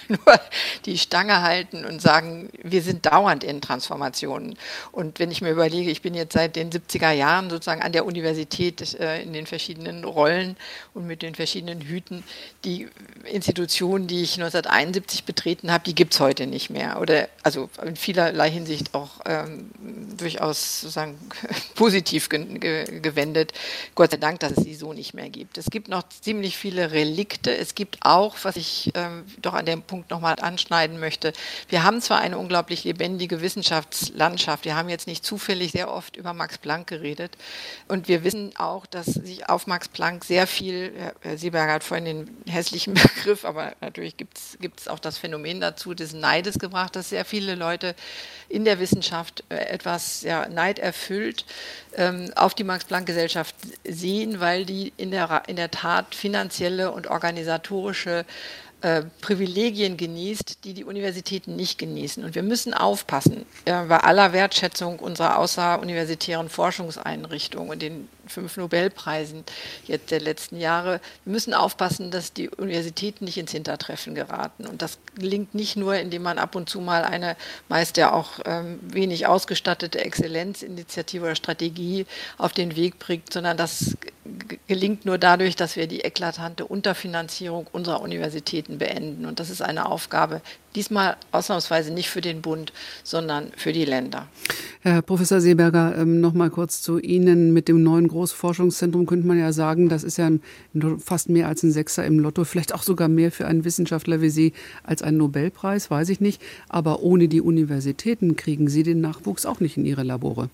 nur 0.10 0.40
die 0.86 0.98
Stange 0.98 1.42
halten 1.42 1.86
und 1.86 2.02
sagen, 2.02 2.50
wir 2.62 2.82
sind 2.82 3.06
dauernd 3.06 3.44
in 3.44 3.62
Transformationen. 3.62 4.58
Und 4.92 5.20
wenn 5.20 5.32
ich 5.32 5.42
mir 5.42 5.52
überlege, 5.52 5.90
ich 5.90 6.02
bin 6.02 6.14
jetzt 6.14 6.34
seit 6.34 6.56
den 6.56 6.72
70er 6.72 7.12
Jahren 7.12 7.50
sozusagen 7.50 7.82
an 7.82 7.92
der 7.92 8.06
Universität 8.06 9.00
äh, 9.00 9.22
in 9.22 9.34
den 9.34 9.46
verschiedenen 9.46 10.04
Rollen 10.04 10.58
und 10.94 11.08
mit 11.08 11.22
den 11.22 11.36
verschiedenen 11.36 11.82
Hüten, 11.82 12.24
die 12.64 12.88
Institutionen, 13.24 14.08
die 14.08 14.22
ich 14.22 14.34
1971 14.36 15.26
betreten 15.26 15.72
habe, 15.72 15.84
die 15.84 15.96
gibt 15.96 16.14
es 16.14 16.20
heute 16.20 16.48
nicht 16.48 16.70
mehr. 16.70 17.00
Oder 17.00 17.30
also 17.44 17.70
in 17.84 17.96
vielerlei 17.96 18.50
Hinsicht 18.50 18.94
auch 18.94 19.22
ähm, 19.26 19.72
durchaus 20.18 20.82
sozusagen 20.82 21.18
positiv 21.76 22.30
ge 22.30 22.46
ge 22.60 23.00
gewendet. 23.00 23.54
Gott 23.96 24.12
sei 24.12 24.18
Dank, 24.18 24.40
dass 24.40 24.52
es 24.52 24.64
sie 24.64 24.76
so 24.76 24.94
nicht 24.94 25.14
mehr 25.14 25.30
gibt. 25.30 25.58
Es 25.58 25.70
gibt 25.70 25.88
noch 25.88 26.04
ziemlich 26.10 26.58
viele 26.58 26.92
Relikte. 26.92 27.56
Es 27.56 27.76
gibt 27.76 28.00
auch, 28.02 28.36
was 28.44 28.56
ich 28.56 28.92
ähm, 28.96 29.24
doch 29.42 29.54
an 29.54 29.66
dem 29.66 29.82
Punkt 29.82 29.95
Punkt 29.96 30.12
nochmal 30.12 30.36
anschneiden 30.42 31.00
möchte. 31.00 31.32
Wir 31.70 31.84
haben 31.84 32.02
zwar 32.02 32.20
eine 32.20 32.38
unglaublich 32.38 32.84
lebendige 32.84 33.42
Wissenschaftslandschaft, 33.42 34.66
wir 34.66 34.76
haben 34.76 34.90
jetzt 34.90 35.08
nicht 35.08 35.24
zufällig 35.24 35.72
sehr 35.72 35.90
oft 35.90 36.18
über 36.18 36.34
Max 36.34 36.58
Planck 36.58 36.88
geredet 36.88 37.38
und 37.88 38.10
wir 38.10 38.26
wissen 38.26 38.52
auch, 38.58 38.86
dass 38.86 39.06
sich 39.06 39.48
auf 39.48 39.68
Max 39.68 39.88
Planck 39.88 40.26
sehr 40.26 40.48
viel, 40.48 40.92
Herr 41.22 41.38
Sieberger 41.38 41.72
hat 41.72 41.86
vorhin 41.86 42.04
den 42.04 42.38
hässlichen 42.54 42.94
Begriff, 43.16 43.46
aber 43.46 43.72
natürlich 43.80 44.18
gibt 44.18 44.38
es 44.78 44.88
auch 44.90 45.00
das 45.00 45.18
Phänomen 45.18 45.62
dazu, 45.62 45.94
des 45.94 46.12
Neides 46.12 46.60
gebracht, 46.60 46.98
dass 46.98 47.08
sehr 47.08 47.24
viele 47.24 47.56
Leute 47.56 47.96
in 48.50 48.66
der 48.66 48.82
Wissenschaft 48.82 49.46
äh, 49.48 49.56
etwas 49.56 50.24
ja, 50.24 50.50
Neid 50.50 50.78
erfüllt 50.78 51.46
ähm, 51.96 52.32
auf 52.36 52.54
die 52.54 52.66
Max-Planck-Gesellschaft 52.66 53.56
sehen, 53.86 54.42
weil 54.42 54.66
die 54.66 54.92
in 54.98 55.12
der, 55.12 55.44
in 55.48 55.56
der 55.56 55.72
Tat 55.72 56.14
finanzielle 56.14 56.92
und 56.92 57.08
organisatorische 57.08 58.26
äh, 58.86 59.02
Privilegien 59.20 59.98
genießt, 59.98 60.64
die 60.64 60.76
die 60.76 60.84
Universitäten 60.84 61.56
nicht 61.56 61.80
genießen. 61.80 62.24
Und 62.24 62.36
wir 62.36 62.44
müssen 62.44 62.76
aufpassen, 62.76 63.48
äh, 63.66 63.84
bei 63.86 63.98
aller 63.98 64.32
Wertschätzung 64.32 65.00
unserer 65.00 65.40
außeruniversitären 65.40 66.50
Forschungseinrichtungen 66.50 67.72
und 67.72 67.82
den 67.82 68.08
fünf 68.28 68.58
Nobelpreisen 68.58 69.44
jetzt 69.88 70.12
der 70.12 70.22
letzten 70.22 70.60
Jahre. 70.60 71.02
Wir 71.24 71.34
müssen 71.34 71.56
aufpassen, 71.56 72.12
dass 72.12 72.32
die 72.32 72.48
Universitäten 72.48 73.26
nicht 73.26 73.40
ins 73.40 73.54
Hintertreffen 73.54 74.14
geraten. 74.14 74.68
Und 74.68 74.84
das 74.84 75.00
gelingt 75.16 75.56
nicht 75.56 75.78
nur, 75.78 75.96
indem 75.96 76.22
man 76.22 76.38
ab 76.38 76.54
und 76.54 76.70
zu 76.70 76.80
mal 76.80 77.04
eine 77.04 77.38
meist 77.70 77.98
ja 77.98 78.14
auch 78.14 78.40
ähm, 78.46 78.80
wenig 78.84 79.26
ausgestattete 79.26 80.00
Exzellenzinitiative 80.00 81.26
oder 81.26 81.36
Strategie 81.36 82.06
auf 82.38 82.54
den 82.54 82.76
Weg 82.76 83.00
bringt, 83.00 83.34
sondern 83.34 83.58
das 83.58 83.98
gelingt 84.68 85.06
nur 85.06 85.18
dadurch, 85.18 85.56
dass 85.56 85.76
wir 85.76 85.88
die 85.88 86.02
eklatante 86.02 86.66
Unterfinanzierung 86.66 87.68
unserer 87.72 88.02
Universitäten 88.02 88.78
beenden. 88.78 89.26
Und 89.26 89.40
das 89.40 89.50
ist 89.50 89.62
eine 89.62 89.86
Aufgabe, 89.88 90.42
diesmal 90.76 91.16
ausnahmsweise 91.32 91.94
nicht 91.94 92.10
für 92.10 92.22
den 92.22 92.42
Bund, 92.42 92.74
sondern 93.04 93.52
für 93.56 93.72
die 93.72 93.86
Länder. 93.86 94.28
Herr 94.82 95.02
Professor 95.02 95.42
Seeberger, 95.42 95.96
ähm, 95.98 96.22
noch 96.22 96.34
mal 96.34 96.50
kurz 96.50 96.82
zu 96.82 97.00
Ihnen. 97.00 97.54
Mit 97.54 97.68
dem 97.68 97.84
neuen 97.84 98.08
Großforschungszentrum 98.08 99.06
könnte 99.06 99.28
man 99.28 99.40
ja 99.40 99.54
sagen, 99.54 99.90
das 99.90 100.04
ist 100.04 100.18
ja 100.18 100.30
fast 101.00 101.30
mehr 101.30 101.48
als 101.48 101.64
ein 101.64 101.72
Sechser 101.72 102.06
im 102.06 102.20
Lotto, 102.20 102.44
vielleicht 102.44 102.74
auch 102.74 102.84
sogar 102.84 103.08
mehr 103.08 103.32
für 103.32 103.48
einen 103.48 103.64
Wissenschaftler 103.64 104.22
wie 104.22 104.30
Sie 104.30 104.54
als 104.84 105.02
ein 105.02 105.18
Nobelpreis, 105.18 105.90
weiß 105.90 106.10
ich 106.10 106.20
nicht. 106.20 106.42
Aber 106.70 107.02
ohne 107.02 107.28
die 107.28 107.42
Universitäten 107.42 108.36
kriegen 108.36 108.70
Sie 108.70 108.84
den 108.84 109.02
Nachwuchs 109.02 109.46
auch 109.46 109.60
nicht 109.60 109.78
in 109.78 109.86
Ihre 109.86 110.04
Labore. 110.04 110.50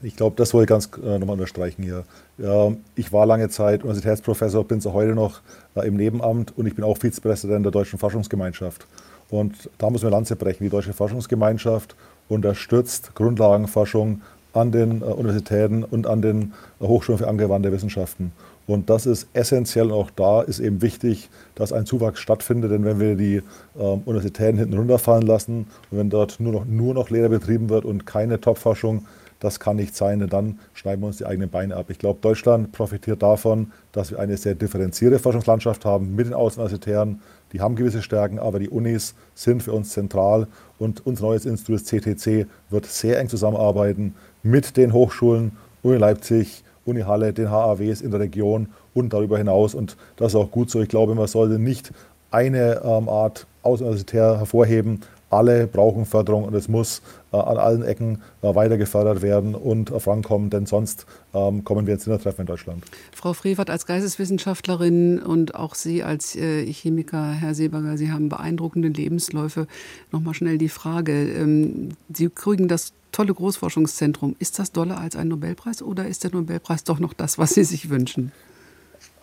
Ich 0.00 0.14
glaube, 0.14 0.36
das 0.36 0.54
wollte 0.54 0.64
ich 0.64 0.68
ganz 0.68 0.90
äh, 1.04 1.18
nochmal 1.18 1.34
unterstreichen 1.34 1.82
hier. 1.82 2.04
Ja, 2.38 2.72
ich 2.94 3.12
war 3.12 3.26
lange 3.26 3.48
Zeit 3.48 3.82
Universitätsprofessor, 3.82 4.62
bin 4.62 4.80
so 4.80 4.92
heute 4.92 5.14
noch 5.14 5.40
äh, 5.74 5.88
im 5.88 5.96
Nebenamt 5.96 6.56
und 6.56 6.66
ich 6.66 6.76
bin 6.76 6.84
auch 6.84 6.98
Vizepräsident 6.98 7.64
der 7.64 7.72
Deutschen 7.72 7.98
Forschungsgemeinschaft. 7.98 8.86
Und 9.28 9.68
da 9.78 9.90
müssen 9.90 10.04
wir 10.04 10.10
Lanze 10.10 10.36
brechen. 10.36 10.62
Die 10.62 10.70
Deutsche 10.70 10.92
Forschungsgemeinschaft 10.92 11.96
unterstützt 12.28 13.14
Grundlagenforschung 13.16 14.22
an 14.52 14.70
den 14.70 15.02
äh, 15.02 15.04
Universitäten 15.04 15.82
und 15.82 16.06
an 16.06 16.22
den 16.22 16.52
äh, 16.80 16.86
Hochschulen 16.86 17.18
für 17.18 17.28
angewandte 17.28 17.72
Wissenschaften. 17.72 18.30
Und 18.68 18.90
das 18.90 19.06
ist 19.06 19.26
essentiell 19.32 19.86
und 19.86 19.92
auch 19.92 20.10
da 20.10 20.42
ist 20.42 20.60
eben 20.60 20.80
wichtig, 20.80 21.30
dass 21.56 21.72
ein 21.72 21.86
Zuwachs 21.86 22.20
stattfindet. 22.20 22.70
Denn 22.70 22.84
wenn 22.84 23.00
wir 23.00 23.16
die 23.16 23.42
ähm, 23.78 24.02
Universitäten 24.04 24.58
hinten 24.58 24.78
runterfallen 24.78 25.26
lassen 25.26 25.66
und 25.90 25.98
wenn 25.98 26.10
dort 26.10 26.38
nur 26.38 26.52
noch, 26.52 26.64
nur 26.66 26.94
noch 26.94 27.10
Lehre 27.10 27.30
betrieben 27.30 27.68
wird 27.68 27.84
und 27.84 28.06
keine 28.06 28.40
Topforschung, 28.40 29.06
das 29.40 29.60
kann 29.60 29.76
nicht 29.76 29.94
sein, 29.94 30.18
denn 30.18 30.28
dann 30.28 30.58
schneiden 30.74 31.02
wir 31.02 31.08
uns 31.08 31.18
die 31.18 31.26
eigenen 31.26 31.48
Beine 31.48 31.76
ab. 31.76 31.90
Ich 31.90 31.98
glaube, 31.98 32.18
Deutschland 32.20 32.72
profitiert 32.72 33.22
davon, 33.22 33.72
dass 33.92 34.10
wir 34.10 34.18
eine 34.18 34.36
sehr 34.36 34.54
differenzierte 34.54 35.18
Forschungslandschaft 35.18 35.84
haben 35.84 36.14
mit 36.14 36.26
den 36.26 36.34
Außenuniversitären, 36.34 37.20
die 37.52 37.60
haben 37.60 37.76
gewisse 37.76 38.02
Stärken, 38.02 38.38
aber 38.38 38.58
die 38.58 38.68
Unis 38.68 39.14
sind 39.34 39.62
für 39.62 39.72
uns 39.72 39.90
zentral 39.90 40.48
und 40.78 41.06
unser 41.06 41.26
neues 41.26 41.46
Institut, 41.46 41.84
CTC, 41.84 42.46
wird 42.70 42.86
sehr 42.86 43.18
eng 43.18 43.28
zusammenarbeiten 43.28 44.14
mit 44.42 44.76
den 44.76 44.92
Hochschulen, 44.92 45.52
Uni 45.82 45.96
Leipzig, 45.96 46.64
Uni 46.84 47.02
Halle, 47.02 47.32
den 47.32 47.50
HAWs 47.50 48.00
in 48.00 48.10
der 48.10 48.20
Region 48.20 48.68
und 48.94 49.12
darüber 49.12 49.38
hinaus. 49.38 49.74
Und 49.74 49.96
das 50.16 50.32
ist 50.32 50.36
auch 50.36 50.50
gut 50.50 50.70
so. 50.70 50.80
Ich 50.80 50.88
glaube, 50.88 51.14
man 51.14 51.26
sollte 51.26 51.58
nicht 51.58 51.92
eine 52.30 52.82
ähm, 52.84 53.08
Art 53.08 53.46
außeruniversitär 53.62 54.38
hervorheben, 54.38 55.00
alle 55.30 55.66
brauchen 55.66 56.06
Förderung 56.06 56.44
und 56.44 56.54
es 56.54 56.68
muss 56.68 57.02
äh, 57.32 57.36
an 57.36 57.58
allen 57.58 57.82
Ecken 57.82 58.22
äh, 58.42 58.54
weiter 58.54 58.78
gefördert 58.78 59.22
werden 59.22 59.54
und 59.54 59.90
äh, 59.90 60.00
vorankommen, 60.00 60.50
denn 60.50 60.66
sonst 60.66 61.06
ähm, 61.34 61.64
kommen 61.64 61.86
wir 61.86 61.94
ins 61.94 62.04
Hintertreffen 62.04 62.42
in 62.42 62.46
Deutschland. 62.46 62.84
Frau 63.12 63.32
Frevert 63.32 63.70
als 63.70 63.86
Geisteswissenschaftlerin 63.86 65.18
und 65.18 65.54
auch 65.54 65.74
Sie 65.74 66.02
als 66.02 66.36
äh, 66.36 66.64
Chemiker, 66.72 67.32
Herr 67.32 67.54
Seeberger, 67.54 67.96
Sie 67.98 68.10
haben 68.10 68.28
beeindruckende 68.28 68.88
Lebensläufe. 68.88 69.66
Nochmal 70.12 70.34
schnell 70.34 70.58
die 70.58 70.68
Frage. 70.68 71.12
Ähm, 71.12 71.90
Sie 72.12 72.30
kriegen 72.30 72.68
das 72.68 72.92
tolle 73.12 73.34
Großforschungszentrum. 73.34 74.36
Ist 74.38 74.58
das 74.58 74.72
doller 74.72 74.98
als 74.98 75.16
ein 75.16 75.28
Nobelpreis 75.28 75.82
oder 75.82 76.06
ist 76.06 76.24
der 76.24 76.32
Nobelpreis 76.32 76.84
doch 76.84 76.98
noch 76.98 77.12
das, 77.12 77.38
was 77.38 77.50
Sie 77.50 77.64
sich 77.64 77.90
wünschen? 77.90 78.32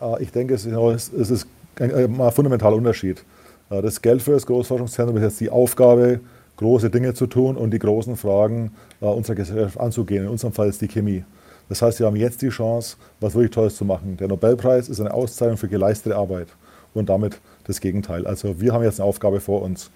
Äh, 0.01 0.22
ich 0.24 0.32
denke, 0.32 0.53
es 0.53 0.66
ist 0.66 1.47
ein, 1.80 1.93
ein 1.93 2.32
fundamentaler 2.32 2.76
Unterschied. 2.76 3.24
Äh, 3.70 3.82
das 3.82 4.01
Geld 4.01 4.22
für 4.22 4.32
das 4.32 4.45
Großforschungszentrum 4.45 5.18
ist 5.18 5.24
jetzt 5.24 5.39
die 5.39 5.49
Aufgabe, 5.49 6.20
große 6.57 6.89
Dinge 6.89 7.13
zu 7.13 7.28
tun 7.28 7.57
und 7.57 7.72
die 7.72 7.80
großen 7.80 8.16
Fragen 8.16 8.72
äh, 9.01 9.05
unserer 9.05 9.36
Gesellschaft 9.36 9.80
anzugehen. 9.80 10.26
In 10.26 10.30
unserem 10.30 10.53
Fall 10.53 10.70
ist 10.70 10.82
die 10.82 10.88
Chemie. 10.88 11.24
Das 11.68 11.82
heißt, 11.82 11.99
wir 11.99 12.05
haben 12.05 12.16
jetzt 12.16 12.41
die 12.41 12.49
Chance, 12.49 12.97
was 13.20 13.34
wirklich 13.34 13.51
Tolles 13.51 13.76
zu 13.76 13.86
machen. 13.86 14.18
Der 14.18 14.28
Nobelpreis 14.28 14.88
ist 14.88 14.99
eine 14.99 15.13
Auszeichnung 15.13 15.57
für 15.57 15.68
geleistete 15.68 16.16
Arbeit 16.16 16.47
und 16.93 17.09
damit 17.09 17.39
das 17.66 17.82
Gegenteil. 17.82 18.28
Also 18.28 18.61
wir 18.61 18.74
haben 18.74 18.84
jetzt 18.84 18.99
eine 18.99 19.09
Aufgabe 19.09 19.39
vor 19.39 19.61
uns. 19.63 19.89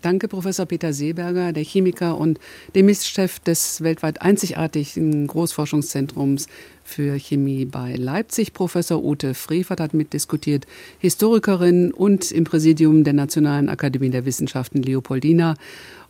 Danke, 0.00 0.28
Professor 0.28 0.64
Peter 0.64 0.92
Seeberger, 0.92 1.52
der 1.52 1.64
Chemiker 1.64 2.18
und 2.18 2.38
Demistchef 2.74 3.40
des 3.40 3.82
weltweit 3.82 4.22
einzigartigen 4.22 5.26
Großforschungszentrums 5.26 6.46
für 6.88 7.18
Chemie 7.18 7.66
bei 7.66 7.94
Leipzig. 7.94 8.54
Professor 8.54 9.04
Ute 9.04 9.34
Frevert 9.34 9.78
hat 9.78 9.92
mitdiskutiert, 9.92 10.66
Historikerin 10.98 11.92
und 11.92 12.32
im 12.32 12.44
Präsidium 12.44 13.04
der 13.04 13.12
Nationalen 13.12 13.68
Akademie 13.68 14.08
der 14.10 14.24
Wissenschaften 14.24 14.82
Leopoldina. 14.82 15.54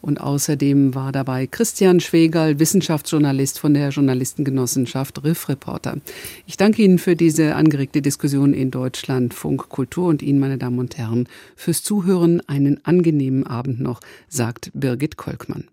Und 0.01 0.20
außerdem 0.20 0.95
war 0.95 1.11
dabei 1.11 1.49
Christian 1.49 1.99
Schwegal, 1.99 2.61
Wissenschaftsjournalist 2.61 3.59
von 3.59 3.74
der 3.74 3.89
Journalistengenossenschaft 3.89 5.24
Riff 5.24 5.49
Reporter. 5.49 5.97
Ich 6.47 6.57
danke 6.57 6.83
Ihnen 6.83 6.99
für 6.99 7.16
diese 7.16 7.57
angeregte 7.57 8.01
Diskussion 8.01 8.55
in 8.55 8.70
Deutschland, 8.70 9.35
Funk, 9.35 9.68
Kultur 9.68 10.07
und 10.07 10.22
Ihnen, 10.22 10.39
meine 10.39 10.59
Damen 10.59 10.79
und 10.79 10.97
Herren, 10.97 11.29
fürs 11.57 11.83
Zuhören. 11.83 12.41
Einen 12.47 12.85
angenehmen 12.87 13.45
Abend 13.45 13.81
noch, 13.81 14.01
sagt 14.29 14.70
Birgit 14.74 15.16
Kolkmann. 15.16 15.64